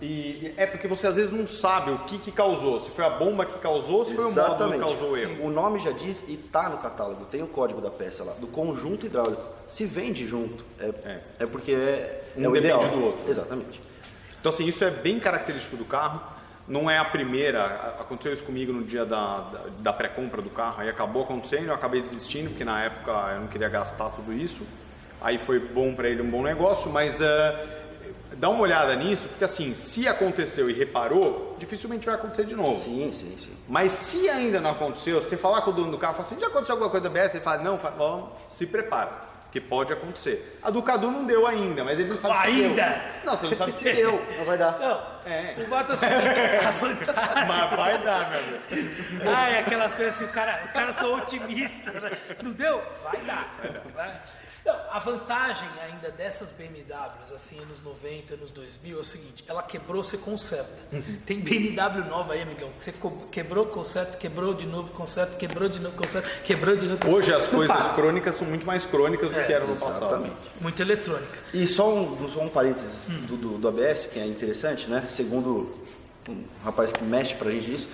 E 0.00 0.52
é 0.56 0.66
porque 0.66 0.88
você 0.88 1.06
às 1.06 1.14
vezes 1.14 1.32
não 1.32 1.46
sabe 1.46 1.92
o 1.92 1.98
que, 1.98 2.18
que 2.18 2.32
causou. 2.32 2.80
Se 2.80 2.90
foi 2.90 3.04
a 3.04 3.10
bomba 3.10 3.46
que 3.46 3.56
causou, 3.60 4.04
se 4.04 4.14
foi 4.16 4.24
o 4.24 4.32
módulo 4.32 4.72
que 4.72 4.78
causou 4.80 5.10
o 5.12 5.16
erro. 5.16 5.44
O 5.46 5.50
nome 5.50 5.78
já 5.78 5.92
diz 5.92 6.24
e 6.28 6.36
tá 6.36 6.68
no 6.68 6.78
catálogo, 6.78 7.24
tem 7.26 7.40
o 7.40 7.46
código 7.46 7.80
da 7.80 7.90
peça 7.90 8.24
lá, 8.24 8.32
do 8.32 8.48
conjunto 8.48 9.06
hidráulico. 9.06 9.42
Se 9.68 9.84
vende 9.84 10.26
junto, 10.26 10.64
é, 10.80 10.86
É. 11.04 11.20
é. 11.40 11.46
porque 11.46 11.70
é, 11.72 12.24
Um 12.36 12.44
é 12.44 12.48
o 12.48 12.52
depende 12.52 12.74
ideal. 12.74 12.88
do 12.88 13.04
outro. 13.04 13.30
Exatamente. 13.30 13.80
Então, 14.40 14.50
assim, 14.50 14.66
isso 14.66 14.82
é 14.82 14.90
bem 14.90 15.20
característico 15.20 15.76
do 15.76 15.84
carro. 15.84 16.20
Não 16.66 16.88
é 16.90 16.96
a 16.98 17.04
primeira. 17.04 17.64
Aconteceu 18.00 18.32
isso 18.32 18.44
comigo 18.44 18.72
no 18.72 18.82
dia 18.84 19.04
da, 19.04 19.38
da, 19.40 19.60
da 19.80 19.92
pré-compra 19.92 20.40
do 20.40 20.50
carro. 20.50 20.76
Aí 20.82 20.88
acabou 20.88 21.24
acontecendo, 21.24 21.68
eu 21.68 21.74
acabei 21.74 22.00
desistindo, 22.00 22.50
porque 22.50 22.64
na 22.64 22.82
época 22.84 23.10
eu 23.34 23.40
não 23.40 23.46
queria 23.48 23.68
gastar 23.68 24.10
tudo 24.10 24.32
isso. 24.32 24.66
Aí 25.20 25.38
foi 25.38 25.58
bom 25.58 25.94
para 25.94 26.08
ele 26.08 26.22
um 26.22 26.30
bom 26.30 26.42
negócio, 26.42 26.90
mas 26.90 27.20
eh, 27.20 27.66
dá 28.34 28.48
uma 28.48 28.60
olhada 28.62 28.94
nisso, 28.96 29.28
porque 29.28 29.44
assim, 29.44 29.74
se 29.74 30.08
aconteceu 30.08 30.68
e 30.68 30.72
reparou, 30.72 31.54
dificilmente 31.58 32.06
vai 32.06 32.14
acontecer 32.16 32.44
de 32.44 32.54
novo. 32.54 32.80
Sim, 32.80 33.12
sim, 33.12 33.36
sim. 33.38 33.56
Mas 33.68 33.92
se 33.92 34.28
ainda 34.28 34.60
não 34.60 34.70
aconteceu, 34.70 35.20
você 35.22 35.36
falar 35.36 35.62
com 35.62 35.70
o 35.70 35.74
dono 35.74 35.92
do 35.92 35.98
carro, 35.98 36.14
fala 36.14 36.26
assim, 36.26 36.40
já 36.40 36.48
aconteceu 36.48 36.74
alguma 36.74 36.90
coisa 36.90 37.08
da 37.08 37.10
BS? 37.10 37.34
Ele 37.36 37.44
fala, 37.44 37.62
não, 37.62 37.78
fala, 37.78 37.94
bom, 37.96 38.36
se 38.50 38.66
prepara, 38.66 39.10
que 39.52 39.60
pode 39.60 39.92
acontecer. 39.92 40.58
A 40.62 40.70
do 40.70 40.82
Cadu 40.82 41.08
não 41.10 41.24
deu 41.24 41.46
ainda, 41.46 41.84
mas 41.84 42.00
ele 42.00 42.08
não 42.08 42.18
sabe 42.18 42.34
se 42.42 42.48
Ainda? 42.48 42.82
deu. 42.84 43.24
Não, 43.24 43.36
você 43.36 43.46
não 43.46 43.56
sabe 43.56 43.72
se 43.72 43.84
deu. 43.94 44.24
Não 44.38 44.44
vai 44.44 44.58
dar. 44.58 44.78
Não, 44.78 45.00
É. 45.24 45.54
o 45.58 45.64
fato 45.66 45.92
é. 45.92 47.46
Mas 47.46 47.76
vai 47.76 48.02
dar, 48.02 48.30
meu 48.30 48.40
amigo. 48.40 49.30
Ai, 49.34 49.58
aquelas 49.58 49.94
coisas 49.94 50.14
assim, 50.14 50.24
o 50.24 50.28
cara, 50.28 50.62
os 50.64 50.70
caras 50.70 50.96
são 50.96 51.14
otimistas, 51.14 51.94
né? 51.94 52.10
Não 52.42 52.52
deu? 52.52 52.82
Vai 53.04 53.20
dar. 53.22 53.54
Vai. 53.94 54.20
Não, 54.64 54.76
a 54.92 55.00
vantagem 55.00 55.66
ainda 55.84 56.08
dessas 56.12 56.50
BMWs, 56.50 57.32
assim, 57.34 57.58
anos 57.60 57.82
90, 57.82 58.34
anos 58.34 58.52
2000, 58.52 58.96
é 58.96 59.00
o 59.00 59.04
seguinte, 59.04 59.42
ela 59.48 59.60
quebrou, 59.60 60.04
você 60.04 60.16
conserta. 60.16 60.70
Tem 61.26 61.40
BMW 61.40 62.04
nova 62.08 62.34
aí, 62.34 62.42
amigão, 62.42 62.70
que 62.78 62.84
você 62.84 62.94
quebrou, 63.32 63.66
conserta, 63.66 64.16
quebrou 64.16 64.54
de 64.54 64.64
novo, 64.66 64.92
conserta, 64.92 65.34
quebrou 65.34 65.68
de 65.68 65.80
novo, 65.80 65.96
conserta, 65.96 66.28
quebrou 66.44 66.76
de 66.76 66.86
novo, 66.86 67.00
conserta. 67.00 67.18
Hoje 67.18 67.34
as 67.34 67.48
Não 67.48 67.58
coisas 67.58 67.76
para. 67.76 67.94
crônicas 67.94 68.36
são 68.36 68.46
muito 68.46 68.64
mais 68.64 68.86
crônicas 68.86 69.32
do 69.32 69.44
que 69.44 69.52
eram 69.52 69.66
no 69.66 69.74
passado. 69.74 69.96
Exatamente. 69.96 70.36
Muito 70.60 70.80
eletrônica. 70.80 71.38
E 71.52 71.66
só 71.66 71.92
um, 71.92 72.28
só 72.28 72.40
um 72.42 72.48
parênteses 72.48 73.08
do, 73.26 73.36
do, 73.36 73.58
do 73.58 73.66
ABS, 73.68 74.06
que 74.06 74.20
é 74.20 74.26
interessante, 74.26 74.88
né? 74.88 75.04
Segundo 75.12 75.76
um 76.28 76.42
rapaz 76.64 76.90
que 76.92 77.02
mexe 77.04 77.34
pra 77.34 77.50
gente 77.50 77.74
isso, 77.74 77.88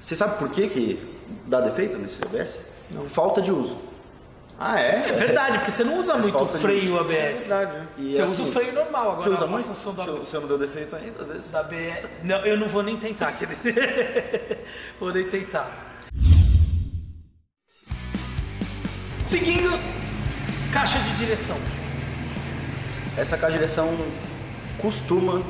você 0.00 0.14
sabe 0.14 0.38
por 0.38 0.48
que, 0.50 0.68
que 0.68 1.16
dá 1.46 1.60
defeito 1.60 1.98
nesse 1.98 2.20
ABS? 2.22 2.58
Falta 3.08 3.42
de 3.42 3.50
uso. 3.50 3.76
Ah, 4.58 4.78
é? 4.78 5.08
É 5.08 5.12
verdade, 5.12 5.58
porque 5.58 5.70
você 5.72 5.82
não 5.84 5.98
usa 5.98 6.16
muito 6.18 6.34
falta 6.36 6.52
de 6.52 6.62
freio. 6.62 6.98
ABS. 7.00 7.12
É 7.14 7.32
verdade, 7.32 7.72
né? 7.72 7.86
E, 7.98 8.12
Você 8.12 8.22
assim, 8.22 8.42
usa 8.42 8.50
o 8.50 8.52
freio 8.52 8.72
normal, 8.74 9.12
agora 9.12 9.22
Você 9.22 9.28
usa 9.30 9.46
muito? 9.46 9.66
função 9.68 9.94
do 9.94 10.02
Se 10.02 10.08
eu- 10.08 10.14
ABS. 10.16 10.28
se 10.28 10.34
eu 10.36 10.40
não 10.42 10.48
deu 10.48 10.58
defeito 10.58 10.96
ainda, 10.96 11.22
às 11.22 11.28
vezes. 11.28 11.50
Da 11.50 11.62
BR. 11.62 12.06
Não, 12.22 12.38
eu 12.44 12.56
não 12.58 12.68
vou 12.68 12.82
nem 12.82 12.96
tentar. 12.96 13.32
quer 13.32 13.46
dizer. 13.48 14.64
vou 15.00 15.12
nem 15.12 15.24
tentar. 15.24 15.98
Seguindo, 19.24 19.70
caixa 20.72 20.98
de 20.98 21.16
direção. 21.16 21.56
Essa 23.16 23.36
caixa 23.36 23.52
de 23.52 23.58
direção 23.58 23.88
costuma 24.80 25.40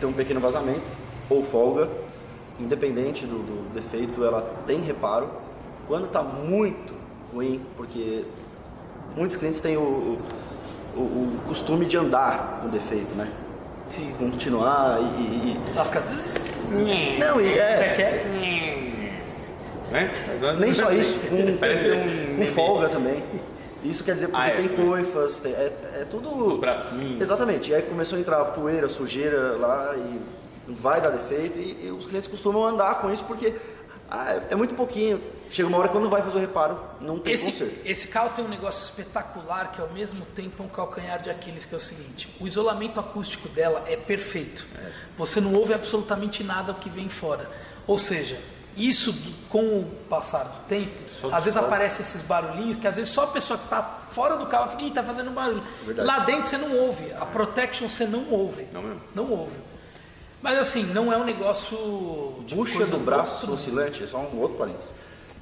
ter 0.00 0.06
um 0.06 0.12
pequeno 0.12 0.40
vazamento 0.40 0.80
ou 1.28 1.44
folga, 1.44 1.88
independente 2.58 3.26
do, 3.26 3.38
do 3.38 3.74
defeito, 3.74 4.24
ela 4.24 4.42
tem 4.66 4.80
reparo. 4.80 5.28
Quando 5.86 6.06
está 6.06 6.22
muito 6.22 6.94
ruim, 7.34 7.60
porque 7.76 8.24
muitos 9.16 9.36
clientes 9.36 9.60
têm 9.60 9.76
o, 9.76 10.18
o, 10.96 11.00
o- 11.00 11.40
costume 11.46 11.84
de 11.84 11.96
andar 11.96 12.60
com 12.62 12.68
defeito, 12.68 13.14
né? 13.14 13.28
Sim. 13.90 14.12
Continuar 14.18 15.00
e. 15.00 15.22
e- 15.22 15.60
Ela 15.74 15.84
fica. 15.84 16.02
Não, 17.18 17.40
e 17.40 17.46
é 17.46 17.58
é. 17.58 17.92
que 17.96 18.02
é? 18.02 19.10
Né? 19.90 20.10
Nem 20.60 20.72
só 20.72 20.92
isso, 20.92 21.18
com, 21.28 21.34
um 21.36 22.36
nenê. 22.38 22.46
folga 22.46 22.88
também. 22.88 23.20
Isso 23.84 24.04
quer 24.04 24.14
dizer 24.14 24.28
porque 24.28 24.42
Ah, 24.42 24.48
é. 24.48 24.56
tem 24.56 24.68
coifas, 24.68 25.40
tem- 25.40 25.52
é, 25.52 25.72
é 26.00 26.06
tudo. 26.10 26.28
Os 26.46 26.58
bracinhos. 26.58 27.20
Exatamente. 27.20 27.70
E 27.70 27.74
aí 27.74 27.82
começou 27.82 28.18
a 28.18 28.20
entrar 28.20 28.44
poeira, 28.46 28.88
sujeira 28.88 29.56
lá 29.56 29.94
e 29.96 30.20
vai 30.72 31.00
dar 31.00 31.10
defeito. 31.10 31.58
E, 31.58 31.86
e 31.86 31.90
os 31.90 32.06
clientes 32.06 32.28
costumam 32.30 32.64
andar 32.64 33.00
com 33.00 33.10
isso 33.12 33.24
porque 33.24 33.54
ah, 34.10 34.32
é, 34.34 34.48
é 34.50 34.54
muito 34.54 34.74
pouquinho. 34.74 35.20
Chega 35.50 35.66
uma 35.68 35.78
hora 35.78 35.88
que 35.88 35.94
quando 35.94 36.08
vai 36.08 36.22
fazer 36.22 36.36
o 36.36 36.40
reparo, 36.40 36.78
não 37.00 37.18
tem 37.18 37.32
Esse, 37.34 37.50
conserto. 37.50 37.80
esse 37.84 38.06
carro 38.06 38.30
tem 38.36 38.44
um 38.44 38.48
negócio 38.48 38.84
espetacular 38.84 39.72
que 39.72 39.80
ao 39.80 39.88
mesmo 39.88 40.24
tempo 40.26 40.62
é 40.62 40.66
um 40.66 40.68
calcanhar 40.68 41.20
de 41.20 41.28
Aquiles, 41.28 41.64
que 41.64 41.74
é 41.74 41.76
o 41.76 41.80
seguinte: 41.80 42.28
o 42.38 42.46
isolamento 42.46 43.00
acústico 43.00 43.48
dela 43.48 43.82
é 43.88 43.96
perfeito. 43.96 44.64
Você 45.18 45.40
não 45.40 45.52
ouve 45.54 45.74
absolutamente 45.74 46.44
nada 46.44 46.72
que 46.74 46.88
vem 46.88 47.08
fora. 47.08 47.50
Ou 47.84 47.98
seja, 47.98 48.38
isso 48.88 49.12
do- 49.12 49.48
com 49.48 49.80
o 49.80 49.84
passar 50.08 50.44
do 50.44 50.58
tempo, 50.68 51.02
às 51.32 51.44
vezes 51.44 51.56
aparecem 51.56 52.02
esses 52.04 52.22
barulhinhos 52.22 52.76
que 52.78 52.86
às 52.86 52.96
vezes 52.96 53.12
só 53.12 53.24
a 53.24 53.26
pessoa 53.28 53.58
que 53.58 53.64
está 53.64 53.98
fora 54.10 54.36
do 54.36 54.46
carro 54.46 54.70
fica, 54.70 54.82
Ih, 54.82 54.90
tá 54.90 55.02
fazendo 55.02 55.30
um 55.30 55.34
barulho. 55.34 55.62
Verdade. 55.84 56.06
Lá 56.06 56.18
dentro 56.20 56.46
você 56.48 56.56
não 56.58 56.76
ouve. 56.76 57.12
A 57.18 57.26
protection 57.26 57.88
você 57.88 58.04
não 58.06 58.28
ouve. 58.30 58.66
Não 58.72 58.82
mesmo? 58.82 59.00
Não 59.14 59.30
ouve. 59.30 59.56
Mas 60.42 60.58
assim, 60.58 60.84
não 60.84 61.12
é 61.12 61.16
um 61.16 61.24
negócio. 61.24 61.76
de 62.46 62.54
Bucha 62.54 62.76
coisa 62.76 62.90
do 62.92 62.98
do 62.98 63.04
braço 63.04 63.32
outro 63.34 63.46
mundo. 63.48 63.58
oscilante 63.58 64.04
é 64.04 64.06
só 64.06 64.18
um 64.18 64.38
outro 64.38 64.56
parênteses. 64.56 64.92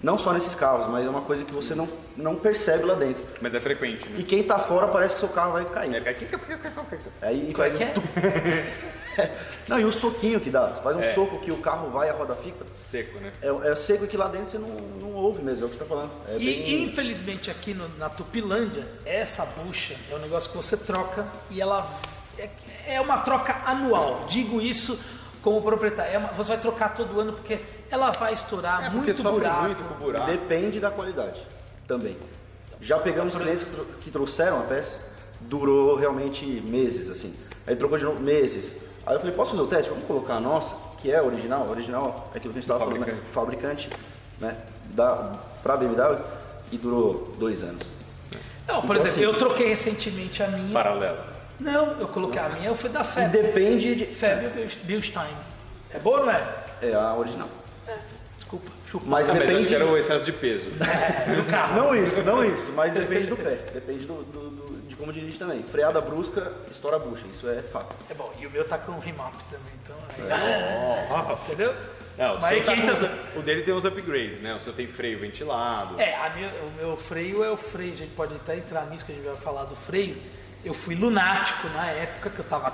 Não 0.03 0.17
só 0.17 0.33
nesses 0.33 0.55
carros, 0.55 0.89
mas 0.89 1.05
é 1.07 1.11
uma 1.11 1.23
coisa 1.23 1.45
que 1.45 1.53
você 1.53 1.75
não, 1.75 1.89
não 2.17 2.37
percebe 2.37 2.85
lá 2.85 2.95
dentro. 2.95 3.25
Mas 3.41 3.53
é 3.55 3.61
frequente, 3.61 4.09
né? 4.09 4.21
E 4.21 4.23
quem 4.23 4.43
tá 4.45 4.57
fora 4.59 4.87
parece 4.89 5.15
que 5.15 5.21
seu 5.21 5.29
carro 5.29 5.53
vai 5.55 5.65
cair. 5.65 5.95
É, 6.07 6.15
fica- 6.15 6.39
Aí 7.21 7.53
Como 7.53 7.65
é 7.67 7.71
vai 7.71 7.77
que 7.79 7.83
é? 7.83 7.95
Não, 9.69 9.79
e 9.81 9.85
o 9.85 9.93
soquinho 9.93 10.41
que 10.41 10.51
dá. 10.51 10.67
Você 10.69 10.83
faz 10.83 10.97
um 10.97 11.01
É. 11.01 11.13
soco 11.15 11.39
que 11.41 11.51
o 11.51 11.57
carro 11.59 11.91
vai 11.91 12.09
e 12.09 12.11
a 12.11 12.15
roda 12.15 12.35
fica. 12.37 12.65
Seco, 12.91 13.19
né? 13.21 13.33
É, 13.43 13.49
é 13.71 13.77
seco 13.77 14.07
que 14.07 14.17
lá 14.17 14.29
dentro 14.29 14.51
você 14.51 14.59
não, 14.59 14.69
não 14.69 15.13
ouve 15.15 15.43
mesmo, 15.43 15.63
é 15.63 15.67
o 15.67 15.69
que 15.69 15.77
você 15.77 15.83
está 15.83 15.95
falando. 15.95 16.11
É 16.29 16.37
E 16.37 16.39
bem- 16.45 16.83
infelizmente 16.85 17.51
aqui 17.51 17.75
no- 17.75 17.89
na 17.99 18.09
Tupilândia, 18.09 18.87
essa 19.05 19.45
bucha 19.45 19.95
é 20.11 20.15
um 20.15 20.19
negócio 20.19 20.51
que 20.51 20.57
você 20.57 20.77
troca 20.77 21.27
e 21.51 21.61
ela 21.61 21.89
é, 22.39 22.49
é 22.87 23.01
uma 23.01 23.19
troca 23.19 23.55
anual. 23.67 24.25
Digo 24.29 24.61
isso 24.61 24.99
como 25.43 25.61
proprietário. 25.63 26.13
É 26.15 26.19
uma- 26.19 26.29
você 26.33 26.49
vai 26.51 26.59
trocar 26.59 26.95
todo 26.95 27.21
ano 27.21 27.33
porque 27.33 27.59
ela 27.91 28.11
vai 28.13 28.33
estourar 28.33 28.85
É 28.87 28.91
muito 28.91 29.17
sofre 29.17 29.31
buraco. 29.41 29.63
muito 29.65 29.83
com 29.85 29.95
buraco. 29.95 30.31
Depende 30.31 30.79
da 30.81 30.91
qualidade 30.91 31.41
também. 31.87 32.17
Já 32.81 32.99
pegamos 32.99 33.35
clientes 33.35 33.65
que, 33.65 33.71
tro- 33.71 33.87
que 34.01 34.11
trouxeram 34.11 34.61
a 34.61 34.63
peça, 34.63 34.99
durou 35.41 35.97
realmente 35.97 36.45
meses, 36.47 37.11
assim. 37.11 37.35
Aí 37.67 37.75
trocou 37.77 37.99
de 37.99 38.05
novo, 38.05 38.21
meses. 38.21 38.77
Aí 39.09 39.15
eu 39.15 39.21
falei, 39.21 39.35
posso 39.35 39.53
fazer 39.53 39.63
o 39.63 39.67
teste? 39.67 39.89
Vamos 39.89 40.05
colocar 40.05 40.35
a 40.35 40.41
nossa, 40.41 40.77
que 41.01 41.11
é 41.11 41.17
a 41.17 41.23
original. 41.23 41.67
A 41.67 41.71
original 41.71 42.29
é 42.35 42.37
aquilo 42.37 42.53
que 42.53 42.59
a 42.59 42.63
gente 42.63 42.71
estava 42.71 42.81
falando, 42.85 43.07
né? 43.07 43.19
Fabricante. 43.33 43.89
né? 44.39 44.55
Da, 44.91 45.33
pra 45.63 45.77
BMW 45.77 46.19
e 46.71 46.77
durou 46.79 47.35
dois 47.39 47.63
anos. 47.63 47.87
Não, 48.67 48.83
por 48.83 48.97
Então, 48.97 48.97
exemplo, 48.97 49.11
assim- 49.11 49.23
eu 49.23 49.35
troquei 49.35 49.69
recentemente 49.69 50.43
a 50.43 50.49
minha. 50.49 50.73
Paralelo. 50.73 51.19
Não, 51.59 51.99
eu 51.99 52.07
coloquei 52.09 52.39
a 52.41 52.49
minha, 52.51 52.75
foi 52.75 52.91
da 52.91 53.01
E 53.01 53.05
Feb. 53.05 53.33
depende 53.33 53.95
de. 53.97 54.07
Feb 54.15 54.69
Bilstein. 54.85 55.27
É 55.91 55.99
boa 55.99 56.21
ou 56.21 56.27
não 56.27 56.33
é? 56.33 56.47
É 56.83 56.95
a 56.95 57.15
original. 57.15 57.49
Desculpa, 58.37 58.71
chupa. 58.91 59.05
Mas 59.07 59.29
Ah, 59.29 59.33
mas 59.35 59.43
depende. 59.43 59.59
acho 59.61 59.69
que 59.69 59.75
era 59.75 59.87
o 59.87 59.97
excesso 59.97 60.25
de 60.25 60.33
peso. 60.33 60.67
carro. 61.51 61.77
Não 61.77 61.95
isso, 61.95 62.23
não 62.23 62.45
isso, 62.45 62.73
mas 62.73 62.93
depende 62.93 63.27
do 63.29 63.37
pé. 63.37 63.57
Depende 63.73 64.05
do, 64.07 64.23
do- 64.25 64.51
do- 64.51 64.79
de 64.89 64.97
como 64.97 65.13
dirige 65.13 65.39
também. 65.39 65.63
Freada 65.65 66.01
brusca, 66.01 66.51
estoura 66.71 66.97
a 66.97 66.99
bucha, 66.99 67.25
isso 67.33 67.49
é 67.49 67.63
fato. 67.63 67.95
É 68.11 68.15
bom, 68.15 68.33
e 68.41 68.47
o 68.47 68.51
meu 68.51 68.65
tá 68.65 68.79
com 68.79 68.99
remap 68.99 69.35
também, 69.51 69.73
então. 69.83 69.97
Aí, 70.11 71.37
Entendeu? 71.47 71.75
Não, 72.17 72.37
o, 72.37 72.41
Mas 72.41 72.65
tá 72.65 72.75
com 72.75 72.83
tá- 72.87 73.15
o 73.37 73.43
dele 73.43 73.63
tem 73.63 73.73
os 73.73 73.85
upgrades, 73.85 74.41
né? 74.41 74.53
O 74.55 74.61
seu 74.61 74.73
tem 74.73 74.89
freio 74.89 75.21
ventilado. 75.21 76.01
É, 76.01 76.17
a 76.17 76.31
minha- 76.31 76.49
o 76.49 76.71
meu 76.77 76.97
freio 76.97 77.45
é 77.45 77.51
o 77.51 77.57
freio, 77.57 77.93
a 77.93 77.97
gente 77.97 78.13
pode 78.15 78.35
até 78.35 78.57
entrar 78.57 78.87
nisso 78.87 79.05
que 79.05 79.13
a 79.13 79.15
gente 79.15 79.25
vai 79.25 79.37
falar 79.37 79.65
do 79.65 79.77
freio. 79.77 80.17
Eu 80.65 80.75
fui 80.75 80.97
lunático 80.97 81.69
na 81.69 81.87
época 81.93 82.31
que 82.31 82.39
eu 82.41 82.45
tava 82.45 82.73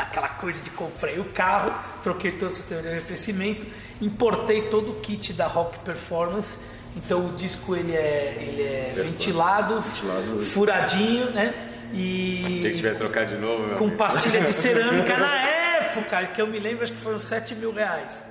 naquela 0.00 0.28
coisa 0.28 0.60
de 0.62 0.70
comprei 0.70 1.18
o 1.18 1.24
carro, 1.26 1.72
troquei 2.02 2.32
todo 2.32 2.48
o 2.48 2.52
sistema 2.52 2.82
de 2.82 2.88
arrefecimento, 2.88 3.66
importei 4.00 4.62
todo 4.62 4.92
o 4.92 4.94
kit 5.00 5.32
da 5.34 5.46
Rock 5.46 5.78
Performance. 5.80 6.58
Então 6.96 7.26
o 7.26 7.32
disco 7.32 7.76
ele 7.76 7.94
é, 7.94 8.36
ele 8.40 8.62
é 8.62 8.92
ventilado, 8.96 9.80
Ventilado. 9.82 10.40
furadinho, 10.52 11.30
né? 11.30 11.54
Tem 11.92 11.98
que 12.00 12.66
E 12.68 12.72
tiver 12.76 12.94
trocar 12.96 13.26
de 13.26 13.36
novo, 13.36 13.64
meu 13.66 13.76
com 13.76 13.84
amigo. 13.84 13.96
pastilha 13.98 14.40
de 14.40 14.52
cerâmica 14.54 15.16
na 15.16 15.34
época, 15.42 16.24
que 16.28 16.40
eu 16.40 16.46
me 16.46 16.58
lembro, 16.58 16.82
acho 16.84 16.92
que 16.92 17.00
foram 17.00 17.18
7 17.20 17.54
mil 17.56 17.72
reais. 17.72 18.24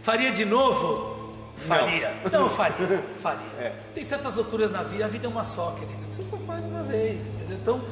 Faria 0.00 0.30
de 0.32 0.44
novo? 0.44 1.32
Faria. 1.56 2.16
Não, 2.30 2.50
faria. 2.54 3.02
Faria. 3.22 3.46
É. 3.58 3.72
Tem 3.94 4.04
certas 4.04 4.34
loucuras 4.36 4.70
na 4.70 4.82
vida, 4.82 5.04
a 5.04 5.08
vida 5.08 5.26
é 5.26 5.30
uma 5.30 5.44
só, 5.44 5.72
querido. 5.72 6.06
que 6.06 6.14
Você 6.14 6.24
só 6.24 6.36
faz 6.38 6.64
uma 6.66 6.82
vez, 6.82 7.28
entendeu? 7.28 7.56
Então, 7.60 7.84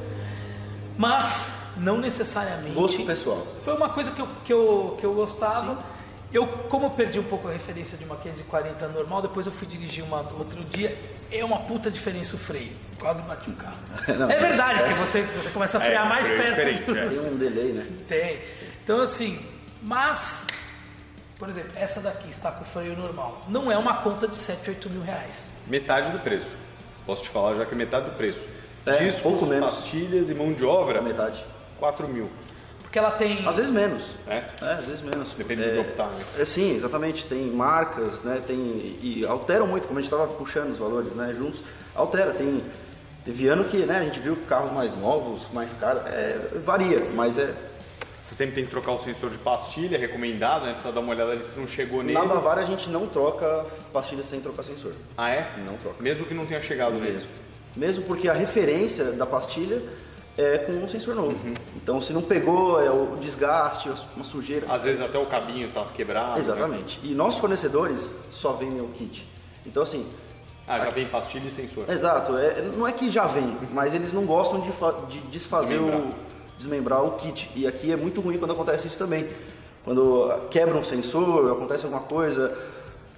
mas 0.97 1.53
não 1.77 1.97
necessariamente. 1.97 2.73
Gosto 2.75 3.05
pessoal. 3.05 3.45
Foi 3.63 3.75
uma 3.75 3.89
coisa 3.89 4.11
que 4.11 4.19
eu, 4.21 4.27
que 4.45 4.53
eu, 4.53 4.95
que 4.99 5.05
eu 5.05 5.13
gostava. 5.13 5.77
Eu, 6.33 6.47
como 6.47 6.85
eu 6.85 6.89
perdi 6.91 7.19
um 7.19 7.23
pouco 7.23 7.49
a 7.49 7.51
referência 7.51 7.97
de 7.97 8.05
uma 8.05 8.15
540 8.15 8.87
normal, 8.87 9.21
depois 9.21 9.45
eu 9.45 9.51
fui 9.51 9.67
dirigir 9.67 10.01
uma 10.03 10.19
outro 10.37 10.63
dia, 10.63 10.97
é 11.29 11.43
uma 11.43 11.59
puta 11.59 11.91
diferença 11.91 12.35
o 12.37 12.39
freio. 12.39 12.71
Quase 12.97 13.21
bati 13.23 13.49
o 13.49 13.53
carro. 13.53 13.75
Não, 14.17 14.29
é 14.31 14.39
verdade, 14.39 14.79
porque 14.79 14.93
você, 14.93 15.21
você 15.23 15.49
começa 15.49 15.77
a 15.77 15.81
frear 15.81 16.05
É, 16.05 16.09
mais 16.09 16.25
é 16.27 16.37
perto. 16.37 16.85
do- 16.85 16.97
é. 16.97 17.07
Tem 17.09 17.19
um 17.19 17.35
delay, 17.37 17.73
né? 17.73 17.85
Tem. 18.07 18.39
Então 18.83 19.01
assim, 19.01 19.45
mas, 19.81 20.47
por 21.37 21.49
exemplo, 21.49 21.71
essa 21.75 21.99
daqui 21.99 22.29
está 22.29 22.49
com 22.51 22.63
freio 22.63 22.95
normal. 22.95 23.41
Não 23.49 23.69
é 23.69 23.77
uma 23.77 23.95
conta 23.95 24.25
de 24.27 24.37
7, 24.37 24.69
8 24.69 24.89
mil 24.89 25.01
reais. 25.01 25.51
Metade 25.67 26.11
do 26.11 26.19
preço. 26.19 26.51
Posso 27.05 27.23
te 27.23 27.29
falar 27.29 27.55
já 27.55 27.65
que 27.65 27.73
é 27.73 27.77
metade 27.77 28.05
do 28.09 28.15
preço. 28.15 28.47
É, 28.85 28.97
Discos, 29.03 29.21
pouco 29.21 29.45
menos. 29.47 29.69
pastilhas 29.69 30.29
e 30.29 30.33
mão 30.33 30.53
de 30.53 30.63
obra, 30.63 30.99
A 30.99 31.01
metade. 31.01 31.43
4 31.81 32.07
mil. 32.07 32.29
Porque 32.83 32.99
ela 32.99 33.11
tem. 33.11 33.47
Às 33.47 33.55
vezes 33.55 33.71
menos. 33.71 34.03
É? 34.27 34.43
É, 34.61 34.73
às 34.73 34.85
vezes 34.85 35.01
menos. 35.01 35.33
Depende 35.33 35.63
é, 35.63 35.67
do 35.67 35.73
que 35.73 35.89
optar, 35.89 36.09
né? 36.09 36.23
É, 36.37 36.45
sim, 36.45 36.75
exatamente. 36.75 37.25
Tem 37.25 37.47
marcas, 37.47 38.21
né? 38.21 38.41
Tem, 38.45 38.55
e 39.01 39.25
alteram 39.27 39.65
muito, 39.65 39.87
como 39.87 39.97
a 39.97 40.01
gente 40.01 40.13
estava 40.13 40.31
puxando 40.33 40.71
os 40.71 40.77
valores 40.77 41.13
né, 41.13 41.33
juntos. 41.35 41.63
Altera, 41.95 42.31
tem. 42.33 42.61
Teve 43.25 43.47
ano 43.47 43.65
que 43.65 43.77
né, 43.77 43.97
a 43.97 44.03
gente 44.03 44.19
viu 44.19 44.35
carros 44.47 44.71
mais 44.71 44.95
novos, 44.95 45.47
mais 45.53 45.73
caros. 45.73 46.03
É, 46.05 46.59
varia, 46.63 47.03
mas 47.15 47.37
é. 47.37 47.53
Você 48.21 48.35
sempre 48.35 48.53
tem 48.53 48.65
que 48.65 48.69
trocar 48.69 48.91
o 48.91 48.99
sensor 48.99 49.31
de 49.31 49.37
pastilha, 49.39 49.97
recomendado, 49.97 50.65
né? 50.65 50.73
Precisa 50.73 50.93
dar 50.93 50.99
uma 50.99 51.11
olhada 51.11 51.31
ali 51.31 51.43
se 51.43 51.59
não 51.59 51.67
chegou 51.67 52.03
nele. 52.03 52.19
Na 52.19 52.25
Bavária 52.25 52.61
a 52.61 52.65
gente 52.65 52.87
não 52.89 53.07
troca 53.07 53.65
pastilha 53.91 54.23
sem 54.23 54.41
trocar 54.41 54.61
sensor. 54.61 54.93
Ah, 55.17 55.29
é? 55.31 55.53
Não 55.65 55.75
troca. 55.77 56.03
Mesmo 56.03 56.25
que 56.25 56.33
não 56.33 56.45
tenha 56.45 56.61
chegado 56.61 56.93
nele. 56.95 57.13
Mesmo. 57.13 57.29
Mesmo 57.75 58.03
porque 58.03 58.27
a 58.27 58.33
referência 58.33 59.05
da 59.05 59.25
pastilha 59.25 59.81
é 60.37 60.57
com 60.59 60.71
um 60.73 60.87
sensor 60.87 61.15
novo. 61.15 61.31
Uhum. 61.31 61.53
Então 61.75 62.01
se 62.01 62.13
não 62.13 62.21
pegou, 62.21 62.81
é 62.81 62.89
o 62.89 63.15
desgaste, 63.19 63.89
uma 64.15 64.25
sujeira. 64.25 64.65
Às 64.73 64.83
vezes 64.83 65.01
até 65.01 65.17
o 65.17 65.25
cabinho 65.25 65.69
tá 65.71 65.85
quebrado. 65.93 66.33
né? 66.35 66.39
Exatamente. 66.39 66.99
E 67.03 67.13
nossos 67.13 67.39
fornecedores 67.39 68.13
só 68.31 68.53
vendem 68.53 68.81
o 68.81 68.87
kit. 68.89 69.27
Então 69.65 69.83
assim, 69.83 70.05
Ah, 70.67 70.79
já 70.79 70.89
vem 70.89 71.05
pastilha 71.05 71.47
e 71.47 71.51
sensor. 71.51 71.89
Exato, 71.89 72.37
é, 72.37 72.61
não 72.77 72.87
é 72.87 72.91
que 72.91 73.09
já 73.11 73.25
vem, 73.27 73.57
mas 73.73 73.93
eles 73.93 74.13
não 74.13 74.25
gostam 74.25 74.61
de, 74.61 74.71
de 75.09 75.19
desfazer 75.27 75.77
Desmembrar. 75.79 75.99
o 76.01 76.31
desmembrar 76.57 77.03
o 77.03 77.11
kit. 77.13 77.49
E 77.55 77.65
aqui 77.67 77.91
é 77.91 77.95
muito 77.95 78.21
ruim 78.21 78.37
quando 78.37 78.51
acontece 78.51 78.87
isso 78.87 78.97
também. 78.97 79.27
Quando 79.83 80.31
quebra 80.51 80.77
um 80.77 80.83
sensor, 80.83 81.51
acontece 81.51 81.85
alguma 81.85 82.03
coisa, 82.03 82.55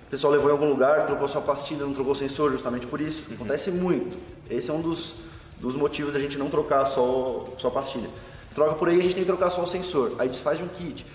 o 0.07 0.09
pessoal 0.09 0.31
levou 0.31 0.49
em 0.49 0.53
algum 0.53 0.69
lugar, 0.69 1.05
trocou 1.05 1.27
sua 1.27 1.41
pastilha, 1.41 1.85
não 1.85 1.93
trocou 1.93 2.13
o 2.13 2.15
sensor 2.15 2.51
justamente 2.51 2.87
por 2.87 3.01
isso. 3.01 3.25
Uhum. 3.27 3.35
Acontece 3.35 3.69
muito. 3.69 4.17
Esse 4.49 4.69
é 4.69 4.73
um 4.73 4.79
dos, 4.81 5.15
dos 5.63 5.75
motivos 5.75 6.13
da 6.13 6.19
gente 6.19 6.37
não 6.37 6.49
trocar 6.49 6.85
só, 6.85 7.45
só 7.57 7.69
a 7.69 7.71
pastilha. 7.71 8.09
Troca 8.53 8.75
por 8.75 8.89
aí, 8.89 8.99
a 8.99 9.01
gente 9.01 9.15
tem 9.15 9.23
que 9.23 9.29
trocar 9.29 9.49
só 9.49 9.61
o 9.63 9.67
sensor. 9.67 10.13
Aí 10.19 10.27
desfaz 10.27 10.57
de 10.57 10.63
um 10.65 10.67
kit. 10.67 11.05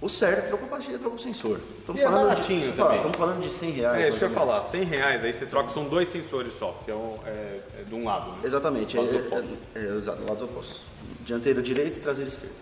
O 0.00 0.08
certo 0.10 0.38
é 0.38 0.42
trocar 0.48 0.66
a 0.66 0.68
pastilha, 0.68 0.98
troca 0.98 1.16
o 1.16 1.18
sensor. 1.18 1.58
Estamos 1.78 2.00
E 2.00 2.04
é 2.04 2.08
falando, 2.08 2.28
baratinho 2.28 2.70
de, 2.70 2.76
também. 2.76 2.96
estamos 2.96 3.16
falando 3.16 3.42
de 3.42 3.50
100 3.50 3.70
reais. 3.70 4.02
É 4.02 4.08
isso 4.10 4.18
que 4.18 4.24
eu 4.24 4.28
ia 4.28 4.34
falar, 4.34 4.62
100 4.62 4.84
reais, 4.84 5.24
aí 5.24 5.32
você 5.32 5.46
troca, 5.46 5.70
são 5.70 5.88
dois 5.88 6.08
sensores 6.10 6.52
só, 6.52 6.78
que 6.84 6.90
é, 6.90 6.94
um, 6.94 7.14
é, 7.24 7.60
é 7.80 7.82
de 7.88 7.94
um 7.94 8.04
lado, 8.04 8.30
né? 8.32 8.38
Exatamente, 8.44 8.96
é, 8.96 9.00
Lados 9.00 9.14
é, 9.14 9.18
opostos. 9.18 9.50
é, 9.74 9.78
é, 9.78 9.96
exato, 9.96 10.22
lados 10.24 10.42
opostos. 10.42 10.80
Dianteiro 11.24 11.62
direito 11.62 11.96
e 11.96 12.00
traseiro 12.00 12.28
esquerdo. 12.30 12.52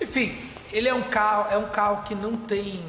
Enfim, 0.00 0.36
ele 0.70 0.86
é 0.88 0.92
um 0.94 1.04
carro, 1.04 1.50
é 1.50 1.56
um 1.56 1.68
carro 1.70 2.02
que 2.04 2.14
não 2.14 2.36
tem 2.36 2.84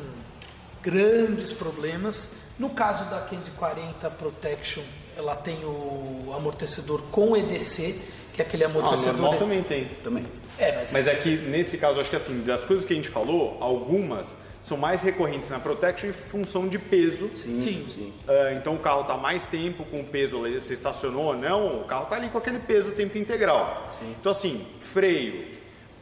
grandes 0.81 1.53
problemas. 1.53 2.35
No 2.59 2.69
caso 2.71 3.05
da 3.09 3.21
540 3.21 4.09
Protection, 4.11 4.83
ela 5.17 5.35
tem 5.35 5.57
o 5.63 6.33
amortecedor 6.35 7.01
com 7.11 7.35
EDC, 7.35 7.99
que 8.33 8.41
é 8.41 8.45
aquele 8.45 8.63
Ah, 8.63 8.67
amortecedor. 8.67 9.13
normal 9.21 9.39
também 9.39 9.63
tem. 9.63 9.85
Também. 10.03 10.25
É, 10.57 10.75
mas, 10.77 10.93
Mas 10.93 11.07
é 11.07 11.15
que 11.15 11.35
nesse 11.37 11.77
caso, 11.77 11.99
acho 11.99 12.09
que 12.09 12.15
assim, 12.15 12.41
das 12.43 12.63
coisas 12.63 12.85
que 12.85 12.93
a 12.93 12.95
gente 12.95 13.09
falou, 13.09 13.57
algumas 13.61 14.35
são 14.61 14.77
mais 14.77 15.03
recorrentes 15.03 15.49
na 15.49 15.59
Protection 15.59 16.09
em 16.09 16.13
função 16.13 16.67
de 16.67 16.79
peso. 16.79 17.29
Sim, 17.35 17.61
Sim. 17.61 17.85
sim. 17.93 18.13
Ah, 18.27 18.53
então 18.53 18.73
o 18.75 18.79
carro 18.79 19.01
está 19.01 19.15
mais 19.15 19.45
tempo 19.45 19.83
com 19.85 19.99
o 19.99 20.03
peso, 20.03 20.39
você 20.39 20.73
estacionou 20.73 21.25
ou 21.25 21.35
não, 21.35 21.81
o 21.81 21.83
carro 21.85 22.03
está 22.05 22.15
ali 22.15 22.29
com 22.29 22.37
aquele 22.37 22.59
peso 22.59 22.89
o 22.91 22.95
tempo 22.95 23.17
integral. 23.17 23.87
Então 24.19 24.31
assim, 24.31 24.65
freio, 24.93 25.45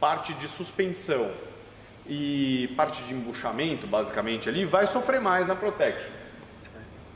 parte 0.00 0.32
de 0.34 0.48
suspensão 0.48 1.30
e 2.06 2.72
parte 2.76 3.02
de 3.04 3.12
embuchamento, 3.14 3.86
basicamente 3.86 4.48
ali, 4.48 4.64
vai 4.64 4.86
sofrer 4.86 5.20
mais 5.20 5.46
na 5.48 5.54
Protection. 5.54 6.10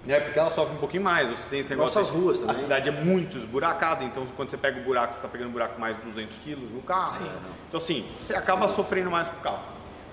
Né? 0.08 0.20
Porque 0.20 0.38
ela 0.38 0.50
sofre 0.50 0.74
um 0.74 0.78
pouquinho 0.78 1.02
mais, 1.02 1.28
você 1.28 1.46
tem 1.50 1.60
esse 1.60 1.68
negócio. 1.68 2.00
Nossas 2.00 2.14
ruas 2.14 2.38
também. 2.38 2.56
A 2.56 2.58
cidade 2.58 2.88
é 2.88 2.92
muito 2.92 3.36
esburacada, 3.36 4.02
então 4.02 4.24
quando 4.34 4.48
você 4.48 4.56
pega 4.56 4.80
o 4.80 4.82
buraco, 4.82 5.12
você 5.12 5.18
está 5.18 5.28
pegando 5.28 5.50
um 5.50 5.52
buraco 5.52 5.78
mais 5.78 5.98
de 5.98 6.02
200 6.02 6.38
quilos 6.38 6.70
no 6.70 6.80
carro. 6.80 7.10
Sim. 7.10 7.30
Então 7.68 7.76
assim, 7.76 8.08
você 8.18 8.34
acaba 8.34 8.70
sofrendo 8.70 9.10
mais 9.10 9.28
com 9.28 9.36
o 9.36 9.40
carro. 9.40 9.60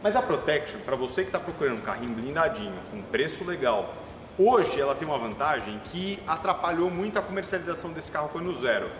Mas 0.03 0.17
a 0.17 0.21
Protection, 0.21 0.81
para 0.81 0.97
você 0.97 1.21
que 1.21 1.29
está 1.29 1.39
procurando 1.39 1.77
um 1.77 1.81
carrinho 1.81 2.13
blindadinho, 2.13 2.73
com 2.91 3.01
preço 3.03 3.45
legal, 3.45 3.93
hoje 4.37 4.81
ela 4.81 4.93
tem 4.93 5.07
uma 5.07 5.17
vantagem 5.17 5.79
que 5.85 6.19
atrapalhou 6.27 6.91
muito 6.91 7.17
a 7.17 7.21
comercialização 7.21 7.93
desse 7.93 8.11
carro 8.11 8.27
quando 8.33 8.53
zero. 8.53 8.91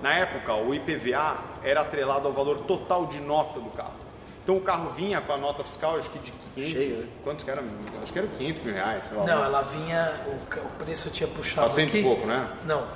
Na 0.00 0.12
época, 0.14 0.54
o 0.54 0.72
IPVA 0.72 1.38
era 1.64 1.80
atrelado 1.80 2.28
ao 2.28 2.32
valor 2.32 2.58
total 2.58 3.06
de 3.06 3.18
nota 3.18 3.58
do 3.58 3.70
carro. 3.70 4.05
Então 4.46 4.58
o 4.58 4.60
carro 4.60 4.90
vinha 4.90 5.20
com 5.20 5.32
a 5.32 5.36
nota 5.36 5.64
fiscal, 5.64 5.98
acho 5.98 6.08
que 6.08 6.20
de 6.20 6.32
500, 6.54 6.72
Cheio, 6.72 6.96
né? 6.98 7.08
quantos 7.24 7.44
que 7.44 7.50
era? 7.50 7.64
Acho 8.00 8.12
que 8.12 8.18
era 8.20 8.28
500 8.28 8.62
mil 8.62 8.74
reais, 8.74 9.04
sei 9.04 9.16
lá. 9.18 9.26
Não, 9.26 9.44
ela 9.44 9.62
vinha. 9.62 10.14
O, 10.28 10.60
o 10.60 10.70
preço 10.78 11.10
tinha 11.10 11.28
puxado. 11.28 11.66
400 11.66 11.92
e 11.92 11.98
aqui. 11.98 12.06
pouco, 12.06 12.28
né? 12.28 12.48
Não. 12.64 12.86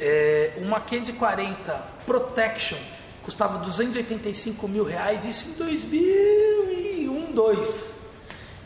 É, 0.00 0.54
uma 0.56 0.80
540 0.80 1.72
Protection 2.04 2.76
custava 3.22 3.58
285 3.58 4.66
mil 4.66 4.82
reais, 4.82 5.24
isso 5.24 5.50
em 5.50 5.64
2001, 5.64 7.30
2. 7.30 8.00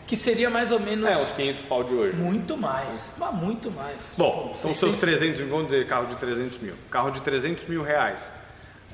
Que 0.07 0.17
seria 0.17 0.49
mais 0.49 0.73
ou 0.73 0.81
menos. 0.81 1.11
É, 1.11 1.21
os 1.21 1.29
500 1.33 1.63
pau 1.67 1.85
de 1.85 1.93
hoje. 1.93 2.17
Muito 2.17 2.57
mais. 2.57 3.11
Mas 3.19 3.35
muito 3.35 3.71
mais. 3.71 4.15
Bom, 4.17 4.57
são 4.59 4.73
seus 4.73 4.95
600 4.95 5.01
300, 5.01 5.41
vamos 5.51 5.67
dizer, 5.67 5.87
carro 5.87 6.07
de 6.07 6.17
300 6.17 6.57
mil. 6.57 6.75
Carro 6.91 7.11
de 7.11 7.21
300 7.21 7.67
mil 7.67 7.83
reais. 7.83 8.31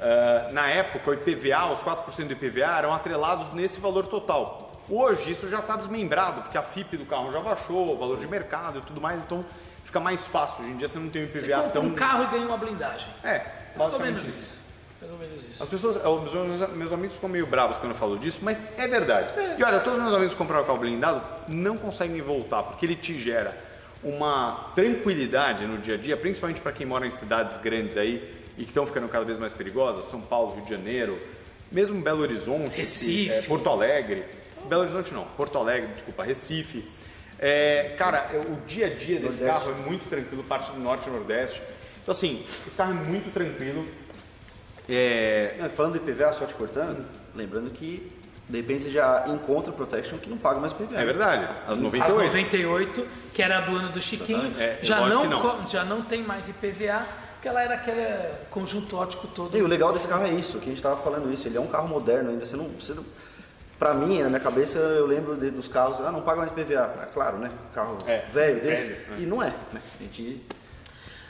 Uh, 0.05 0.53
na 0.53 0.69
época, 0.69 1.11
o 1.11 1.15
IPVA, 1.15 1.73
os 1.73 1.81
4% 1.81 2.27
do 2.27 2.33
IPVA 2.35 2.77
eram 2.77 2.93
atrelados 2.93 3.55
nesse 3.55 3.81
valor 3.81 4.07
total. 4.07 4.71
Hoje 4.87 5.31
isso 5.31 5.49
já 5.49 5.61
está 5.61 5.77
desmembrado, 5.77 6.43
porque 6.43 6.59
a 6.59 6.63
FIP 6.63 6.99
do 6.99 7.07
carro 7.07 7.33
já 7.33 7.41
baixou, 7.41 7.95
o 7.95 7.99
valor 7.99 8.19
de 8.19 8.29
mercado 8.29 8.81
e 8.81 8.83
tudo 8.83 9.01
mais, 9.01 9.23
então 9.23 9.43
fica 9.83 9.99
mais 9.99 10.27
fácil. 10.27 10.63
Hoje 10.63 10.73
em 10.73 10.77
dia 10.77 10.89
você 10.89 10.99
não 10.99 11.09
tem 11.09 11.23
o 11.23 11.25
IPVA 11.25 11.41
Você 11.41 11.53
compra 11.55 11.71
tão. 11.71 11.83
um 11.85 11.95
carro 11.95 12.25
e 12.25 12.27
ganha 12.27 12.47
uma 12.47 12.59
blindagem. 12.59 13.09
É, 13.25 13.47
Mais 13.75 13.95
ou 13.95 13.99
menos 13.99 14.29
isso. 14.29 14.37
isso. 14.37 14.59
Mais 15.01 15.13
ou 15.13 15.19
menos 15.19 15.43
isso. 15.43 15.63
As 15.63 15.69
pessoas, 15.71 15.97
os 15.97 16.35
meus, 16.35 16.71
meus 16.75 16.93
amigos 16.93 17.15
ficam 17.15 17.31
meio 17.31 17.47
bravos 17.47 17.79
quando 17.79 17.93
eu 17.93 17.99
falo 17.99 18.19
disso, 18.19 18.41
mas 18.43 18.63
é 18.79 18.87
verdade. 18.87 19.33
E 19.59 19.65
olha, 19.65 19.81
todos 19.81 19.97
os 19.99 20.05
meus 20.05 20.15
amigos 20.15 20.35
que 20.35 20.39
compraram 20.39 20.67
carro 20.67 20.79
blindado 20.81 21.23
não 21.49 21.79
conseguem 21.79 22.21
voltar, 22.21 22.63
porque 22.65 22.85
ele 22.85 22.97
te 22.97 23.19
gera 23.19 23.57
uma 24.03 24.71
tranquilidade 24.75 25.67
no 25.67 25.79
dia 25.79 25.95
a 25.95 25.99
dia, 25.99 26.15
principalmente 26.15 26.61
para 26.61 26.73
quem 26.73 26.85
mora 26.85 27.07
em 27.07 27.11
cidades 27.11 27.57
grandes 27.57 27.97
aí 27.97 28.44
e 28.57 28.63
que 28.65 28.71
estão 28.71 28.87
ficando 28.87 29.09
cada 29.09 29.25
vez 29.25 29.39
mais 29.39 29.53
perigosas, 29.53 30.05
São 30.05 30.21
Paulo, 30.21 30.55
Rio 30.55 30.65
de 30.65 30.71
Janeiro, 30.71 31.19
mesmo 31.73 32.01
Belo 32.01 32.23
Horizonte, 32.23 32.77
Recife. 32.77 33.31
é, 33.31 33.43
Porto 33.43 33.69
Alegre, 33.69 34.25
Belo 34.69 34.83
Horizonte 34.83 35.13
não, 35.13 35.25
Porto 35.37 35.59
Alegre, 35.59 35.89
desculpa, 35.93 36.23
Recife. 36.23 36.89
É, 37.39 37.95
cara, 37.99 38.31
o 38.49 38.65
dia 38.67 38.87
a 38.87 38.91
dia 38.91 39.19
desse 39.19 39.43
Nordeste. 39.43 39.45
carro 39.47 39.71
é 39.73 39.89
muito 39.89 40.09
tranquilo, 40.09 40.43
parte 40.45 40.71
do 40.71 40.79
norte 40.79 41.09
e 41.09 41.13
nordeste. 41.13 41.61
Então 42.03 42.13
assim, 42.13 42.45
esse 42.67 42.77
carro 42.77 42.93
é 42.93 42.95
muito 42.95 43.33
tranquilo. 43.33 43.85
É, 44.89 45.57
Não, 45.59 45.71
Falando 45.71 45.93
do 45.93 45.99
IPVA, 46.11 46.33
só 46.33 46.45
te 46.47 46.55
cortando, 46.55 47.05
lembrando 47.35 47.71
que 47.71 48.11
de 48.49 48.57
repente 48.59 48.85
você 48.85 48.91
já 48.91 49.25
encontra 49.29 49.71
o 49.71 49.75
Protection 49.75 50.19
que 50.19 50.29
não 50.29 50.37
paga 50.37 50.61
mais 50.61 50.73
IPVA. 50.73 51.01
é 51.01 51.05
verdade, 51.05 51.45
as 51.67 51.73
As 51.73 51.79
98. 51.79 52.25
98, 52.27 53.09
que 53.33 53.43
era 53.43 53.61
do 53.61 53.75
ano 53.77 53.89
do 53.91 54.01
Chiquinho, 54.01 54.53
É, 54.59 54.79
já, 54.83 55.01
não, 55.09 55.67
já 55.67 55.85
não 55.85 56.03
tem 56.03 56.23
mais 56.23 56.49
IPVA, 56.49 57.03
porque 57.45 57.49
ela 57.51 57.63
era 57.63 57.75
aquele 57.75 58.07
conjunto 58.51 58.97
ótico 58.97 59.27
todo. 59.29 59.55
E 59.55 59.61
o 59.61 59.67
legal 59.67 59.93
desse 59.93 60.09
carro 60.09 60.25
é 60.25 60.31
isso, 60.31 60.53
que 60.59 60.65
a 60.65 60.69
gente 60.69 60.77
estava 60.79 60.97
falando 60.97 61.31
isso, 61.33 61.47
ele 61.47 61.59
é 61.59 61.61
um 61.61 61.67
carro 61.67 61.87
moderno 61.89 62.31
ainda, 62.31 62.47
você 62.47 62.57
não... 62.57 62.69
Você 62.69 62.95
não 62.95 63.05
Pra 63.79 63.93
mim, 63.93 64.23
na 64.23 64.29
minha 64.29 64.41
cabeça, 64.41 64.79
eu 64.79 65.05
lembro 65.05 65.37
de- 65.37 65.51
dos 65.51 65.67
carros, 65.69 66.01
ah, 66.01 66.11
não 66.13 66.23
paga 66.23 66.39
mais 66.39 66.53
IPVA. 66.53 66.95
É 67.03 67.07
claro, 67.13 67.39
né? 67.39 67.51
Carro 67.75 67.99
É, 68.07 68.25
velho 68.33 68.63
desse. 68.63 68.87
velho, 68.87 69.11
né? 69.11 69.17
E 69.19 69.27
não 69.27 69.43
é, 69.43 69.49
né? 69.73 69.83
A 70.01 70.03
gente 70.05 70.47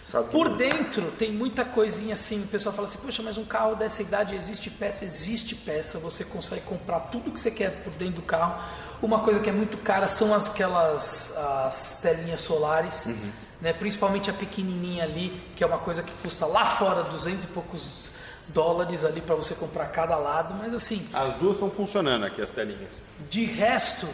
sabe 0.07 0.29
Por 0.31 0.51
não- 0.51 0.57
dentro 0.59 1.03
tem 1.19 1.33
muita 1.33 1.65
coisinha 1.65 2.15
assim, 2.15 2.45
o 2.45 2.47
pessoal 2.47 2.75
fala 2.75 2.87
assim, 2.87 2.99
poxa, 2.99 3.23
mas 3.23 3.39
um 3.39 3.45
carro 3.47 3.75
dessa 3.75 4.03
idade 4.03 4.37
existe 4.37 4.69
peça, 4.71 5.05
existe 5.07 5.55
peça, 5.57 5.99
você 5.99 6.23
consegue 6.23 6.61
comprar 6.61 7.01
tudo 7.11 7.31
que 7.33 7.41
você 7.41 7.51
quer 7.51 7.71
por 7.83 7.93
dentro 7.95 8.17
do 8.17 8.23
carro. 8.23 8.63
Uma 9.03 9.21
coisa 9.21 9.41
que 9.41 9.49
é 9.49 9.53
muito 9.53 9.79
cara 9.79 10.07
são 10.07 10.33
as, 10.35 10.49
aquelas 10.51 11.35
as 11.37 11.99
telinhas 12.03 12.43
solares, 12.43 13.07
Uhum. 13.07 13.31
Né? 13.61 13.73
principalmente 13.73 14.31
a 14.31 14.33
pequenininha 14.33 15.05
ali, 15.05 15.31
que 15.57 15.63
é 15.65 15.67
uma 15.67 15.79
coisa 15.79 16.03
que 16.03 16.13
custa 16.23 16.47
lá 16.47 16.67
fora 16.67 17.03
200 17.05 17.45
e 17.45 17.47
poucos 17.49 18.11
dólares 18.49 19.05
ali 19.05 19.21
para 19.23 19.35
você 19.35 19.55
comprar 19.55 19.87
cada 19.87 20.17
lado, 20.17 20.55
mas 20.55 20.75
assim, 20.75 21.09
As 21.15 21.35
duas 21.37 21.55
estão 21.55 21.71
funcionando 21.71 22.25
aqui, 22.25 22.43
as 22.43 22.51
telinhas. 22.51 22.91
de 23.31 23.45
resto, 23.45 24.07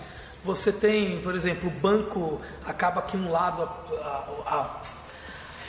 você 0.45 0.73
tem, 0.73 1.21
por 1.21 1.35
exemplo, 1.35 1.69
o 1.69 1.73
banco 1.73 2.41
acaba 2.65 3.01
aqui 3.01 3.17
um 3.17 3.31
lado 3.31 3.63
a- 3.63 4.07
a- 4.07 4.55
a 4.57 4.81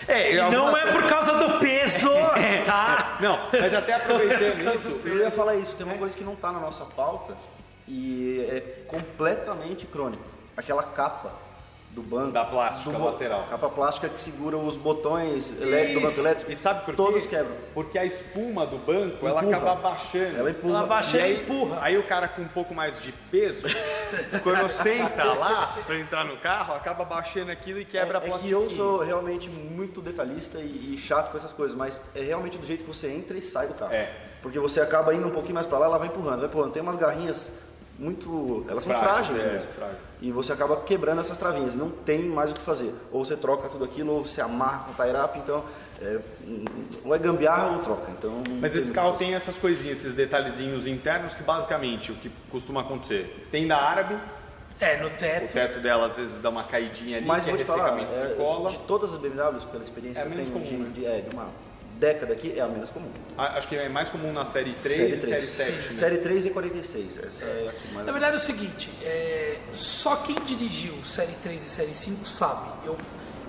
É, 0.07 0.34
e 0.34 0.49
não 0.51 0.76
é 0.76 0.91
por 0.91 1.07
causa 1.07 1.34
do 1.34 1.59
peso, 1.59 2.09
tá? 2.65 3.17
Não, 3.19 3.38
mas 3.51 3.74
até 3.74 3.93
aproveitando 3.95 4.76
isso, 4.76 4.99
Eu 5.05 5.17
ia 5.19 5.32
falar 5.32 5.55
isso, 5.55 5.76
tem 5.76 5.86
uma 5.86 5.97
coisa 5.97 6.15
que 6.17 6.24
não 6.24 6.34
está 6.34 6.51
na 6.51 6.59
nossa 6.59 6.86
pauta 6.86 7.36
e 7.88 8.45
é 8.49 8.59
completamente 8.88 9.86
crônico. 9.86 10.24
Aquela 10.57 10.84
capa 10.84 11.32
do 11.93 12.01
banco. 12.01 12.31
Da 12.31 12.45
plástica 12.45 12.91
do 12.91 13.03
lateral. 13.03 13.45
Capa 13.49 13.69
plástica 13.69 14.07
que 14.09 14.21
segura 14.21 14.57
os 14.57 14.75
botões 14.75 15.51
elétricos 15.61 16.01
do 16.01 16.07
banco 16.07 16.19
elétrico. 16.19 16.51
E 16.51 16.55
sabe 16.55 16.79
por 16.85 16.91
quê? 16.91 16.95
Todos 16.95 17.25
quebram. 17.25 17.55
Porque 17.73 17.97
a 17.99 18.05
espuma 18.05 18.65
do 18.65 18.77
banco, 18.77 19.27
ela 19.27 19.41
Empurra. 19.41 19.57
acaba 19.57 19.75
baixando. 19.81 20.37
Ela 20.37 20.51
empurra. 20.51 20.77
Ela 20.77 20.87
baixa 20.87 21.17
E 21.17 21.19
e 21.19 21.23
aí, 21.23 21.41
empurra. 21.41 21.79
aí 21.81 21.97
o 21.97 22.03
cara 22.03 22.27
com 22.27 22.41
um 22.41 22.47
pouco 22.47 22.73
mais 22.73 23.01
de 23.01 23.11
peso, 23.29 23.67
quando 24.43 24.69
senta 24.69 25.23
lá 25.33 25.77
pra 25.85 25.99
entrar 25.99 26.23
no 26.23 26.37
carro, 26.37 26.73
acaba 26.73 27.03
baixando 27.03 27.51
aquilo 27.51 27.79
e 27.79 27.85
quebra 27.85 28.19
a 28.19 28.23
é, 28.23 28.29
é 28.29 28.37
que 28.37 28.49
eu 28.49 28.69
sou 28.69 28.99
realmente 28.99 29.49
muito 29.49 30.01
detalhista 30.01 30.59
e, 30.59 30.95
e 30.95 30.97
chato 30.97 31.31
com 31.31 31.37
essas 31.37 31.51
coisas, 31.51 31.75
mas 31.75 32.01
é 32.15 32.21
realmente 32.21 32.57
do 32.57 32.65
jeito 32.65 32.83
que 32.85 32.89
você 32.89 33.07
entra 33.07 33.37
e 33.37 33.41
sai 33.41 33.67
do 33.67 33.73
carro. 33.73 33.93
É. 33.93 34.11
Porque 34.41 34.57
você 34.57 34.79
acaba 34.81 35.13
indo 35.13 35.27
um 35.27 35.31
pouquinho 35.31 35.55
mais 35.55 35.67
para 35.67 35.77
lá, 35.77 35.85
ela 35.85 35.97
vai 35.97 36.07
empurrando, 36.07 36.39
vai 36.39 36.47
empurrando. 36.47 36.71
Tem 36.71 36.81
umas 36.81 36.95
garrinhas 36.95 37.49
muito. 38.01 38.65
Elas 38.67 38.83
são 38.83 38.97
Frágil, 38.97 39.35
frágeis 39.35 39.41
é, 39.43 39.53
mesmo. 39.53 39.67
frágil. 39.73 39.97
E 40.21 40.31
você 40.31 40.51
acaba 40.53 40.77
quebrando 40.81 41.21
essas 41.21 41.37
travinhas, 41.37 41.75
não 41.75 41.89
tem 41.89 42.23
mais 42.23 42.51
o 42.51 42.53
que 42.53 42.61
fazer. 42.61 42.93
Ou 43.11 43.23
você 43.23 43.35
troca 43.37 43.69
tudo 43.69 43.83
aquilo, 43.85 44.13
ou 44.13 44.25
você 44.27 44.41
amarra 44.41 44.85
com 44.85 44.91
o 44.91 44.95
tie 45.05 45.15
up, 45.23 45.37
então. 45.39 45.63
É, 46.01 46.19
ou 47.05 47.15
é 47.15 47.19
gambiarra 47.19 47.73
ou 47.77 47.79
troca. 47.79 48.11
Então, 48.17 48.43
Mas 48.59 48.75
esse 48.75 48.91
carro 48.91 49.17
tem 49.17 49.33
essas 49.35 49.55
coisinhas, 49.57 49.99
esses 49.99 50.13
detalhezinhos 50.13 50.85
internos 50.87 51.33
que 51.33 51.43
basicamente 51.43 52.11
o 52.11 52.15
que 52.15 52.31
costuma 52.51 52.81
acontecer. 52.81 53.47
Tem 53.51 53.67
da 53.67 53.77
árabe, 53.77 54.17
É, 54.79 54.97
no 54.99 55.07
o 55.07 55.11
teto. 55.11 55.53
teto 55.53 55.79
dela 55.79 56.07
às 56.07 56.17
vezes 56.17 56.39
dá 56.39 56.49
uma 56.49 56.63
caidinha 56.63 57.17
ali, 57.17 57.25
Mas 57.27 57.45
que 57.45 57.51
é 57.51 57.55
te 57.57 57.63
falar, 57.65 57.95
ressecamento 57.95 58.13
é, 58.15 58.27
de 58.29 58.33
cola. 58.35 58.69
de 58.71 58.77
todas 58.79 59.13
as 59.13 59.19
BMWs, 59.19 59.63
pela 59.65 59.83
experiência 59.83 60.21
É 60.21 60.25
que 60.25 60.29
eu 60.31 60.35
tenho 60.37 60.51
comum, 60.51 60.65
de, 60.65 60.77
né? 60.77 60.89
de, 60.93 61.05
é, 61.05 61.21
de 61.21 61.35
uma 61.35 61.47
década 62.01 62.33
aqui, 62.33 62.53
é 62.57 62.61
a 62.61 62.67
menos 62.67 62.89
comum. 62.89 63.11
Acho 63.37 63.67
que 63.67 63.75
é 63.75 63.87
mais 63.87 64.09
comum 64.09 64.33
na 64.33 64.43
série 64.43 64.73
3 64.73 64.81
série 64.81 65.13
e 65.13 65.21
série 65.21 65.41
7. 65.41 65.71
né? 65.71 65.81
Série 65.91 66.17
3 66.17 66.45
e 66.47 66.49
46. 66.49 67.19
Essa 67.19 67.45
é 67.45 67.71
que 67.79 67.93
mais. 67.93 68.07
Na 68.07 68.11
verdade 68.11 68.33
é 68.33 68.37
o 68.37 68.41
seguinte, 68.41 68.89
é, 69.03 69.59
só 69.71 70.15
quem 70.15 70.35
dirigiu 70.43 70.95
série 71.05 71.33
3 71.43 71.63
e 71.63 71.69
série 71.69 71.93
5 71.93 72.27
sabe. 72.27 72.69
Eu, 72.83 72.97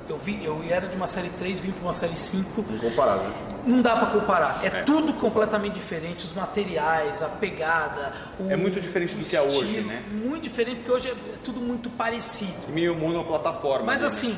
eu, 0.07 0.19
vi, 0.19 0.45
eu 0.45 0.63
era 0.69 0.87
de 0.87 0.95
uma 0.95 1.09
série 1.09 1.31
3, 1.31 1.61
vim 1.61 1.73
para 1.73 1.83
uma 1.83 1.95
série 1.95 2.17
5. 2.17 2.61
Incomparável. 2.61 3.33
Não 3.65 3.81
dá 3.81 3.97
para 3.97 4.21
comparar. 4.21 4.61
É, 4.63 4.83
tudo 4.83 5.15
completamente 5.15 5.75
diferente. 5.75 6.25
Os 6.25 6.35
materiais, 6.35 7.23
a 7.23 7.29
pegada. 7.29 8.13
O, 8.39 8.51
É 8.51 8.57
muito 8.57 8.81
diferente 8.81 9.15
do 9.15 9.25
que 9.25 9.37
é 9.37 9.41
hoje, 9.41 9.81
né? 9.81 10.03
Muito 10.11 10.43
diferente, 10.43 10.79
porque 10.79 10.93
hoje 10.93 11.09
é 11.09 11.15
tudo 11.43 11.61
muito 11.61 11.89
parecido. 11.89 12.69
Meio 12.69 12.95
monoplataforma. 12.95 13.87
Mas 13.87 14.03
né? 14.03 14.09
assim, 14.09 14.37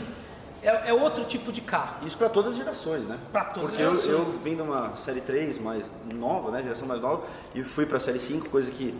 é, 0.64 0.88
é 0.90 0.94
outro 0.94 1.24
tipo 1.24 1.52
de 1.52 1.60
carro. 1.60 2.06
Isso 2.06 2.16
para 2.16 2.28
todas 2.28 2.52
as 2.52 2.58
gerações, 2.58 3.04
né? 3.04 3.18
Pra 3.32 3.44
todas 3.44 3.70
Porque 3.70 3.82
as 3.82 4.04
eu, 4.04 4.10
eu 4.10 4.18
gerações. 4.18 4.42
vim 4.42 4.56
de 4.56 4.62
uma 4.62 4.96
série 4.96 5.20
3 5.20 5.58
mais 5.58 5.84
nova, 6.12 6.50
né? 6.50 6.62
Geração 6.62 6.88
mais 6.88 7.00
nova, 7.00 7.24
e 7.54 7.62
fui 7.62 7.86
para 7.86 7.98
a 7.98 8.00
série 8.00 8.18
5, 8.18 8.48
coisa 8.48 8.70
que 8.70 8.94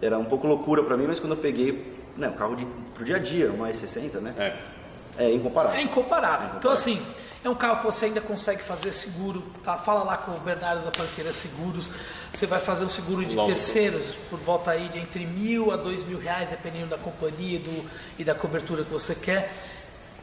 era 0.00 0.18
um 0.18 0.24
pouco 0.24 0.46
loucura 0.46 0.82
para 0.82 0.96
mim, 0.96 1.06
mas 1.06 1.18
quando 1.18 1.32
eu 1.32 1.38
peguei, 1.38 1.96
né, 2.16 2.28
um 2.28 2.32
carro 2.32 2.56
de, 2.56 2.66
pro 2.94 3.04
dia 3.04 3.16
a 3.16 3.18
dia, 3.18 3.50
uma 3.50 3.68
E60, 3.68 4.20
né? 4.20 4.34
É. 4.38 4.74
É 5.16 5.32
incomparável. 5.32 5.78
É 5.78 5.82
incomparável. 5.82 6.50
Então, 6.58 6.72
assim, 6.72 7.00
é 7.44 7.48
um 7.48 7.54
carro 7.54 7.78
que 7.80 7.86
você 7.86 8.06
ainda 8.06 8.20
consegue 8.20 8.62
fazer 8.62 8.92
seguro, 8.92 9.42
tá? 9.62 9.78
Fala 9.78 10.02
lá 10.02 10.16
com 10.16 10.32
o 10.32 10.40
Bernardo 10.40 10.84
da 10.84 10.90
Franqueira 10.90 11.32
Seguros. 11.32 11.90
Você 12.32 12.46
vai 12.46 12.58
fazer 12.58 12.84
um 12.84 12.88
seguro 12.88 13.24
de 13.24 13.36
Longo. 13.36 13.48
terceiros 13.48 14.16
por 14.28 14.40
volta 14.40 14.72
aí 14.72 14.88
de 14.88 14.98
entre 14.98 15.24
mil 15.24 15.70
a 15.70 15.76
dois 15.76 16.04
mil 16.04 16.18
reais, 16.18 16.48
dependendo 16.48 16.88
da 16.88 16.98
companhia 16.98 17.56
e 17.56 17.58
do, 17.60 17.90
e 18.18 18.24
da 18.24 18.34
cobertura 18.34 18.82
que 18.82 18.90
você 18.90 19.14
quer. 19.14 19.54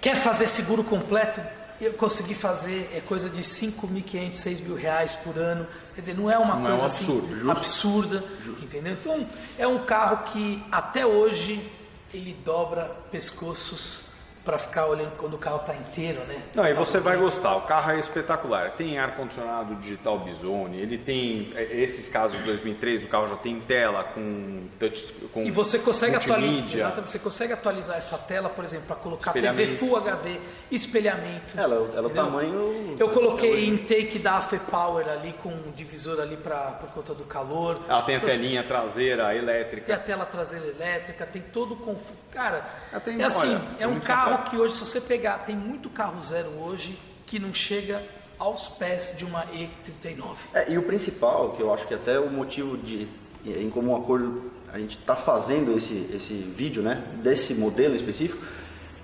Quer 0.02 0.16
fazer 0.22 0.47
seguro 0.47 0.84
completo? 0.84 1.39
Eu 1.80 1.93
consegui 1.93 2.36
fazer 2.36 2.91
é 2.93 3.02
coisa 3.02 3.30
de 3.30 3.41
5.500, 3.41 4.34
6 4.36 4.60
mil 4.62 4.76
reais 4.76 5.16
por 5.16 5.38
ano. 5.38 5.68
Quer 5.95 6.02
dizer, 6.02 6.16
não 6.18 6.30
é 6.30 6.38
uma 6.38 6.56
Não 6.56 6.66
é 6.66 6.70
coisa 6.70 6.84
um 6.84 6.88
assim 6.88 7.06
absurdo, 7.06 7.36
justo. 7.36 7.52
absurda, 7.52 8.24
entendeu? 8.62 8.93
Então, 8.93 9.28
é 9.58 9.68
um 9.68 9.84
carro 9.86 10.24
que 10.32 10.64
até 10.72 11.06
hoje 11.06 11.68
ele 12.14 12.34
dobra 12.45 12.86
pescoços 13.12 14.06
para 14.44 14.58
ficar 14.58 14.88
olhando 14.88 15.12
quando 15.18 15.36
o 15.36 15.38
carro 15.38 15.58
está 15.58 15.76
inteiro, 15.76 16.22
né? 16.26 16.42
Não, 16.56 16.66
e 16.68 16.74
Tá 16.74 16.80
você 16.80 17.00
vai 17.00 17.16
gostar. 17.18 17.56
O 17.58 17.62
carro 17.62 17.92
é 17.92 18.00
espetacular. 18.00 18.72
Tem 18.72 18.98
ar-condicionado 18.98 19.76
digital 19.76 20.18
Bizone, 20.20 20.80
ele 20.80 20.98
tem 20.98 21.52
é, 21.56 21.64
esses 21.82 22.08
casos 22.10 22.39
de 22.39 22.44
2003, 22.46 23.04
o 23.04 23.08
carro 23.08 23.28
já 23.28 23.36
tem 23.36 23.60
tela 23.60 24.04
com 24.04 24.64
touch 24.80 25.14
com 25.34 25.44
E 25.44 25.52
você 25.52 25.78
consegue 25.80 26.16
atualizar, 26.16 26.74
exatamente, 26.74 27.12
você 27.12 27.20
consegue 27.20 27.54
atualizar 27.54 27.98
essa 27.98 28.18
tela, 28.18 28.50
por 28.50 28.64
exemplo, 28.66 28.88
para 28.88 28.96
colocar 28.96 29.32
TV. 29.32 29.78
Full 29.78 29.96
HD, 29.98 30.39
espelhamento. 30.72 31.60
Ela, 31.60 31.76
ela 31.96 32.08
é 32.08 32.12
o 32.12 32.14
tamanho. 32.14 32.96
Eu 33.00 33.10
coloquei 33.10 33.68
intake 33.68 34.18
da 34.20 34.38
AFE 34.38 34.58
Power 34.60 35.08
ali 35.08 35.34
com 35.44 35.50
um 35.50 35.72
divisor 35.76 36.20
ali 36.20 36.38
para 36.38 36.72
por 36.72 36.89
conta 36.89 37.14
do 37.14 37.24
calor. 37.26 37.80
Ela 37.88 38.02
tem 38.04 38.16
a 38.16 38.20
telinha 38.20 38.64
traseira 38.64 39.26
Tem 39.28 39.38
a 39.38 39.39
elétrica. 39.39 39.98
tela 39.98 40.26
traseira 40.26 40.66
elétrica, 40.68 41.26
tem 41.26 41.42
todo 41.42 41.74
o 41.74 41.78
conforto. 41.78 42.20
Cara, 42.32 42.66
tem- 43.04 43.22
é 43.22 43.26
assim, 43.26 43.54
olha, 43.56 43.62
é 43.80 43.88
um 43.88 43.92
muito 43.92 44.06
carro 44.38 44.50
que 44.50 44.58
hoje, 44.58 44.76
se 44.76 44.86
você 44.86 45.00
pegar, 45.02 45.40
tem 45.40 45.56
muito 45.56 45.90
carro 45.90 46.20
zero 46.22 46.50
hoje 46.62 46.98
que 47.26 47.40
não 47.40 47.54
chega 47.54 48.04
aos 48.38 48.68
pés 48.68 49.16
de 49.18 49.24
uma 49.26 49.46
E39. 49.48 50.36
É, 50.54 50.72
e 50.72 50.78
o 50.78 50.84
principal, 50.84 51.52
que 51.52 51.62
eu 51.62 51.74
acho 51.74 51.88
que 51.88 51.94
até 51.94 52.20
o 52.20 52.30
motivo 52.30 52.78
de, 52.78 53.08
em 53.46 53.70
comum 53.70 53.96
acordo, 53.96 54.52
a 54.74 54.80
gente 54.80 54.98
está 54.98 55.16
fazendo 55.16 55.76
esse, 55.78 56.10
esse 56.14 56.34
vídeo, 56.34 56.82
né, 56.82 57.04
desse 57.16 57.54
modelo 57.54 57.94
em 57.94 57.98
específico, 57.98 58.44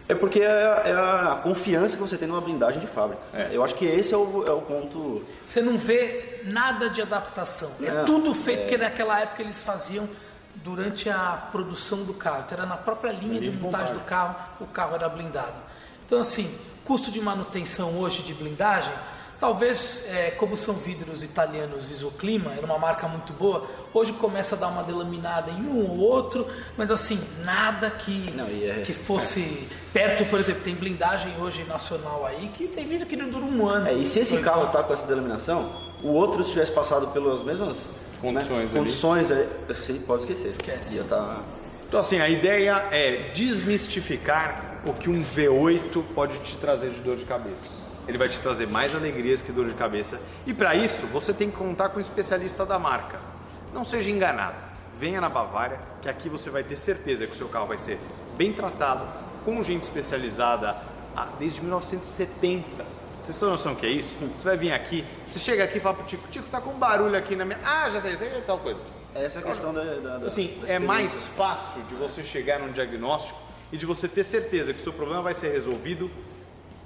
é 0.10 0.16
porque 0.16 0.40
é, 0.40 0.48
a- 0.48 0.82
é 0.86 0.94
a 0.94 1.40
confiança 1.44 1.98
que 1.98 2.02
você 2.02 2.18
tem 2.18 2.28
numa 2.28 2.40
blindagem 2.40 2.80
de 2.80 2.88
fábrica. 2.88 3.22
É. 3.34 3.50
Eu 3.52 3.62
acho 3.64 3.76
que 3.76 3.86
esse 3.86 4.14
é 4.14 4.18
o, 4.18 4.46
é 4.48 4.52
o 4.52 4.62
ponto. 4.62 5.22
Você 5.46 5.62
não 5.62 5.78
vê 5.78 6.42
nada 6.46 6.90
de 6.90 7.02
adaptação. 7.02 7.70
É 7.82 7.92
Não, 7.92 8.06
tudo 8.06 8.34
feito 8.34 8.68
que 8.70 8.78
naquela 8.78 9.20
época 9.20 9.42
eles 9.44 9.62
faziam 9.62 10.08
durante 10.64 11.10
a 11.10 11.48
produção 11.52 12.04
do 12.04 12.14
carro. 12.14 12.44
Então, 12.46 12.58
era 12.58 12.68
na 12.68 12.78
própria 12.78 13.12
linha 13.12 13.40
de 13.40 13.52
montagem 13.52 13.94
do 13.94 14.02
carro, 14.02 14.36
o 14.60 14.66
carro 14.68 14.96
era 14.96 15.08
blindado. 15.10 15.56
Então, 16.06 16.20
assim, 16.20 16.54
custo 16.86 17.12
de 17.12 17.20
manutenção 17.22 18.00
hoje 18.00 18.24
de 18.24 18.34
blindagem, 18.34 18.94
Talvez, 19.40 20.04
é, 20.08 20.32
como 20.32 20.58
são 20.58 20.74
vidros 20.74 21.22
italianos 21.22 21.92
Isoclima, 21.92 22.54
era 22.54 22.66
uma 22.66 22.80
marca 22.80 23.08
muito 23.08 23.34
boa, 23.34 23.68
hoje 23.94 24.12
começa 24.14 24.56
a 24.56 24.58
dar 24.58 24.68
uma 24.70 24.82
delaminada 24.82 25.52
em 25.52 25.62
um 25.62 25.88
ou 25.92 26.00
outro, 26.00 26.48
mas 26.76 26.90
assim, 26.90 27.22
nada 27.44 27.92
que, 27.92 28.32
Não, 28.32 28.46
é- 28.48 28.82
que 28.84 28.94
fosse 28.94 29.68
perto, 29.94 30.26
por 30.26 30.40
exemplo, 30.40 30.64
tem 30.64 30.74
blindagem 30.74 31.40
hoje 31.40 31.64
nacional 31.66 32.26
aí 32.26 32.50
que 32.52 32.68
tem 32.68 32.88
vidro 32.88 33.06
que 33.06 33.16
não 33.16 33.30
dura 33.30 33.46
um 33.46 33.68
ano. 33.68 33.88
É, 33.88 33.94
e 33.94 34.08
se 34.08 34.20
esse 34.20 34.38
carro 34.40 34.66
está 34.66 34.82
com 34.82 34.92
essa 34.92 35.06
delaminação, 35.06 35.72
o 36.02 36.10
outro 36.10 36.44
se 36.44 36.50
tivesse 36.50 36.72
passado 36.72 37.08
pelas 37.10 37.44
mesmas 37.44 37.92
Condições 38.22 38.50
né, 38.50 38.62
ali. 38.64 38.80
condições 38.80 39.32
é, 39.32 39.48
você 39.68 39.94
pode 39.94 40.24
esquecer. 40.24 40.48
Esquece. 40.48 40.96
Ia 40.98 41.04
tá... 41.04 41.44
Então, 41.88 42.00
assim, 42.00 42.20
a 42.20 42.28
ideia 42.28 42.88
é 42.92 43.32
desmistificar 43.34 44.82
o 44.86 44.94
que 44.94 45.10
um 45.10 45.24
V8 45.24 46.04
pode 46.14 46.38
te 46.40 46.58
trazer 46.58 46.90
de 46.90 47.00
dor 47.00 47.16
de 47.16 47.26
cabeça. 47.26 47.86
Ele 48.08 48.18
vai 48.18 48.30
te 48.30 48.40
trazer 48.40 48.68
mais 48.68 48.96
alegrias 48.96 49.42
que 49.42 49.52
dor 49.52 49.68
de 49.68 49.74
cabeça. 49.74 50.20
E 50.46 50.54
para 50.54 50.76
isso, 50.76 51.06
você 51.08 51.34
tem 51.34 51.50
que 51.50 51.58
contar 51.58 51.90
com 51.90 52.00
um 52.00 52.02
especialista 52.02 52.66
da 52.66 52.80
marca. 52.80 53.20
Não 53.74 53.86
seja 53.86 54.10
enganado. 54.10 54.56
Venha 55.00 55.22
na 55.22 55.30
Bavária, 55.30 55.80
que 56.02 56.10
aqui 56.10 56.28
você 56.28 56.50
vai 56.50 56.64
ter 56.64 56.76
certeza 56.76 57.28
que 57.28 57.34
o 57.34 57.36
seu 57.36 57.48
carro 57.48 57.68
vai 57.68 57.78
ser 57.78 58.00
bem 58.36 58.52
tratado, 58.52 59.08
com 59.46 59.64
gente 59.64 59.84
especializada 59.84 60.76
ah, 61.16 61.28
desde 61.40 61.62
1970. 61.62 62.97
Vocês 63.28 63.38
têm 63.38 63.50
noção 63.50 63.74
do 63.74 63.80
que 63.82 63.86
é 63.86 63.90
isso? 63.90 64.16
Você 64.38 64.46
vai 64.46 64.56
vir 64.56 64.72
aqui, 64.72 65.04
você 65.28 65.38
chega 65.38 65.66
aqui 65.66 65.80
e 65.80 65.82
fala 65.82 65.96
pro 65.96 66.06
Tico, 66.06 66.26
Tico, 66.30 66.48
tá 66.50 66.62
com 66.62 66.70
um 66.70 66.80
barulho 66.80 67.18
aqui 67.18 67.36
na 67.36 67.44
minha... 67.44 67.60
Ah, 67.62 67.90
já 67.90 68.00
sei, 68.00 68.16
sei, 68.16 68.30
é 68.30 68.40
tal 68.40 68.58
coisa. 68.58 68.80
Essa 69.14 69.40
é 69.40 69.42
a 69.42 69.46
questão 69.46 69.74
da, 69.74 69.84
da, 69.84 70.26
Assim, 70.26 70.58
da 70.62 70.70
é 70.70 70.80
mais 70.80 71.26
fácil 71.36 71.82
de 71.90 71.96
você 71.96 72.24
chegar 72.24 72.58
num 72.58 72.72
diagnóstico 72.72 73.38
e 73.70 73.76
de 73.76 73.86
você 73.86 74.08
ter 74.08 74.24
certeza 74.24 74.74
que 74.74 74.80
o 74.80 74.82
seu 74.82 74.94
problema 74.94 75.22
vai 75.22 75.34
ser 75.34 75.52
resolvido 75.52 76.10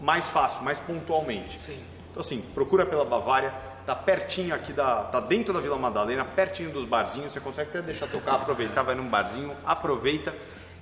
mais 0.02 0.32
fácil, 0.32 0.64
mais 0.64 0.80
pontualmente. 0.80 1.60
Sim. 1.60 1.80
Então 2.10 2.22
assim, 2.22 2.42
procura 2.56 2.88
pela 2.88 3.06
Bavária, 3.06 3.54
tá 3.86 3.96
pertinho 3.96 4.56
aqui 4.56 4.74
da, 4.74 5.04
tá 5.04 5.20
dentro 5.20 5.54
da 5.54 5.60
Vila 5.60 5.78
Madalena, 5.78 6.26
pertinho 6.26 6.72
dos 6.72 6.86
barzinhos, 6.86 7.34
você 7.34 7.40
consegue 7.40 7.70
até 7.70 7.84
deixar 7.84 8.08
teu 8.08 8.20
carro 8.20 8.42
aproveitar, 8.42 8.82
vai 8.82 8.96
num 8.96 9.08
barzinho, 9.08 9.56
aproveita 9.64 10.34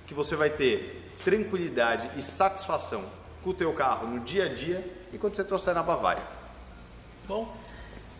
que 0.07 0.13
você 0.13 0.37
vai 0.37 0.51
ter 0.51 1.11
tranquilidade 1.25 2.11
e 2.15 2.21
satisfação 2.21 3.18
com 3.43 3.49
o 3.51 3.53
teu 3.53 3.71
carro 3.73 4.07
no 4.07 4.19
dia 4.19 4.45
a 4.45 4.53
dia 4.53 4.85
e 5.13 5.17
quando 5.17 5.35
você 5.35 5.43
trouxer 5.43 5.73
na 5.73 5.83
Bavária. 5.83 6.23
Bom, 7.27 7.55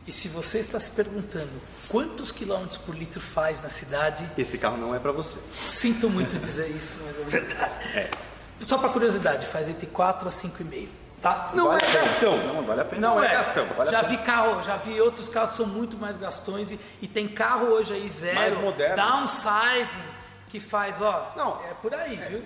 e 0.07 0.11
se 0.11 0.27
você 0.27 0.59
está 0.59 0.79
se 0.79 0.91
perguntando 0.91 1.49
quantos 1.87 2.31
quilômetros 2.31 2.77
por 2.77 2.95
litro 2.95 3.19
faz 3.19 3.61
na 3.61 3.69
cidade, 3.69 4.29
Esse 4.37 4.57
carro 4.57 4.77
não 4.77 4.95
é 4.95 4.99
para 4.99 5.11
você. 5.11 5.37
sinto 5.53 6.09
muito 6.09 6.37
dizer 6.39 6.69
isso, 6.69 6.97
mas 7.05 7.19
é 7.19 7.23
verdade. 7.23 8.09
Só 8.61 8.77
para 8.77 8.89
curiosidade, 8.89 9.45
faz 9.45 9.69
entre 9.69 9.87
4 9.87 10.27
a 10.27 10.31
5,5, 10.31 10.87
tá? 11.21 11.51
Não 11.53 11.67
Vale 11.67 11.85
é 11.85 11.91
gastão. 11.93 12.37
Não, 12.45 12.63
vale 12.65 12.81
a 12.81 12.85
pena. 12.85 13.01
Não 13.07 13.23
é 13.23 13.29
gastão. 13.31 13.65
Vale 13.67 13.89
a 13.89 13.91
já 13.93 14.01
vi 14.01 14.17
carro, 14.17 14.61
já 14.63 14.75
vi 14.77 14.99
outros 14.99 15.29
carros 15.29 15.51
que 15.51 15.57
são 15.57 15.65
muito 15.65 15.95
mais 15.97 16.17
gastões 16.17 16.69
e, 16.71 16.79
e 17.01 17.07
tem 17.07 17.27
carro 17.27 17.67
hoje 17.67 17.93
aí 17.93 18.09
zero, 18.09 18.35
Mais 18.35 18.57
moderno. 18.59 18.95
downsizing, 18.97 20.03
que 20.49 20.59
faz, 20.59 21.01
ó, 21.01 21.31
Não. 21.37 21.61
é 21.69 21.73
por 21.81 21.93
aí, 21.93 22.17
viu? 22.17 22.43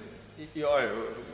E, 0.56 0.60
e 0.60 0.64
olha, 0.64 0.89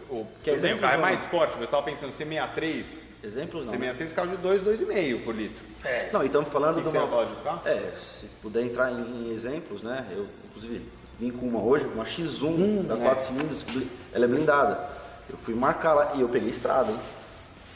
o, 0.09 0.13
o, 0.15 0.27
Que 0.43 0.51
bem, 0.51 0.53
o 0.53 0.57
exemplo, 0.57 0.81
carro 0.81 0.93
é 0.93 0.97
mais 0.97 1.25
forte, 1.25 1.57
eu 1.57 1.63
estava 1.63 1.83
pensando 1.83 2.11
C63, 2.11 2.85
Exemplos 3.21 3.65
não. 3.67 3.77
né? 3.77 3.93
C63 3.99 4.13
carro 4.13 4.29
de 4.29 4.37
2, 4.37 4.61
2,5 4.61 5.23
por 5.23 5.35
litro. 5.35 5.63
É. 5.83 6.09
Não, 6.11 6.23
e 6.23 6.27
estamos 6.27 6.49
falando 6.49 6.77
O 6.77 6.81
que 6.81 6.85
de 6.85 6.91
você 6.91 6.97
ia 6.97 7.03
uma... 7.03 7.09
falar 7.09 7.25
de 7.25 7.35
carro? 7.43 7.61
É, 7.65 7.91
se 7.97 8.27
puder 8.41 8.63
entrar 8.63 8.91
em, 8.91 9.01
em 9.01 9.33
exemplos, 9.33 9.83
né? 9.83 10.05
Eu, 10.11 10.25
inclusive, 10.45 10.81
vim 11.19 11.31
com 11.31 11.47
uma 11.47 11.61
hoje, 11.61 11.85
uma 11.85 12.05
X1 12.05 12.85
da 12.85 12.95
é. 12.95 12.97
4 12.97 13.25
cilindros, 13.25 13.65
ela 14.13 14.25
é 14.25 14.27
blindada. 14.27 14.89
Eu 15.29 15.37
fui 15.37 15.53
marcar 15.53 15.93
lá 15.93 16.13
e 16.15 16.21
eu 16.21 16.29
peguei 16.29 16.49
estrada, 16.49 16.91
hein? 16.91 16.99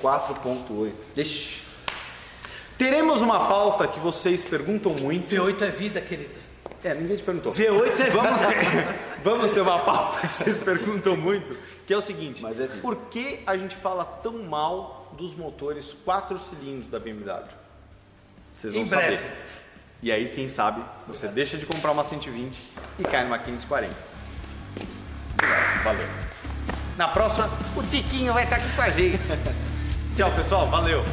4.8. 0.01 0.91
Ixi. 1.17 1.61
Teremos 2.77 3.21
uma 3.21 3.47
pauta 3.47 3.87
que 3.87 3.99
vocês 3.99 4.43
perguntam 4.43 4.93
muito. 4.93 5.35
V8 5.35 5.61
é 5.61 5.69
vida, 5.69 6.01
querido. 6.01 6.37
É, 6.83 6.93
ninguém 6.93 7.15
te 7.17 7.23
perguntou. 7.23 7.53
V8 7.53 7.99
é 7.99 8.09
Vamos 8.09 8.39
vida. 8.39 9.12
vamos 9.23 9.51
ter 9.51 9.61
uma 9.61 9.79
pauta 9.79 10.27
que 10.27 10.35
vocês 10.35 10.57
perguntam 10.57 11.15
muito, 11.15 11.55
que 11.87 11.93
é 11.93 11.97
o 11.97 12.01
seguinte: 12.01 12.41
Mas 12.41 12.59
é 12.59 12.67
por 12.67 12.95
que 13.09 13.41
a 13.45 13.55
gente 13.57 13.75
fala 13.75 14.03
tão 14.05 14.33
mal 14.43 15.11
dos 15.17 15.35
motores 15.35 15.93
4 16.05 16.37
cilindros 16.37 16.87
da 16.89 16.99
BMW? 16.99 17.43
Vocês 18.57 18.73
vão 18.73 18.83
Em 18.83 18.87
breve. 18.87 19.17
saber. 19.17 19.35
E 20.01 20.11
aí, 20.11 20.29
quem 20.35 20.49
sabe, 20.49 20.83
você 21.07 21.27
deixa 21.29 21.57
de 21.57 21.65
comprar 21.65 21.91
uma 21.91 22.03
120 22.03 22.59
e 22.99 23.03
cai 23.03 23.23
numa 23.23 23.39
540. 23.39 23.95
Valeu. 25.83 26.07
Na 26.97 27.07
próxima, 27.07 27.49
o 27.75 27.83
Tiquinho 27.83 28.33
vai 28.33 28.43
estar 28.43 28.57
aqui 28.57 28.75
com 28.75 28.81
a 28.81 28.89
gente. 28.89 29.19
Tchau, 30.17 30.31
pessoal. 30.33 30.67
Valeu. 30.67 31.03